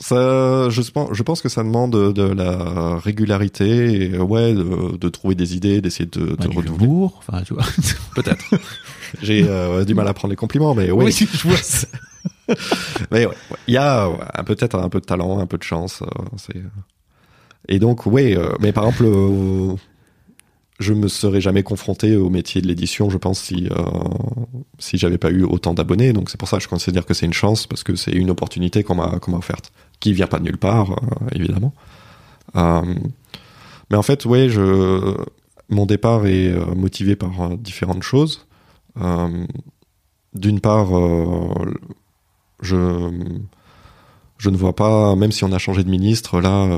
[0.00, 4.96] Ça, je pense, je pense que ça demande de, la régularité, et, euh, ouais, de,
[4.96, 7.08] de trouver des idées, d'essayer de, de Bah, renouveler.
[7.18, 7.62] enfin, tu vois.
[8.16, 8.44] Peut-être.
[9.22, 11.12] J'ai euh, du mal à prendre les compliments, mais oui.
[11.12, 11.86] je vois ça.
[13.10, 13.56] Mais ouais, ouais.
[13.68, 16.02] il y a ouais, peut-être un peu de talent, un peu de chance.
[16.02, 16.06] euh,
[16.36, 16.56] c'est...
[17.68, 19.74] Et donc, oui, euh, mais par exemple, euh,
[20.80, 23.84] je me serais jamais confronté au métier de l'édition, je pense, si euh,
[24.78, 26.12] si j'avais pas eu autant d'abonnés.
[26.12, 28.30] Donc c'est pour ça que je considère que c'est une chance parce que c'est une
[28.30, 30.96] opportunité qu'on m'a m'a offerte, qui vient pas de nulle part, euh,
[31.32, 31.72] évidemment.
[32.56, 32.82] Euh,
[33.90, 35.14] mais en fait, oui, je
[35.68, 38.46] mon départ est euh, motivé par différentes choses.
[40.34, 40.88] D'une part,
[42.60, 43.10] je
[44.38, 46.76] je ne vois pas, même si on a changé de ministre, là,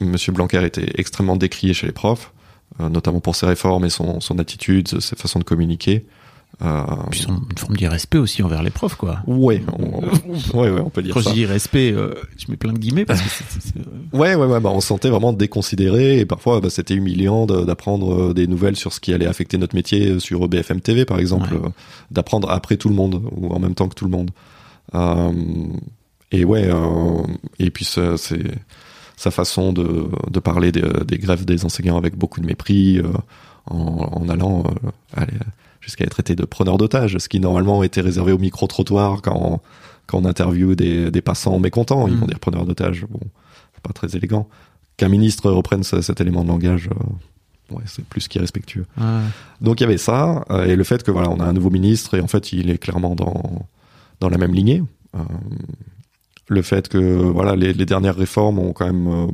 [0.00, 2.32] Monsieur Blanquer était extrêmement décrié chez les profs,
[2.80, 6.06] euh, notamment pour ses réformes et son, son attitude, ses façons de communiquer.
[6.62, 9.20] Euh, Puis son- une forme d'irrespect aussi envers les profs, quoi.
[9.26, 10.00] ouais, on,
[10.58, 11.30] ouais, ouais, on peut dire Quand ça.
[11.30, 13.82] je dis respect, euh, je mets plein de guillemets parce que c'est- euh,
[14.16, 18.34] Ouais, ouais, ouais, bah, on se sentait vraiment déconsidéré et parfois bah, c'était humiliant d'apprendre
[18.34, 21.60] des nouvelles sur ce qui allait affecter notre métier sur BFM TV par exemple, Ouais.
[21.64, 21.70] euh,
[22.10, 24.30] d'apprendre après tout le monde ou en même temps que tout le monde.
[26.32, 27.22] Et ouais, euh,
[27.58, 28.42] et puis ça, c'est
[29.16, 33.04] sa façon de, de parler des, des grèves des enseignants avec beaucoup de mépris, euh,
[33.66, 33.76] en,
[34.12, 34.64] en allant
[35.18, 35.24] euh,
[35.80, 39.60] jusqu'à être traité de preneur d'otages, ce qui normalement était réservé au micro-trottoir quand,
[40.06, 42.20] quand on interviewe des, des passants mécontents, ils Mhm.
[42.20, 43.04] vont dire preneur d'otages.
[43.08, 43.20] Bon,
[43.74, 44.48] c'est pas très élégant.
[44.96, 48.86] Qu'un ministre reprenne ce- cet élément de langage, euh, ouais, c'est plus qu'irrespectueux.
[48.98, 49.04] ouais.
[49.60, 52.14] Donc il y avait ça, et le fait que voilà, on a un nouveau ministre,
[52.16, 53.66] et en fait il est clairement dans,
[54.20, 54.82] dans la même lignée.
[56.48, 59.26] Le fait que voilà, les, dernières réformes ont quand même euh,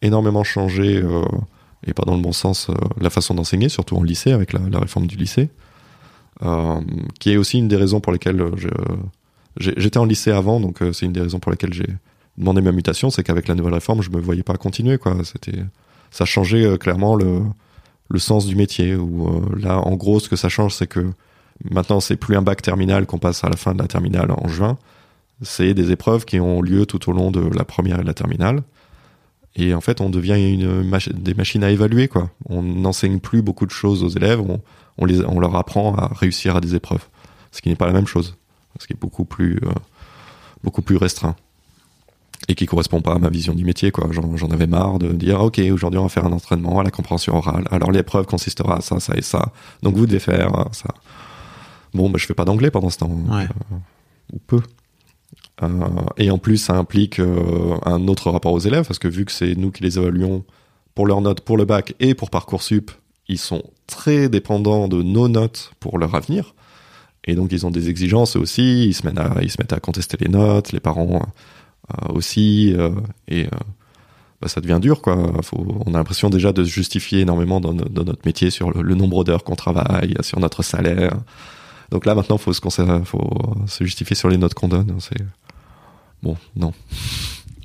[0.00, 1.22] énormément changé, euh,
[1.86, 4.60] et pas dans le bon sens, euh, la façon d'enseigner, surtout en lycée, avec la,
[4.70, 5.50] la réforme du lycée,
[7.20, 8.44] qui est aussi une des raisons pour lesquelles
[9.58, 11.86] j'étais en lycée avant, donc c'est une des raisons pour lesquelles j'ai
[12.36, 15.16] demandé ma mutation, c'est qu'avec la nouvelle réforme, je me voyais pas continuer, quoi.
[15.22, 15.62] C'était,
[16.10, 17.42] ça changeait clairement le,
[18.08, 18.96] le sens du métier.
[18.96, 21.12] Où là, en gros, ce que ça change, c'est que
[21.70, 24.48] maintenant, c'est plus un bac terminal qu'on passe à la fin de la terminale en
[24.48, 24.78] juin.
[25.42, 28.14] C'est des épreuves qui ont lieu tout au long de la première et de la
[28.14, 28.62] terminale.
[29.56, 32.30] Et en fait, on devient une machi- des machines à évaluer, quoi.
[32.48, 34.40] On n'enseigne plus beaucoup de choses aux élèves.
[34.40, 34.60] On,
[34.98, 37.06] on, les, on leur apprend à réussir à des épreuves,
[37.50, 38.36] ce qui n'est pas la même chose,
[38.78, 39.70] ce qui est beaucoup plus, euh,
[40.64, 41.36] beaucoup plus restreint
[42.48, 45.40] et qui correspond pas à ma vision du métier quoi j'en avais marre de dire
[45.40, 48.80] ok aujourd'hui on va faire un entraînement à la compréhension orale alors l'épreuve consistera à
[48.80, 49.52] ça ça et ça
[49.84, 50.88] donc vous devez faire ça
[51.94, 53.44] bon bah je fais pas d'anglais pendant ce temps Ouais.
[53.44, 53.76] euh,
[54.32, 54.60] ou peu
[56.16, 59.32] et en plus ça implique euh, un autre rapport aux élèves parce que vu que
[59.32, 60.44] c'est nous qui les évaluons
[60.94, 62.90] pour leurs notes pour le bac et pour parcoursup
[63.28, 66.54] ils sont très dépendants de nos notes pour leur avenir.
[67.24, 68.86] Et donc ils ont des exigences aussi.
[68.86, 71.22] Ils se mettent à ils se mettent à contester les notes les parents
[71.90, 72.90] euh, aussi euh,
[73.28, 73.48] et euh,
[74.40, 75.16] bah, ça devient dur quoi.
[75.86, 78.94] On a l'impression déjà de se justifier énormément dans, no- dans notre métier sur le,
[78.94, 81.12] nombre d'heures qu'on travaille sur notre salaire.
[81.90, 83.32] Donc là maintenant faut faut
[83.66, 84.92] se justifier sur les notes qu'on donne
[86.22, 86.72] bon non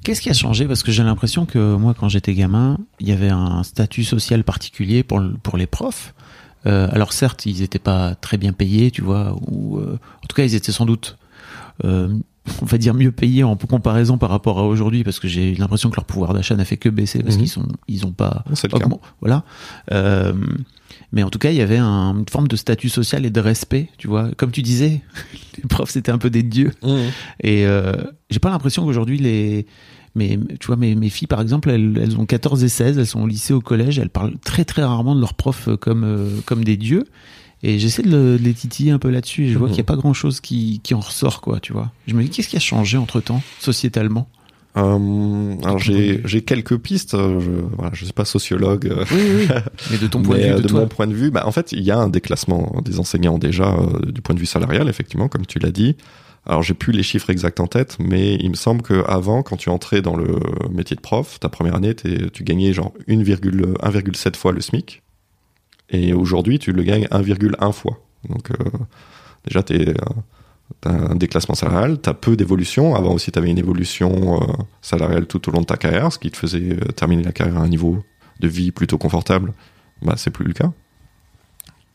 [0.03, 0.67] Qu'est-ce qui a changé?
[0.67, 4.45] Parce que j'ai l'impression que moi, quand j'étais gamin, il y avait un statut social
[4.45, 6.13] particulier pour, pour les profs.
[6.65, 10.33] Euh, alors certes, ils n'étaient pas très bien payés, tu vois, ou euh, en tout
[10.33, 11.17] cas, ils étaient sans doute,
[11.83, 12.17] euh,
[12.61, 15.89] on va dire, mieux payés en comparaison par rapport à aujourd'hui, parce que j'ai l'impression
[15.89, 17.41] que leur pouvoir d'achat n'a fait que baisser, parce Mhm.
[17.41, 18.43] qu'ils sont, ils ont pas.
[18.73, 19.43] Augment- Voilà.
[19.91, 20.33] Euh,
[21.11, 23.39] mais en tout cas, il y avait un- une forme de statut social et de
[23.39, 24.29] respect, tu vois.
[24.37, 25.01] Comme tu disais,
[25.57, 26.71] les profs c'était un peu des dieux.
[27.43, 27.93] Et euh,
[28.29, 29.65] j'ai pas l'impression qu'aujourd'hui les
[30.15, 33.05] mais tu vois mes, mes filles par exemple elles, elles ont 14 et 16 elles
[33.05, 36.29] sont au lycée au collège elles parlent très très rarement de leurs profs comme euh,
[36.45, 37.03] comme des dieux
[37.63, 39.73] et j'essaie de, le- de les titiller un peu là-dessus et je vois Mhm.
[39.73, 42.21] qu'il n'y a pas grand chose qui, qui en ressort quoi tu vois je me
[42.23, 44.29] dis qu'est-ce qui a changé entre temps sociétalement?
[44.77, 47.15] Euh, alors j'ai j'ai quelques pistes.
[47.15, 48.85] euh, Je, voilà, je suis pas sociologue.
[48.87, 49.47] euh, oui oui
[49.89, 51.51] mais de ton point de vue de, de toi mon point de vue, bah, en
[51.51, 54.87] fait, il y a un déclassement des enseignants déjà euh, du point de vue salarial,
[54.87, 55.95] effectivement, comme tu l'as dit.
[56.45, 59.57] Alors, j'ai plus les chiffres exacts en tête, mais il me semble que avant, quand
[59.57, 60.39] tu entrais dans le
[60.71, 65.01] métier de prof, ta première année, tu gagnais genre 1,1 1,7 fois le SMIC,
[65.89, 67.99] et aujourd'hui, tu le gagnes 1,1 fois.
[68.27, 68.55] Donc, euh,
[69.45, 69.93] déjà, t'es, euh,
[70.81, 72.95] t'as un déclassement salarial, t'as peu d'évolution.
[72.95, 74.45] Avant aussi, t'avais une évolution euh,
[74.81, 77.61] salariale tout au long de ta carrière, ce qui te faisait terminer la carrière à
[77.61, 78.03] un niveau
[78.39, 79.53] de vie plutôt confortable
[80.03, 80.71] bah, c'est plus le cas.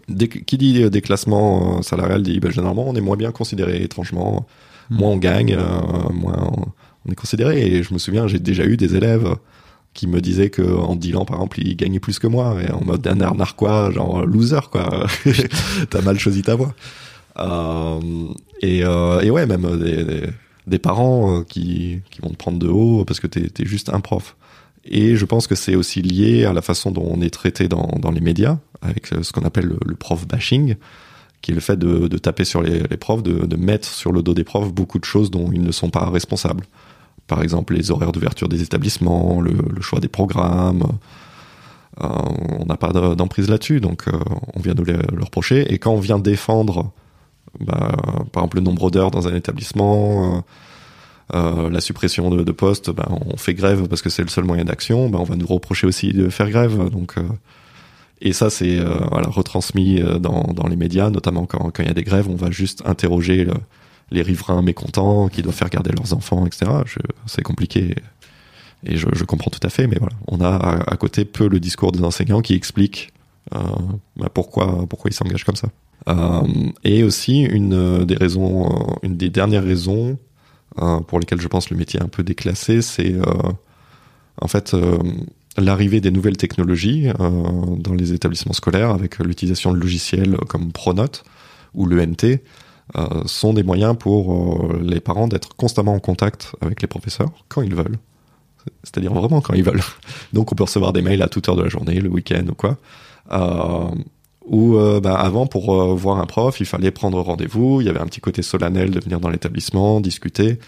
[0.08, 4.44] Dès qui dit déclassement salarial dit bah, généralement on est moins bien considéré étrangement,
[4.90, 4.96] Hmm.
[4.96, 5.56] moins on gagne,
[6.12, 6.66] moins on,
[7.06, 7.66] on est considéré.
[7.66, 9.36] Et je me souviens, j'ai déjà eu des élèves
[9.94, 12.82] qui me disaient que en dealant par exemple ils gagnaient plus que moi et en
[12.84, 15.06] mode un narquois genre loser quoi.
[15.90, 16.74] T'as mal choisi ta voie.
[17.38, 18.00] Euh,
[18.60, 19.66] et, euh, ouais même
[20.66, 24.00] des, parents euh, qui, vont te prendre de haut parce que t'es es juste un
[24.00, 24.36] prof.
[24.84, 28.10] Et je pense que c'est aussi lié à la façon dont on est traité dans,
[28.12, 30.74] les médias, avec euh, ce qu'on appelle le, prof bashing,
[31.40, 34.44] qui est le fait de, taper sur les, profs, de mettre sur le dos des
[34.44, 36.64] profs beaucoup de choses dont ils ne sont pas responsables.
[37.26, 40.84] Par exemple, les horaires d'ouverture des établissements, le, choix des programmes.
[42.02, 42.08] Euh,
[42.58, 44.12] on n'a pas de- d'emprise là-dessus, donc euh,
[44.54, 45.72] on vient nous le reprocher.
[45.72, 46.90] Et quand on vient défendre,
[47.60, 47.92] bah,
[48.32, 50.44] par exemple, le nombre d'heures dans un établissement,
[51.34, 54.64] euh, la suppression de, postes, ben, on fait grève parce que c'est le seul moyen
[54.64, 56.90] d'action, ben, on va nous reprocher aussi de faire grève.
[56.90, 57.14] Donc,
[58.20, 62.36] et ça, c'est retransmis dans, les médias, notamment quand il y a des grèves, on
[62.36, 63.46] va juste interroger
[64.12, 66.70] les riverains mécontents qui doivent faire garder leurs enfants, etc.
[67.26, 67.94] C'est compliqué
[68.84, 71.92] et je, comprends tout à fait, mais voilà, on a à, côté peu le discours
[71.92, 73.12] des enseignants qui explique
[73.54, 73.58] euh,
[74.16, 75.68] ben, pourquoi pourquoi ils s'engagent comme ça.
[76.08, 76.42] Euh,
[76.82, 80.18] et aussi une euh, des raisons, une des dernières raisons
[81.06, 83.14] pour lesquelles je pense le métier est un peu déclassé, c'est
[84.40, 84.74] en fait
[85.58, 91.24] l'arrivée des nouvelles technologies dans les établissements scolaires avec l'utilisation de logiciels comme Pronote
[91.74, 92.38] ou le NT euh,
[93.26, 97.62] sont des moyens pour euh, les parents d'être constamment en contact avec les professeurs quand
[97.62, 97.98] ils veulent.
[98.84, 99.82] C'est-à-dire vraiment quand ils veulent.
[100.32, 102.54] Donc on peut recevoir des mails à toute heure de la journée, le week-end ou
[102.54, 102.76] quoi.
[103.32, 103.88] Euh,
[104.52, 108.00] euh, bah, avant pour euh, voir un prof, il fallait prendre rendez-vous, il y avait
[108.00, 110.58] un petit côté solennel de venir dans l'établissement, discuter.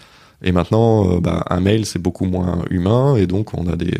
[0.41, 3.93] Et maintenant, euh, bah, un mail c'est beaucoup moins humain et donc on a des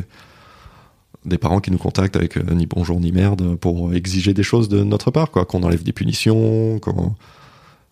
[1.25, 4.69] des parents qui nous contactent avec euh, ni bonjour ni merde pour exiger des choses
[4.69, 7.15] de notre part, quoi, qu'on enlève des punitions, qu'on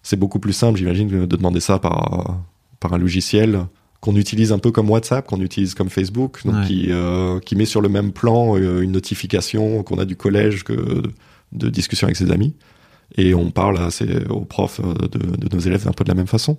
[0.04, 2.44] c'est beaucoup plus simple, j'imagine, de demander ça par
[2.80, 3.66] par un logiciel
[4.02, 6.68] qu'on utilise un peu comme WhatsApp, qu'on utilise comme Facebook, donc Ouais.
[6.68, 10.66] qui euh, qui met sur le même plan euh, une notification qu'on a du collège
[10.66, 11.04] que
[11.54, 12.54] de, discussion avec ses amis,
[13.16, 16.10] et on parle à ses, aux profs euh, de, de nos élèves un peu de
[16.10, 16.58] la même façon.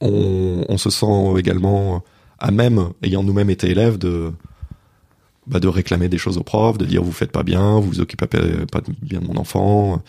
[0.00, 2.02] On, on se sent également
[2.40, 4.32] à même, ayant nous-mêmes été élèves, de
[5.46, 8.00] bah, de réclamer des choses aux profs, de dire vous faites pas bien, vous vous
[8.00, 10.02] occupez pas bien de mon enfant,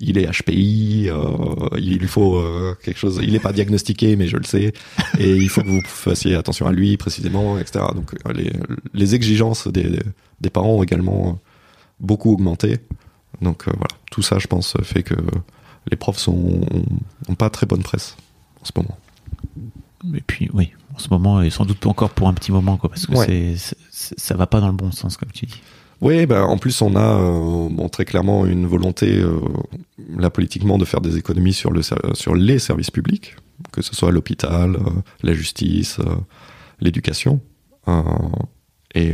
[0.00, 4.28] il est HPI, euh, il lui faut euh, quelque chose, il est pas diagnostiqué mais
[4.28, 4.72] je le sais,
[5.18, 7.84] et il faut que vous fassiez attention à lui précisément, etc.
[7.94, 8.52] Donc euh, les,
[8.94, 9.98] les exigences des,
[10.40, 11.40] des parents ont également
[12.00, 12.78] beaucoup augmenté.
[13.42, 15.14] Donc euh, voilà, tout ça je pense fait que
[15.90, 16.60] les profs sont
[17.28, 18.16] ont pas très bonne presse
[18.62, 18.98] en ce moment.
[20.16, 22.88] et puis oui en ce moment et sans doute encore pour un petit moment quoi
[22.90, 23.54] parce que Ouais.
[23.56, 25.60] c'est- ça va pas dans le bon sens comme tu dis
[26.00, 29.40] Oui, bah, en plus on a euh, bon, très clairement une volonté euh,
[30.16, 31.80] là politiquement de faire des économies sur, le,
[32.14, 33.34] sur les services publics,
[33.72, 34.90] que ce soit l'hôpital, euh,
[35.22, 35.98] la justice,
[36.80, 37.40] l'éducation.
[38.94, 39.12] Et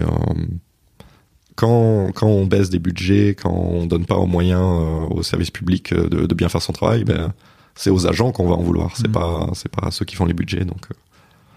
[1.54, 4.60] quand, quand on baisse des budgets, quand on donne pas aux moyens
[5.10, 7.32] aux services publics de, de bien faire son travail, ben,
[7.76, 8.96] c'est aux agents qu'on va en vouloir.
[8.96, 9.12] C'est Mhm.
[9.12, 10.64] pas c'est pas à ceux qui font les budgets.
[10.64, 10.88] Donc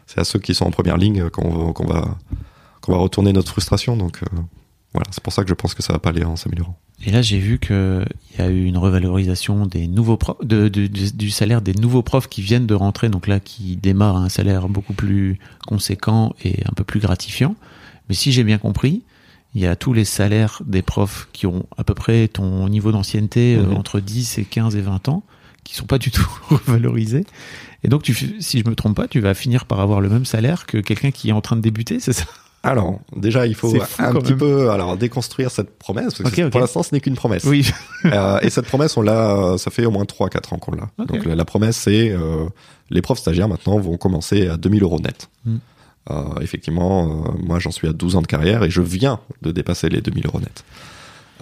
[0.05, 2.17] c'est à ceux qui sont en première ligne qu'on va qu'on va
[2.81, 3.97] qu'on va retourner notre frustration.
[3.97, 4.19] Donc
[4.97, 6.77] voilà, c'est pour ça que je pense que ça va pas aller en s'améliorant.
[7.05, 10.67] Et là, j'ai vu que il y a eu une revalorisation des nouveaux profs, de,
[10.67, 14.17] de- du- du salaire des nouveaux profs qui viennent de rentrer, donc là, qui démarrent
[14.17, 15.37] à un salaire beaucoup plus
[15.67, 17.55] conséquent et un peu plus gratifiant.
[18.09, 19.03] Mais si j'ai bien compris,
[19.53, 22.91] il y a tous les salaires des profs qui ont à peu près ton niveau
[22.91, 23.77] d'ancienneté euh, Mhm.
[23.77, 25.23] entre 10 et 15 et 20 ans,
[25.63, 27.25] qui sont pas du tout revalorisés.
[27.83, 30.25] Et donc, tu, si je me trompe pas, tu vas finir par avoir le même
[30.25, 32.25] salaire que quelqu'un qui est en train de débuter, c'est ça?
[32.67, 34.39] Alors, déjà, il faut fou, un petit même.
[34.39, 37.43] peu alors déconstruire cette promesse, parce que pour l'instant, ce n'est qu'une promesse.
[37.45, 37.69] Oui.
[38.05, 40.87] Euh, et cette promesse, on l'a, ça fait au moins 3-4 ans qu'on l'a.
[41.07, 42.45] Donc la, la promesse, c'est euh,
[42.89, 45.29] les profs stagiaires maintenant vont commencer à 2000 euros net.
[45.45, 45.57] Mm.
[46.11, 49.51] Euh, effectivement, euh, moi j'en suis à 12 ans de carrière et je viens de
[49.51, 50.63] dépasser les 2000 euros net.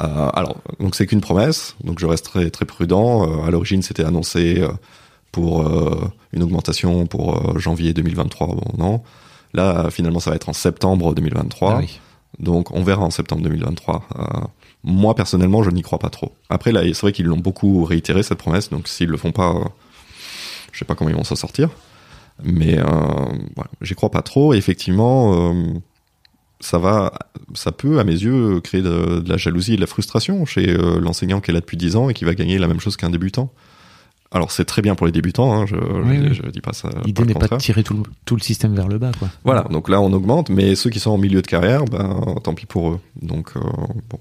[0.01, 3.30] Euh, alors, donc c'est qu'une promesse, donc je resterai très prudent.
[3.30, 4.69] Euh, à l'origine, c'était annoncé euh,
[5.32, 8.47] pour euh, une augmentation pour euh, janvier 2023.
[8.47, 9.01] Bon, non.
[9.56, 11.72] Là, finalement, ça va être en septembre 2023.
[11.72, 11.99] Ah oui.
[12.39, 14.08] Donc on verra en septembre 2023.
[14.20, 14.24] Euh,
[14.84, 16.34] moi personnellement, je n'y crois pas trop.
[16.49, 19.51] Après là, c'est vrai qu'ils l'ont beaucoup réitéré cette promesse, donc s'ils le font pas,
[19.51, 19.64] euh,
[20.74, 21.70] je sais pas comment ils vont s'en sortir.
[22.43, 22.86] Mais euh,
[23.56, 24.53] voilà, j'y crois pas trop.
[24.53, 25.74] Et effectivement, euh,
[26.60, 27.14] ça va,
[27.53, 30.70] ça peut à mes yeux créer de, de la jalousie et de la frustration chez
[30.70, 32.97] euh, l'enseignant qui est là depuis 10 ans et qui va gagner la même chose
[32.97, 33.51] qu'un débutant.
[34.36, 36.39] Alors c'est très bien pour les débutants, hein, je, Oui, je, oui.
[36.43, 36.89] je dis pas ça.
[37.05, 39.29] L'idée n'est pas de tirer tout le, tout le système vers le bas, quoi.
[39.45, 42.53] Voilà, donc là on augmente, mais ceux qui sont en milieu de carrière, ben tant
[42.53, 42.99] pis pour eux.
[43.21, 43.61] Donc euh,
[44.09, 44.19] bon.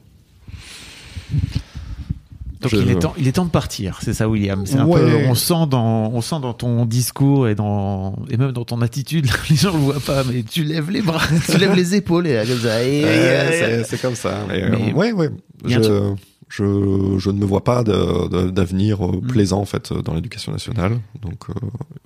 [2.61, 4.65] Donc Je- il, est temps, il est temps de partir, c'est ça, William.
[4.79, 8.65] Un peu, on sent dans, on sent dans ton discours et dans, et même dans
[8.65, 11.95] ton attitude, les gens le voient pas, mais tu lèves les bras, tu lèves les
[11.95, 12.83] épaules et ça.
[12.83, 14.39] et- Ouais, c'est- comme ça.
[14.49, 15.29] Mais, Mais- ouais, ouais.
[15.67, 16.15] Je,
[16.57, 19.27] je, je ne me vois pas d'avenir euh, Mm.
[19.27, 20.99] plaisant en fait dans l'éducation nationale.
[21.23, 21.55] Donc, euh,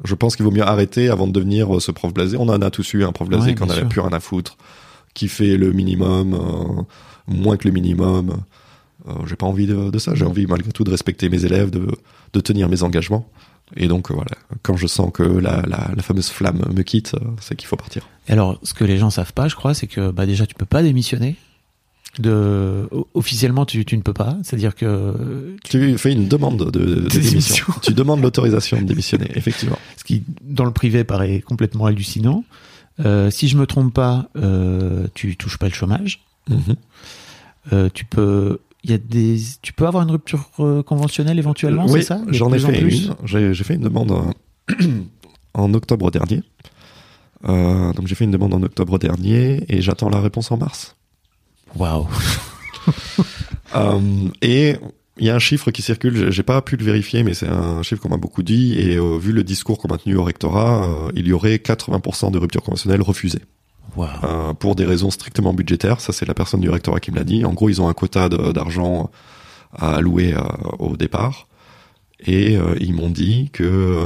[0.05, 2.37] je pense qu'il vaut mieux arrêter avant de devenir euh, ce prof blasé.
[2.39, 3.89] On en a tous eu un prof blasé Ouais, qui en bien avait sûr.
[3.89, 4.57] plus rien à foutre,
[5.15, 6.83] qui fait le minimum, euh,
[7.27, 8.39] moins que le minimum.
[9.09, 10.15] Euh, j'ai pas envie de, de ça.
[10.15, 11.87] J'ai envie malgré tout de respecter mes élèves, de,
[12.33, 13.29] de tenir mes engagements.
[13.77, 14.31] Et donc voilà,
[14.63, 18.09] quand je sens que la, la, la fameuse flamme me quitte, c'est qu'il faut partir.
[18.29, 20.55] Et alors, ce que les gens savent pas, je crois, c'est que, bah, déjà, tu
[20.55, 21.37] peux pas démissionner.
[22.19, 24.37] De, officiellement, tu, tu ne peux pas.
[24.43, 27.67] C'est-à-dire que, Tu fais une demande de, de Démission.
[27.83, 29.79] tu demandes l'autorisation de démissionner, effectivement.
[29.97, 32.45] ce qui, dans le privé, paraît complètement hallucinant.
[33.05, 36.25] Euh, si je me trompe pas, euh, tu touches pas le chômage.
[36.49, 36.77] Mhm.
[37.73, 41.85] Euh, tu peux, il y a des, tu peux avoir une rupture euh, conventionnelle éventuellement,
[41.87, 43.15] oui, c'est ça j'en ai fait une.
[43.25, 44.13] J'ai fait une demande
[45.55, 46.43] en octobre dernier.
[47.45, 50.97] Donc j'ai fait une demande en octobre dernier et j'attends la réponse en mars.
[51.77, 52.07] Waouh.
[53.75, 54.01] Euh,
[54.41, 54.77] et
[55.19, 57.83] il y a un chiffre qui circule, j'ai- pas pu le vérifier, mais c'est un
[57.83, 58.79] chiffre qu'on m'a beaucoup dit.
[58.79, 62.31] Et euh, vu le discours qu'on a tenu au rectorat, euh, il y aurait 80%
[62.31, 63.43] de ruptures conventionnelles refusées.
[64.25, 66.01] Euh, pour des raisons strictement budgétaires.
[66.01, 67.45] Ça, c'est la personne du rectorat qui me l'a dit.
[67.45, 69.11] En gros, ils ont un quota d'argent
[69.77, 70.35] à allouer
[70.79, 71.47] au départ.
[72.27, 73.99] Et ils m'ont dit que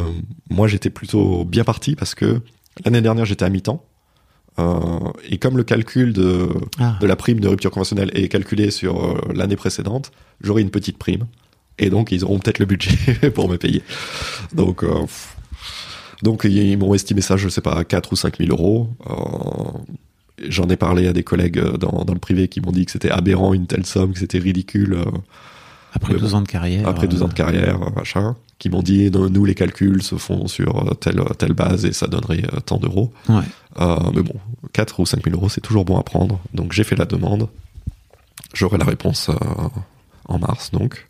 [0.51, 2.41] moi, j'étais plutôt bien parti parce que
[2.85, 3.85] l'année dernière, j'étais à mi-temps.
[4.59, 4.98] Euh,
[5.30, 6.48] et comme le calcul de,
[6.78, 6.98] Ah.
[7.00, 10.98] de la prime de rupture conventionnelle est calculé sur euh, l'année précédente, j'aurai une petite
[10.98, 11.26] prime.
[11.78, 13.82] Et donc, ils auront peut-être le budget pour me payer.
[14.53, 15.07] Donc, euh,
[16.22, 18.90] donc ils m'ont estimé ça, je sais pas, à 4 ou 5 000 euros.
[19.11, 19.78] Euh,
[20.48, 23.11] J'en ai parlé à des collègues dans, dans le privé qui m'ont dit que c'était
[23.11, 24.94] aberrant une telle somme, que c'était ridicule.
[24.94, 25.05] euh,
[25.95, 26.38] Après mais 12 bon.
[26.38, 26.88] ans de carrière.
[26.88, 30.16] après 12 ans de euh, carrière, euh, machin, qui m'ont dit, nous, les calculs se
[30.16, 33.12] font sur euh, telle, telle base et ça donnerait tant d'euros.
[33.28, 33.43] Ouais.
[33.80, 34.34] Euh, mais bon,
[34.72, 36.38] 4 ou 5 000 euros, c'est toujours bon à prendre.
[36.55, 37.49] Donc j'ai fait la demande.
[38.55, 39.34] J'aurai la réponse euh,
[40.28, 41.09] en mars, donc.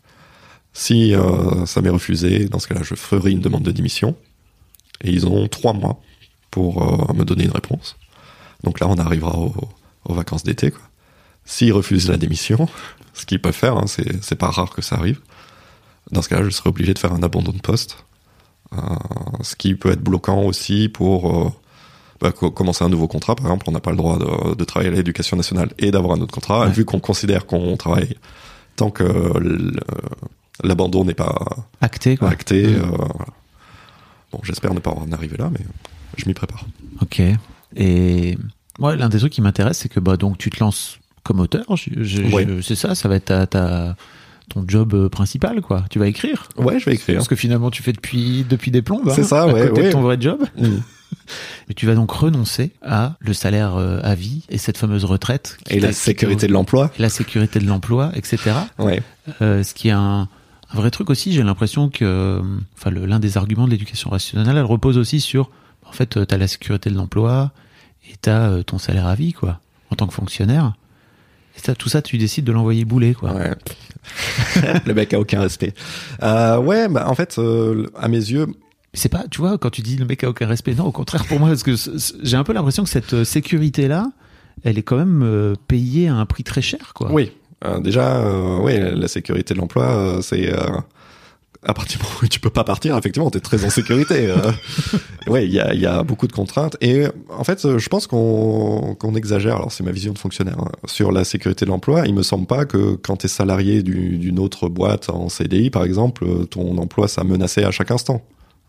[0.73, 4.15] Si euh, ça m'est refusé, dans ce cas-là, je ferai une demande de démission.
[5.03, 6.01] Et ils ont trois mois
[6.51, 7.95] pour euh, me donner une réponse.
[8.63, 9.53] Donc là, on arrivera au-
[10.05, 10.71] aux vacances d'été.
[10.71, 10.81] quoi.
[11.45, 12.67] S'ils refusent la démission,
[13.13, 15.19] ce qu'ils peuvent faire, hein, c'est c'est pas rare que ça arrive.
[16.11, 18.05] Dans ce cas-là, je serai obligé de faire un abandon de poste.
[18.73, 18.77] Euh,
[19.41, 21.49] ce qui peut être bloquant aussi pour euh,
[22.19, 23.35] bah, co- commencer un nouveau contrat.
[23.35, 26.17] Par exemple, on n'a pas le droit de, de travailler à l'éducation nationale et d'avoir
[26.17, 26.61] un autre contrat.
[26.65, 26.71] Ouais.
[26.71, 28.15] Vu qu'on considère qu'on travaille
[28.75, 29.03] tant que
[30.63, 31.35] l'abandon n'est pas
[31.81, 32.29] Acté, quoi.
[32.29, 32.65] acté.
[32.65, 33.25] Euh, voilà.
[34.31, 35.63] Bon, j'espère ne pas en arriver là, mais
[36.17, 36.65] je m'y prépare.
[37.01, 37.21] Ok.
[37.75, 38.37] Et
[38.79, 41.65] moi, l'un des trucs qui m'intéresse, c'est que bah donc tu te lances comme auteur.
[41.69, 42.47] Ouais.
[42.61, 43.95] c'est ça, ça va être ta, ta-
[44.49, 45.85] ton job euh, principal, quoi.
[45.89, 46.49] Tu vas écrire.
[46.57, 47.21] Ouais, je vais écrire.
[47.21, 49.09] Ce que finalement tu fais depuis depuis des plombes.
[49.13, 49.87] C'est hein, ça, à ouais, côté ouais.
[49.87, 50.43] de ton vrai job.
[50.57, 50.67] Mm.
[51.69, 55.57] Et tu vas donc renoncer à le salaire euh, à vie et cette fameuse retraite.
[55.69, 56.91] Et la sécurité de l'emploi.
[56.97, 58.51] la sécurité de l'emploi, etc.
[58.79, 59.01] Ouais.
[59.41, 60.27] Euh, ce qui est un,
[60.73, 62.41] un vrai truc aussi, j'ai l'impression que,
[62.77, 65.49] enfin, l'un des arguments de l'éducation rationnelle, elle repose aussi sur,
[65.85, 67.51] en fait, tu as la sécurité de l'emploi
[68.09, 69.59] et tu as ton salaire à vie, quoi,
[69.91, 70.73] en tant que fonctionnaire.
[71.57, 73.33] Et tout ça, tu décides de l'envoyer bouler, quoi.
[73.33, 73.51] Ouais.
[74.85, 75.73] le mec a aucun respect.
[76.21, 78.47] Euh, ouais, bah, en fait, euh, à mes yeux,
[78.93, 81.25] C'est pas, tu vois, quand tu dis le mec a aucun respect, non, au contraire
[81.25, 81.73] pour moi, parce que
[82.21, 84.11] j'ai un peu l'impression que cette sécurité là,
[84.63, 87.11] elle est quand même euh, payée à un prix très cher, quoi.
[87.11, 87.31] oui,
[87.65, 90.67] euh, déjà, euh, oui, la sécurité de l'emploi, euh, c'est euh,
[91.65, 94.27] à partir du moment où tu peux pas partir, effectivement, t'es très en sécurité.
[94.27, 94.51] euh.
[95.27, 98.95] ouais, il y a, y a beaucoup de contraintes et en fait, je pense qu'on
[98.99, 99.55] qu'on exagère.
[99.57, 102.05] Alors, c'est ma vision de fonctionnaire hein, sur la sécurité de l'emploi.
[102.07, 105.83] Il me semble pas que quand t'es salarié du- d'une autre boîte en CDI, par
[105.83, 108.21] exemple, ton emploi ça menacé à chaque instant.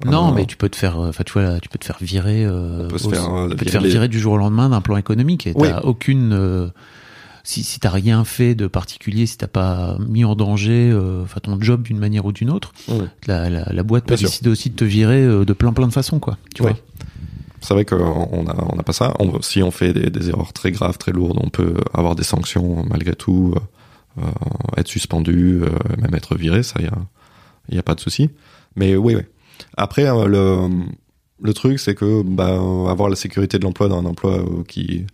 [0.04, 1.98] Non, Euh, mais tu peux te faire, euh, enfin, tu vois, tu peux te faire
[2.00, 4.08] virer, euh, On peut se au- faire, euh, tu peux te virer faire les- virer
[4.08, 5.68] du jour au lendemain d'un plan économique et Oui.
[5.68, 6.68] t'as aucune, euh,
[7.44, 11.40] si, si t'as rien fait de particulier, si t'as pas mis en danger, euh, enfin,
[11.40, 12.72] ton job d'une manière ou d'une autre,
[13.26, 14.28] la, la, la boîte peut sûr.
[14.28, 16.38] décider aussi de te virer euh, de plein plein de façons, quoi.
[16.54, 16.72] Tu vois.
[17.60, 19.14] C'est vrai qu'on a, on a pas ça.
[19.20, 22.24] On- si on fait des, des erreurs très graves, très lourdes, on peut avoir des
[22.24, 23.54] sanctions malgré tout,
[24.18, 24.22] euh,
[24.76, 25.68] être suspendu, euh,
[26.00, 26.96] même être viré, ça, il y a,
[27.76, 28.28] y a pas de souci.
[28.76, 29.22] Mais oui, oui.
[29.76, 30.68] Après, euh, le,
[31.42, 32.58] le truc, c'est que bah,
[32.90, 35.06] avoir la sécurité de l'emploi dans un emploi qui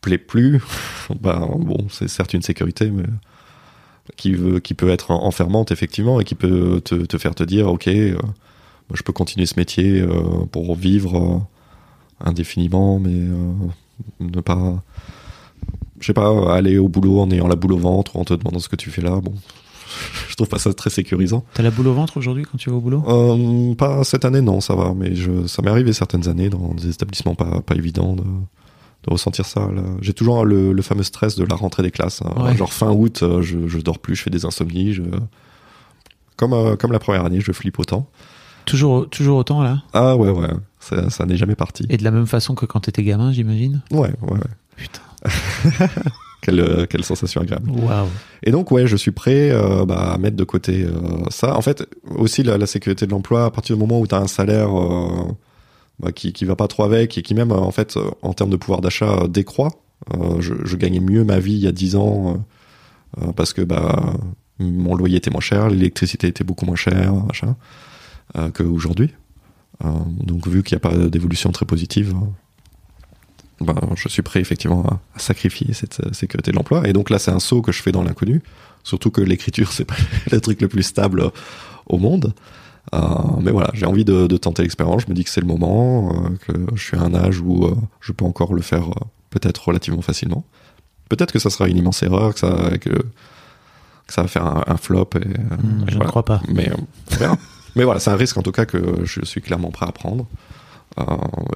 [0.00, 0.60] plaît plus,
[1.20, 3.04] bah, bon, c'est certes une sécurité, mais
[4.16, 7.68] qui veut, qui peut être enfermante effectivement et qui peut te, te faire te dire,
[7.68, 7.88] ok.
[7.88, 8.16] euh,
[8.92, 13.28] je peux continuer ce métier euh, pour vivre euh, indéfiniment, mais
[14.20, 14.82] ne pas,
[16.00, 18.34] je sais pas, aller au boulot en ayant la boule au ventre ou en te
[18.34, 19.20] demandant ce que tu fais là.
[19.20, 19.34] Bon,
[20.28, 21.44] je trouve pas ça très sécurisant.
[21.54, 23.02] T'as la boule au ventre aujourd'hui quand tu vas au boulot?
[23.06, 26.74] Euh, pas cette année, non, ça va, mais je, ça m'est arrivé certaines années dans
[26.74, 28.24] des établissements pas, pas évidents de,
[29.06, 29.68] de ressentir ça.
[30.02, 32.20] J'ai toujours le, le fameux stress de la rentrée des classes.
[32.24, 32.42] hein.
[32.44, 32.56] Ouais.
[32.56, 34.92] Genre fin août, euh, je, je dors plus, je fais des insomnies.
[34.92, 35.02] Je...
[36.36, 38.06] Comme, euh, comme la première année, je flippe autant.
[38.66, 39.82] Toujours, toujours autant là?
[39.94, 40.48] Ah ouais, ouais,
[40.80, 41.86] ça, ça n'est jamais parti.
[41.88, 43.80] Et de la même façon que quand t'étais gamin, j'imagine?
[43.90, 44.38] Ouais, ouais, ouais.
[44.76, 45.00] Putain.
[46.42, 47.68] Quelle, euh, quelle sensation agréable.
[47.70, 48.06] Waouh.
[48.42, 50.92] Et donc, ouais, je suis prêt euh, bah, à mettre de côté euh,
[51.28, 51.54] ça.
[51.54, 51.86] En fait,
[52.16, 54.70] aussi la, la sécurité de l'emploi, à partir du moment où tu as un salaire
[56.00, 58.32] bah, qui, qui va pas trop avec et qui même, euh, en fait, euh, en
[58.32, 59.70] termes de pouvoir d'achat, euh, décroît.
[60.38, 62.42] Je, gagnais mieux ma vie il y a 10 ans
[63.36, 64.14] parce que bah,
[64.58, 67.54] mon loyer était moins cher, l'électricité était beaucoup moins chère, machin,
[68.54, 69.10] qu'aujourd'hui.
[69.84, 72.14] Donc, vu qu'il n'y a pas d'évolution très positive,
[73.60, 76.88] ben, je suis prêt effectivement à, à sacrifier cette sécurité de l'emploi.
[76.88, 78.40] Et donc là, c'est un saut que je fais dans l'inconnu.
[78.84, 79.96] Surtout que l'écriture, c'est pas
[80.32, 81.30] le truc le plus stable
[81.86, 82.32] au monde.
[82.94, 82.98] Euh,
[83.40, 85.02] mais voilà, j'ai envie de, de tenter l'expérience.
[85.02, 87.64] Je me dis que c'est le moment, euh, que je suis à un âge où
[87.66, 88.88] euh, je peux encore le faire
[89.30, 90.44] peut-être relativement facilement.
[91.08, 94.64] Peut-être que ça sera une immense erreur, que ça, que, que ça va faire un,
[94.66, 95.10] un flop.
[95.16, 96.40] Et, Hmm, je ne crois pas.
[96.48, 96.76] Mais euh.
[97.76, 100.26] Mais voilà, c'est un risque en tout cas que je suis clairement prêt à prendre
[100.98, 101.04] euh,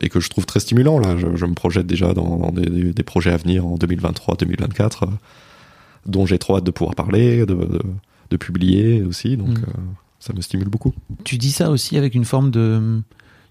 [0.01, 1.01] et que je trouve très stimulant.
[1.01, 3.75] Là, je, je me projette déjà dans, dans des, des- des projets à venir en
[3.77, 5.07] 2023-2024, euh,
[6.07, 7.83] dont j'ai trop hâte de pouvoir parler, de, de,
[8.31, 9.37] de publier aussi.
[9.37, 9.65] Donc, Mm.
[10.25, 10.95] Ça me stimule beaucoup.
[11.25, 13.03] Tu dis ça aussi avec une forme de,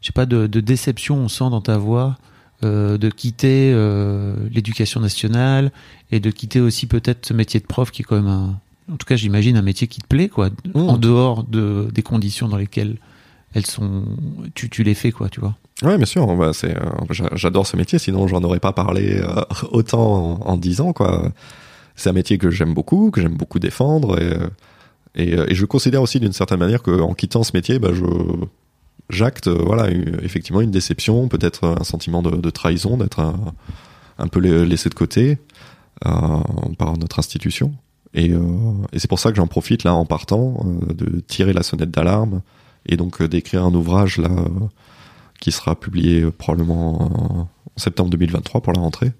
[0.01, 2.17] je sais pas, de, de déception, on sent dans ta voix,
[2.63, 5.71] euh, de quitter euh, l'éducation nationale
[6.11, 8.59] et de quitter aussi peut-être ce métier de prof qui est quand même un,
[8.91, 12.47] en tout cas j'imagine un métier qui te plaît quoi, en dehors de des conditions
[12.47, 12.97] dans lesquelles
[13.53, 14.05] elles sont,
[14.55, 15.55] tu, tu les fais quoi, tu vois.
[15.83, 16.25] Ouais, bien sûr.
[16.35, 17.99] Bah, c'est, euh, j'a- j'adore ce métier.
[17.99, 19.21] Sinon, j'en aurais pas parlé
[19.71, 21.31] autant en, 10 ans, quoi.
[21.95, 24.33] C'est un métier que j'aime beaucoup, que j'aime beaucoup défendre, et,
[25.15, 27.89] et, euh, et je considère aussi d'une certaine manière qu'en quittant ce métier, bah,
[29.09, 29.89] j'acte, euh, voilà,
[30.21, 33.19] effectivement une déception, peut-être un sentiment de, trahison, d'être
[34.17, 35.37] un, peu la- laissé de côté
[36.05, 36.09] euh,
[36.77, 37.73] par notre institution.
[38.15, 38.31] Et,
[38.95, 42.41] c'est pour ça que j'en profite là en partant de tirer la sonnette d'alarme
[42.85, 44.29] et donc d'écrire un ouvrage là
[45.39, 49.13] qui sera publié probablement en, en septembre 2023 pour la rentrée.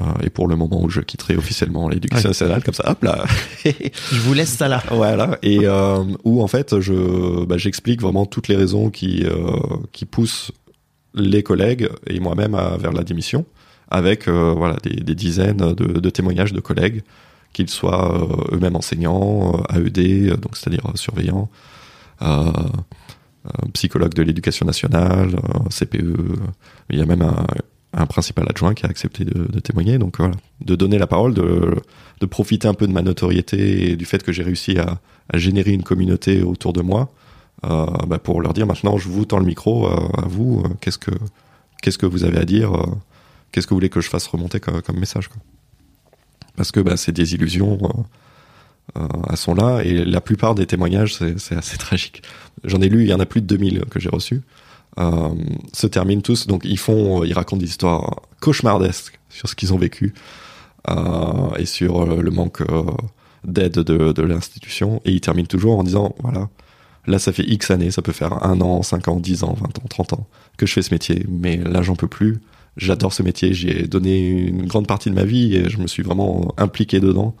[0.00, 3.24] Euh, et pour le moment où je quitterai officiellement l'éducation nationale, comme ça, hop là.
[3.64, 4.82] Je vous laisse ça là.
[4.90, 5.38] voilà.
[5.42, 9.56] Et euh, où en fait, je, bah, j'explique vraiment toutes les raisons qui euh,
[9.92, 10.52] qui poussent
[11.14, 13.46] les collègues et moi-même vers la démission,
[13.90, 17.02] avec euh, voilà des, des dizaines de, de témoignages de collègues,
[17.54, 21.48] qu'ils soient eux-mêmes enseignants, AED, donc c'est-à-dire surveillants,
[23.72, 25.36] psychologues de l'éducation nationale,
[25.70, 26.16] CPE.
[26.90, 27.46] Il y a même un,
[27.96, 29.98] un principal adjoint qui a accepté de, témoigner.
[29.98, 31.82] Donc voilà, de donner la parole, de,
[32.26, 35.00] profiter un peu de ma notoriété et du fait que j'ai réussi à,
[35.32, 37.10] à générer une communauté autour de moi,
[37.64, 40.62] euh, bah, pour leur dire maintenant, je vous tends le micro euh, à vous.
[40.64, 41.10] euh, qu'est-ce que
[41.82, 42.72] qu'est-ce que vous avez à dire
[43.56, 45.30] Qu'est-ce que vous voulez que je fasse remonter comme, message
[46.56, 51.14] Parce que bah, ces désillusions euh, euh, elles sont là et la plupart des témoignages,
[51.14, 52.22] c'est c'est assez tragique.
[52.64, 54.42] J'en ai lu, il y en a plus de 2000 que j'ai reçus.
[54.98, 55.34] Euh,
[55.74, 59.78] se terminent tous, donc ils font, ils racontent des histoires cauchemardesques sur ce qu'ils ont
[59.78, 60.14] vécu
[60.88, 62.84] euh, et sur euh, le manque euh,
[63.44, 65.02] d'aide de, de l'institution.
[65.04, 66.48] Et il termine toujours en disant voilà
[67.06, 69.78] là ça fait X années ça peut faire un an 5 ans 10 ans 20
[69.78, 70.26] ans 30 ans
[70.56, 71.26] que je fais ce métier.
[71.28, 72.40] Mais là j'en peux plus.
[72.76, 73.52] J'adore ce métier.
[73.52, 77.00] J'y ai donné une grande partie de ma vie et je me suis vraiment impliqué
[77.00, 77.34] dedans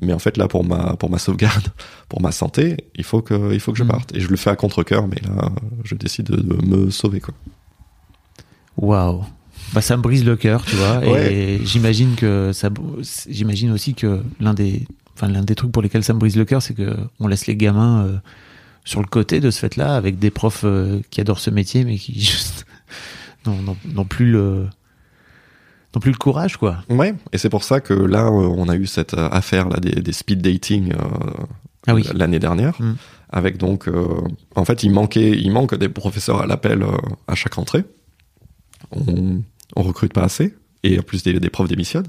[0.00, 1.68] mais en fait là pour ma pour ma sauvegarde
[2.08, 3.90] pour ma santé il faut que il faut que je Mhm.
[3.90, 5.50] parte et je le fais à contre cœur mais là
[5.84, 7.34] je décide de, de me sauver quoi
[8.76, 9.24] Waouh.
[9.72, 10.98] Bah, ça me brise le cœur, tu vois.
[10.98, 11.32] Ouais.
[11.32, 12.70] Et j'imagine que ça,
[13.28, 14.86] j'imagine aussi que l'un des,
[15.16, 17.46] enfin, l'un des trucs pour lesquels ça me brise le cœur, c'est que on laisse
[17.46, 18.16] les gamins euh,
[18.84, 21.96] sur le côté de ce fait-là, avec des profs euh, qui adorent ce métier, mais
[21.98, 22.66] qui juste
[23.46, 24.66] n'ont plus le,
[25.94, 26.78] n'ont plus le courage, quoi.
[26.90, 29.78] ouais et c'est pour ça que là euh, on a eu cette euh, affaire là
[29.80, 30.96] des, des speed dating euh,
[31.86, 32.04] Ah oui.
[32.14, 32.94] l'année dernière Mm.
[33.30, 34.06] avec donc euh,
[34.56, 36.88] en fait il manquait il manque des professeurs à l'appel euh,
[37.28, 37.84] à chaque rentrée
[38.90, 39.42] on
[39.76, 42.06] on recrute pas assez et en plus des, des profs démissionnent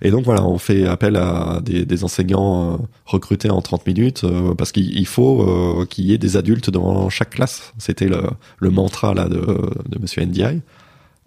[0.00, 4.54] et donc voilà on fait appel à des, des enseignants recrutés en 30 minutes euh,
[4.54, 8.22] parce qu'il il faut euh, qu'il y ait des adultes devant chaque classe c'était le,
[8.58, 10.60] le mantra là de, de monsieur NDI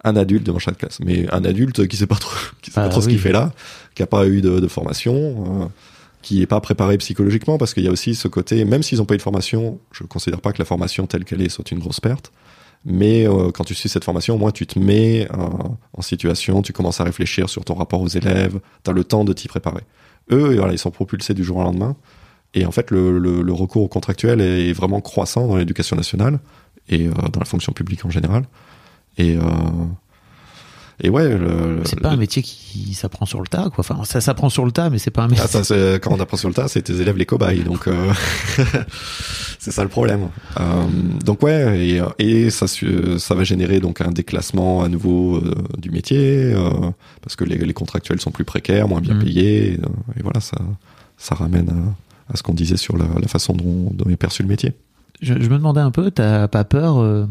[0.04, 0.98] un adulte devant chaque classe.
[1.04, 3.32] Mais un adulte qui sait pas trop qui sait Ah pas trop ce qu'il fait
[3.32, 3.52] là
[3.94, 5.66] qui a pas eu de, de formation euh,
[6.22, 9.04] qui est pas préparé psychologiquement parce qu'il y a aussi ce côté même s'ils ont
[9.04, 11.78] pas eu de formation je considère pas que la formation telle qu'elle est soit une
[11.78, 12.32] grosse perte
[12.84, 15.36] mais euh, quand tu suis cette formation au moins tu te mets euh,
[15.92, 19.24] en situation tu commences à réfléchir sur ton rapport aux élèves tu as le temps
[19.24, 19.82] de t'y préparer.
[20.30, 21.96] Eux voilà ils sont propulsés du jour au lendemain
[22.54, 26.40] et en fait le, le, le recours au contractuel est vraiment croissant dans l'éducation nationale
[26.88, 28.44] et euh, dans la fonction publique en général
[29.18, 29.40] et euh,
[31.04, 31.36] et ouais
[31.84, 33.80] C'est pas un métier qui s'apprend sur le tas, quoi.
[33.80, 35.42] Enfin, ça s'apprend sur le tas, mais c'est pas un métier.
[35.44, 37.88] ah, ça, c'est, quand on apprend sur le tas, c'est tes élèves les cobayes, donc
[37.88, 38.12] euh,
[39.58, 40.28] c'est ça le problème.
[40.60, 40.64] Euh,
[41.24, 42.66] donc ouais, et, et ça,
[43.34, 45.40] va générer donc un déclassement à nouveau
[45.78, 46.54] du métier
[47.22, 49.24] parce que les, les contractuels sont plus précaires, moins bien Mhm.
[49.24, 50.56] payés, et, et voilà, ça,
[51.16, 54.42] ça ramène à, à ce qu'on disait sur la, la façon dont, dont est perçu
[54.42, 54.72] le métier.
[55.20, 57.26] Je, je me demandais un peu, t'as pas peur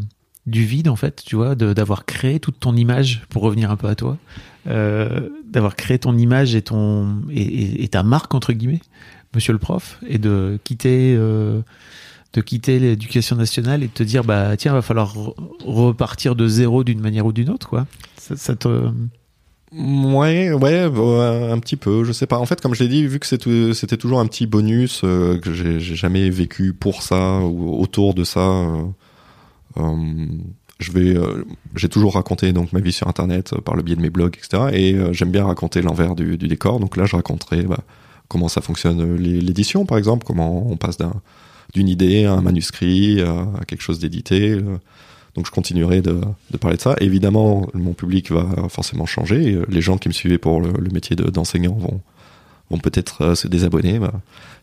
[0.46, 3.86] du vide en fait, tu vois, d'avoir créé toute ton image pour revenir un peu
[3.88, 4.18] à toi,
[4.66, 8.80] euh, d'avoir créé ton image et ton et, ta marque entre guillemets,
[9.34, 11.62] Monsieur le prof, et de quitter euh,
[12.34, 15.34] de quitter l'éducation nationale et de te dire bah tiens va falloir re-
[15.64, 17.86] repartir de zéro d'une manière ou d'une autre quoi.
[18.16, 18.90] Ça, te
[19.74, 22.38] Ouais, ouais, euh, un petit peu, je sais pas.
[22.38, 25.80] En fait, comme je l'ai dit, vu que c'était toujours un petit bonus que j'ai
[25.80, 28.66] jamais vécu pour ça ou autour de ça,
[29.76, 31.44] je vais, euh,
[31.76, 34.36] j'ai toujours raconté donc ma vie sur Internet euh, par le biais de mes blogs,
[34.36, 34.64] etc.
[34.72, 36.80] Et euh, j'aime bien raconter l'envers du, décor.
[36.80, 37.80] Donc là, je raconterai bah,
[38.28, 41.14] comment ça fonctionne euh, l'é- l'édition, par exemple, comment on passe d'un
[41.74, 44.50] d'une idée à un manuscrit à, quelque chose d'édité.
[44.50, 44.76] euh.
[45.34, 46.20] Donc je continuerai de,
[46.60, 46.94] parler de ça.
[47.00, 49.54] Évidemment, mon public va forcément changer.
[49.54, 52.00] euh, Les gens qui me suivaient pour le, métier de- d'enseignant vont,
[52.72, 53.98] vont peut-être euh, se désabonner.
[53.98, 54.12] Bah,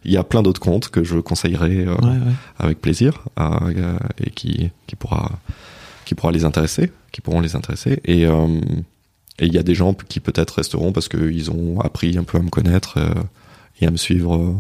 [0.04, 2.34] il y a plein d'autres comptes que je conseillerais euh, ouais, ouais.
[2.58, 5.32] avec plaisir euh, et qui, qui pourra
[6.06, 8.02] qui pourra les intéresser, qui pourront les intéresser.
[8.06, 8.26] Et
[9.40, 12.38] et il y a des gens qui peut-être resteront parce qu'ils ont appris un peu
[12.38, 13.14] à me connaître euh,
[13.80, 14.56] et à me suivre euh,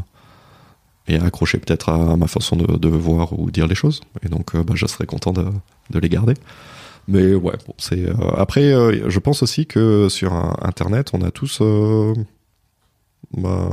[1.08, 4.02] et à accrocher peut-être à ma façon de, de voir ou dire les choses.
[4.24, 5.46] Et donc, euh, bah, je serais content de,
[5.90, 6.34] de les garder.
[7.08, 8.06] Mais ouais, bon, c'est
[8.38, 8.72] après.
[9.10, 10.32] je pense aussi que sur
[10.64, 11.60] Internet, on a tous
[13.36, 13.70] bah,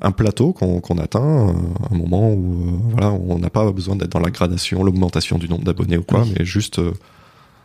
[0.00, 1.52] un plateau qu'on qu'on atteint, euh,
[1.90, 5.48] un moment où euh, voilà, on n'a pas besoin d'être dans la gradation, l'augmentation du
[5.48, 6.34] nombre d'abonnés ou quoi, Oui.
[6.38, 6.92] mais juste euh,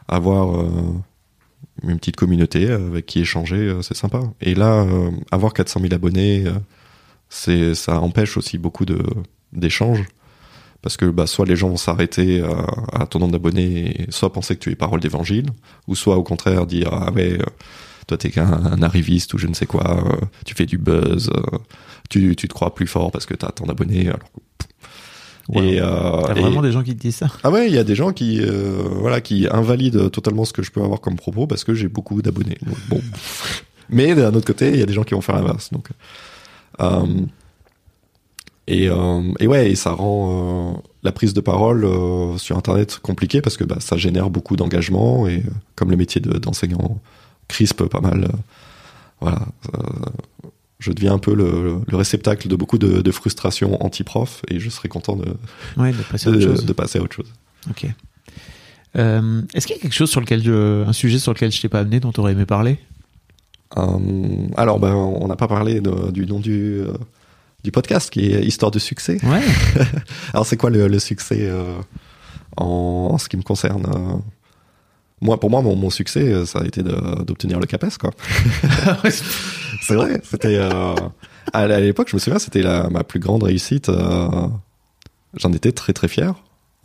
[0.07, 0.69] avoir euh,
[1.83, 4.21] une petite communauté avec qui échanger, c'est sympa.
[4.41, 4.85] Et là,
[5.31, 6.43] avoir 400 000 abonnés,
[7.29, 8.99] c'est ça empêche aussi beaucoup de
[9.53, 10.03] d'échanges
[10.81, 14.55] parce que bah, soit les gens vont s'arrêter à, à ton nombre d'abonnés, soit penser
[14.55, 15.45] que tu es parole d'évangile,
[15.87, 17.45] ou soit au contraire dire ah ouais, euh,
[18.11, 21.29] toi t'es qu'un un arriviste ou je ne sais quoi, euh, tu fais du buzz,
[21.33, 21.57] euh,
[22.09, 24.07] tu, tu te crois plus fort parce que t'as tant d'abonnés.
[24.09, 24.19] Alors...
[25.49, 25.75] Ouais.
[25.75, 27.27] Et, euh, T'as et- vraiment des gens qui te disent ça?
[27.43, 28.39] ah ouais, il y a des gens qui
[29.01, 32.21] voilà qui invalident totalement ce que je peux avoir comme propos parce que j'ai beaucoup
[32.21, 32.57] d'abonnés.
[32.65, 33.01] Donc, Bon,
[33.89, 35.71] mais d'un autre côté, il y a des gens qui vont faire l'inverse.
[35.71, 35.87] Donc
[36.81, 37.05] euh,
[38.67, 41.87] et euh, et ouais, et ça rend euh, la prise de parole
[42.37, 45.43] sur Internet compliquée parce que bah, ça génère beaucoup d'engagement et
[45.75, 46.99] comme le métier de- d'enseignant
[47.51, 48.27] crispe pas mal, euh,
[49.21, 49.39] voilà.
[49.75, 49.79] euh,
[50.79, 54.69] je deviens un peu le, le réceptacle de beaucoup de, de frustrations anti-prof et je
[54.69, 55.25] serais content de,
[55.77, 56.65] Ouais, de passer à de, autre chose.
[56.65, 57.31] de passer à autre chose.
[57.69, 57.85] Ok.
[58.97, 61.61] Euh, Est-ce qu'il y a quelque chose sur lequel je, un sujet sur lequel je
[61.61, 62.79] t'ai pas amené dont tu aurais aimé parler?
[63.77, 66.91] Euh, alors, ben, on n'a pas parlé de- du nom du, euh,
[67.63, 69.17] du podcast qui est Histoire de succès.
[69.23, 69.41] Ouais.
[70.33, 71.49] Alors, c'est quoi le, le succès
[72.57, 72.65] en,
[73.13, 73.85] en ce qui me concerne
[75.21, 78.11] Moi, pour moi, mon, mon succès, euh, ça a été d'obtenir le CAPES, quoi.
[79.81, 80.19] c'est vrai.
[80.23, 80.57] C'était.
[80.57, 80.93] euh,
[81.53, 83.89] à l'époque, je me souviens, c'était ma plus grande réussite.
[83.89, 84.29] euh,
[85.37, 86.33] J'en étais très très fier.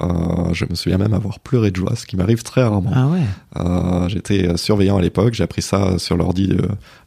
[0.03, 2.91] Euh, je me souviens même avoir pleuré de joie, ce qui m'arrive très rarement.
[2.95, 4.09] Ah ouais.
[4.09, 6.57] J'étais surveillant à l'époque, j'ai appris ça sur l'ordi de,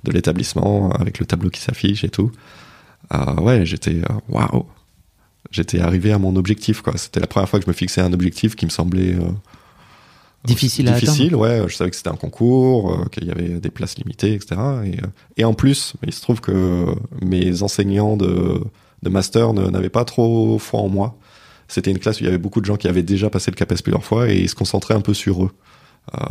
[0.03, 2.31] de l'établissement avec le tableau qui s'affiche et tout.
[3.39, 4.65] Ouais, j'étais waouh.
[5.51, 6.93] J'étais arrivé à mon objectif quoi.
[6.97, 9.15] C'était la première fois que je me fixais un objectif qui me semblait
[10.45, 11.35] Difficile à difficile.
[11.35, 14.55] Ouais, je savais que c'était un concours, euh, qu'il y avait des places limitées, etc.
[14.85, 15.07] Et, euh,
[15.37, 16.85] et en plus, il se trouve que
[17.21, 18.61] mes enseignants de,
[19.03, 21.17] de master n'avaient pas trop foi en moi.
[21.67, 23.55] C'était une classe où il y avait beaucoup de gens qui avaient déjà passé le
[23.55, 25.51] CAPES plusieurs fois et ils se concentraient un peu sur eux.
[26.15, 26.23] Euh,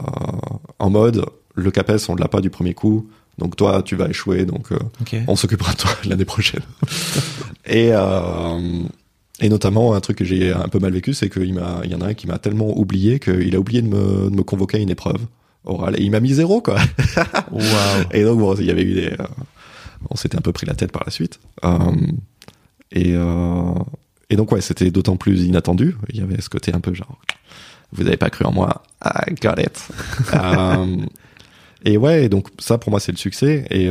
[0.79, 1.25] en mode,
[1.55, 3.09] le CAPES, on ne l'a pas du premier coup,
[3.39, 4.79] donc toi, tu vas échouer, donc euh,
[5.29, 6.63] on s'occupera de toi l'année prochaine.
[7.65, 8.83] et, euh,
[9.41, 11.95] et notamment, un truc que j'ai un peu mal vécu, c'est qu'il m'a, il y
[11.95, 14.79] en a un qui m'a tellement oublié qu'il a oublié de me, de me convoquer
[14.79, 15.27] à une épreuve
[15.65, 16.79] orale et il m'a mis zéro, quoi.
[17.53, 18.05] Waouh.
[18.13, 19.27] Et donc, bon, il y avait eu des, euh,
[20.11, 21.39] on s'était un peu pris la tête par la suite.
[21.65, 21.79] Euh,
[22.91, 23.75] et, euh,
[24.29, 25.97] et donc, ouais, c'était d'autant plus inattendu.
[26.09, 27.21] Il y avait ce côté un peu genre,
[27.93, 29.89] vous avez pas cru en moi, I got it.
[31.85, 33.65] Et ouais, et donc ça pour moi c'est le succès.
[33.71, 33.89] Et,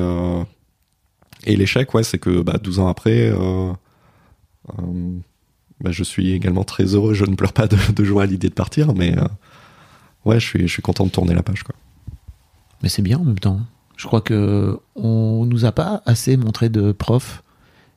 [1.45, 3.31] et l'échec, ouais, c'est que bah, 12 ans après,
[5.81, 7.13] bah, je suis également très heureux.
[7.13, 9.27] Je ne pleure pas de, de joie à l'idée de partir, mais euh,
[10.25, 11.63] ouais, je suis, je suis content de tourner la page.
[11.63, 11.75] Quoi.
[12.83, 13.59] Mais c'est bien en même temps.
[13.95, 17.43] Je crois que on nous a pas assez montré de profs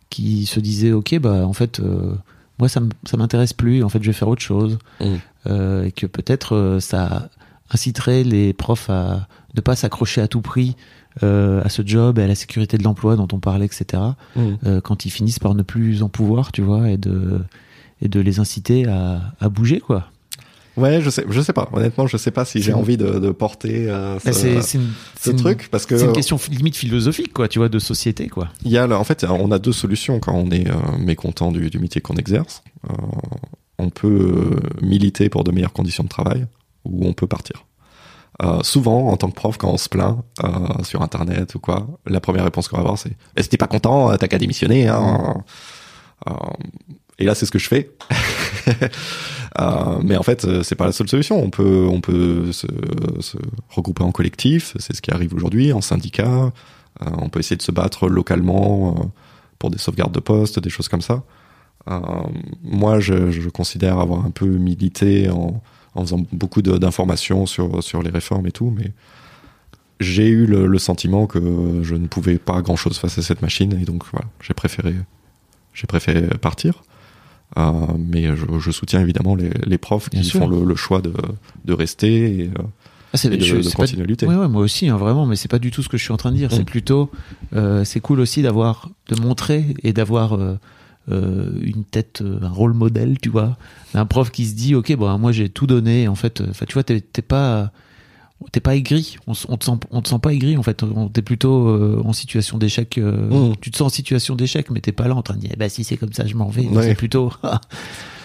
[0.09, 2.15] qui se disaient ok bah en fait euh,
[2.59, 2.81] moi ça
[3.17, 5.05] m'intéresse plus en fait je vais faire autre chose Mm.
[5.47, 7.29] Euh, et que peut-être euh, ça
[7.71, 10.75] inciterait les profs à ne pas s'accrocher à tout prix
[11.23, 14.03] euh, à ce job et à la sécurité de l'emploi dont on parlait etc
[14.37, 17.41] euh, quand ils finissent par ne plus en pouvoir tu vois et de
[18.03, 20.07] et de les inciter à, à bouger quoi
[20.77, 21.69] Ouais, je sais, je sais pas.
[21.73, 24.79] Honnêtement, je sais pas si j'ai envie de, de porter euh, ce, Bah, c'est c'est
[24.79, 24.91] une, ce
[25.21, 28.29] c'est une- truc parce que c'est une question limite philosophique quoi tu vois de société
[28.29, 31.51] quoi il y a, en fait, on a deux solutions quand on est euh, mécontent
[31.51, 32.63] du, du métier qu'on exerce.
[32.89, 32.95] Euh,
[33.79, 34.07] on peut
[34.53, 36.47] euh, militer pour de meilleures conditions de travail
[36.85, 37.65] ou on peut partir.
[38.63, 40.17] Souvent, en tant que prof, quand on se plaint
[40.83, 43.67] sur Internet ou quoi, la première réponse qu'on va avoir, c'est eh, «Si t'es pas
[43.67, 44.89] content, t'as qu'à démissionner.
[44.89, 45.45] Hein.
[47.21, 47.91] Et là, c'est ce que je fais.
[49.59, 51.43] Euh, mais en fait, euh, c'est pas la seule solution.
[51.43, 52.67] On peut, on peut se,
[53.69, 54.77] regrouper en collectif.
[54.79, 56.53] C'est ce qui arrive aujourd'hui, en syndicat.
[57.03, 59.13] Euh, on peut essayer de se battre localement
[59.59, 61.25] pour des sauvegardes de postes, des choses comme ça.
[62.63, 65.61] Moi, je, considère avoir un peu milité en,
[65.97, 68.93] faisant beaucoup d'informations sur, sur les réformes et tout, mais
[69.99, 73.43] j'ai eu le, le sentiment que je ne pouvais pas grand chose face à cette
[73.43, 74.95] machine, et donc voilà, j'ai préféré,
[75.75, 76.85] j'ai préféré partir.
[77.59, 80.41] Euh, mais je, je soutiens évidemment les, les profs Bien qui sûr.
[80.41, 81.13] font le, le choix de,
[81.65, 82.63] de rester et, euh,
[83.13, 84.27] Ah, c'est de, de c'est pas- continuer à lutter.
[84.27, 86.13] Ouais, ouais, moi aussi, hein, vraiment, mais c'est pas du tout ce que je suis
[86.13, 86.51] en train de dire.
[86.53, 86.65] C'est Mm.
[86.65, 87.11] plutôt,
[87.55, 90.59] euh, c'est cool aussi d'avoir, de montrer et d'avoir euh,
[91.11, 93.57] euh, une tête, un rôle modèle, tu vois,
[93.95, 96.07] d'un prof qui se dit, ok, bon, moi j'ai tout donné.
[96.07, 97.73] En fait, tu vois, t'es pas,
[98.53, 99.17] t'es pas aigri.
[99.27, 100.57] On, on te sent, on te sent pas aigri.
[100.57, 102.99] En fait, on- t'es plutôt euh, en situation d'échec.
[102.99, 103.55] euh, Mm.
[103.61, 105.57] Tu te sens en situation d'échec, mais t'es pas là en train de dire, eh
[105.57, 106.67] ben si c'est comme ça, je m'en vais.
[106.67, 106.83] Ouais.
[106.85, 107.33] C'est plutôt.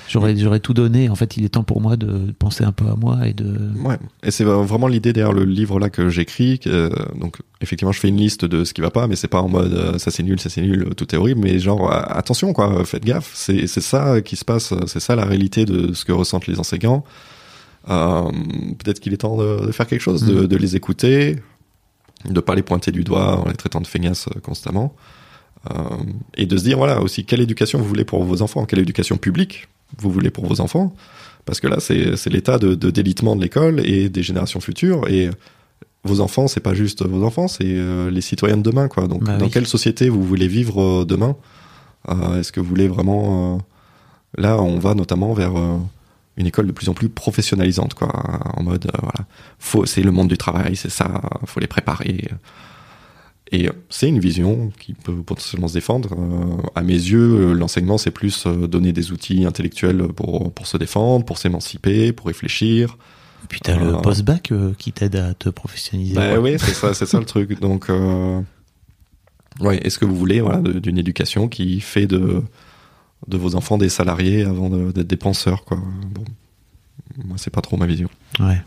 [0.08, 1.10] J'aurais, j'aurais tout donné.
[1.10, 3.72] En fait, il est temps pour moi de penser un peu à moi et de.
[3.84, 6.60] Ouais, et c'est vraiment l'idée derrière le livre là que j'écris.
[6.68, 9.42] euh, donc effectivement, je fais une liste de ce qui va pas, mais c'est pas
[9.42, 11.42] en mode ça c'est nul, ça c'est nul, tout est horrible.
[11.44, 13.32] Mais genre attention quoi, faites gaffe.
[13.34, 16.60] C'est c'est ça qui se passe, c'est ça la réalité de ce que ressentent les
[16.60, 17.04] enseignants.
[17.90, 18.32] Euh,
[18.80, 20.48] Peut-être qu'il est temps de, de faire quelque chose, de, Mm.
[20.48, 21.36] de les écouter,
[22.30, 24.96] de pas les pointer du doigt en les traitant de feignasses euh, constamment,
[25.72, 25.74] euh,
[26.36, 29.18] et de se dire voilà aussi quelle éducation vous voulez pour vos enfants, quelle éducation
[29.18, 29.68] publique
[30.00, 30.94] vous voulez pour vos enfants?
[31.46, 35.08] Parce que là, c'est l'état de, de délitement de l'école et des générations futures.
[35.10, 35.30] Et
[36.04, 39.08] vos enfants, c'est pas juste vos enfants, c'est euh, les citoyens de demain, quoi.
[39.08, 39.52] Donc, Bah dans oui.
[39.52, 41.36] quelle société vous voulez vivre euh, demain?
[42.10, 43.60] Euh, Est-ce que vous voulez vraiment
[44.38, 45.54] Là, on va notamment vers
[46.38, 48.10] une école de plus en plus professionnalisante, quoi.
[48.56, 49.28] En mode, euh, voilà,
[49.60, 52.30] faut, c'est le monde du travail, c'est ça, faut les préparer.
[53.52, 56.14] Et c'est une vision qui peut potentiellement se défendre.
[56.18, 60.66] Euh, à mes yeux, euh, l'enseignement, c'est plus euh, donner des outils intellectuels pour, pour
[60.66, 62.98] se défendre, pour s'émanciper, pour réfléchir.
[63.46, 66.16] Et puis t'as le post-bac euh, qui t'aide à te professionnaliser.
[66.16, 67.60] Bah oui, c'est ça, c'est ça le truc.
[67.60, 68.42] Donc, euh,
[69.60, 72.42] ouais, est-ce que vous voulez voilà, d'une éducation qui fait de,
[73.28, 75.78] de vos enfants des salariés avant de- d'être des penseurs, quoi.
[76.12, 76.24] Bon,
[77.26, 78.10] moi, c'est pas trop ma vision.
[78.40, 78.62] Ouais.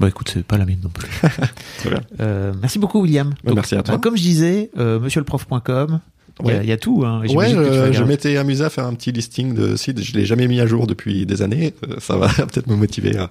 [0.00, 1.08] Bah écoute, c'est pas la mienne non plus.
[2.20, 3.34] Euh, merci beaucoup William.
[3.44, 3.94] Bah, merci à toi.
[3.94, 6.00] bah, comme je disais, euh, monsieurleprof.com,
[6.40, 6.60] Il y a- Ouais.
[6.64, 7.02] il y, a tout.
[7.04, 10.00] Hein, Ouais, euh, je m'étais amusé à faire un petit listing de sites.
[10.02, 11.74] Je l'ai jamais mis à jour depuis des années.
[11.88, 13.28] Euh, Ça va peut-être me motiver à,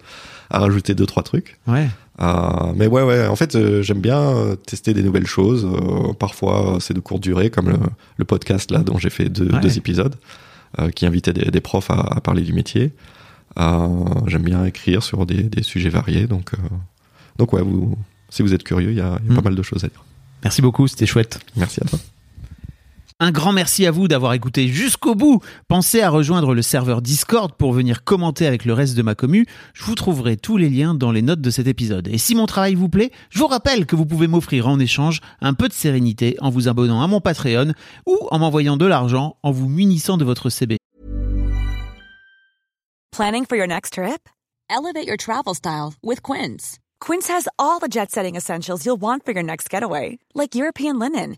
[0.50, 1.58] à rajouter deux trois trucs.
[1.68, 1.88] Ouais.
[2.22, 3.28] Euh, mais ouais, ouais.
[3.28, 5.66] En fait, euh, j'aime bien tester des nouvelles choses.
[5.66, 7.78] Euh, parfois, c'est de courte durée, comme le,
[8.18, 9.60] le podcast là dont j'ai fait deux, Ouais.
[9.62, 10.28] deux épisodes, euh,
[10.96, 12.94] qui invitait des, des profs à, à parler du métier.
[13.60, 13.88] Euh,
[14.28, 16.28] j'aime bien écrire sur des, des sujets variés.
[16.28, 16.58] Donc, euh,
[17.38, 17.98] donc ouais, vous,
[18.30, 19.88] si vous êtes curieux, il y a, il y a pas mal de choses à
[19.88, 20.04] dire.
[20.44, 21.40] Merci beaucoup, c'était chouette.
[21.56, 22.00] Merci à toi.
[23.20, 25.42] Un grand merci à vous d'avoir écouté jusqu'au bout.
[25.68, 29.48] Pensez à rejoindre le serveur Discord pour venir commenter avec le reste de ma commu.
[29.74, 32.08] Je vous trouverai tous les liens dans les notes de cet épisode.
[32.10, 35.22] Et si mon travail vous plaît, je vous rappelle que vous pouvez m'offrir en échange
[35.42, 37.74] un peu de sérénité en vous abonnant à mon Patreon
[38.06, 40.78] ou en m'envoyant de l'argent en vous munissant de votre CB.
[43.12, 44.30] Planning for your next trip?
[44.70, 46.78] Elevate your travel style with Quince.
[47.00, 51.00] Quince has all the jet setting essentials you'll want for your next getaway, like European
[51.00, 51.38] linen,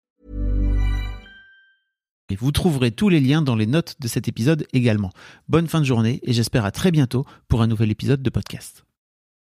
[2.35, 5.11] Vous trouverez tous les liens dans les notes de cet épisode également.
[5.49, 8.85] Bonne fin de journée et j'espère à très bientôt pour un nouvel épisode de podcast.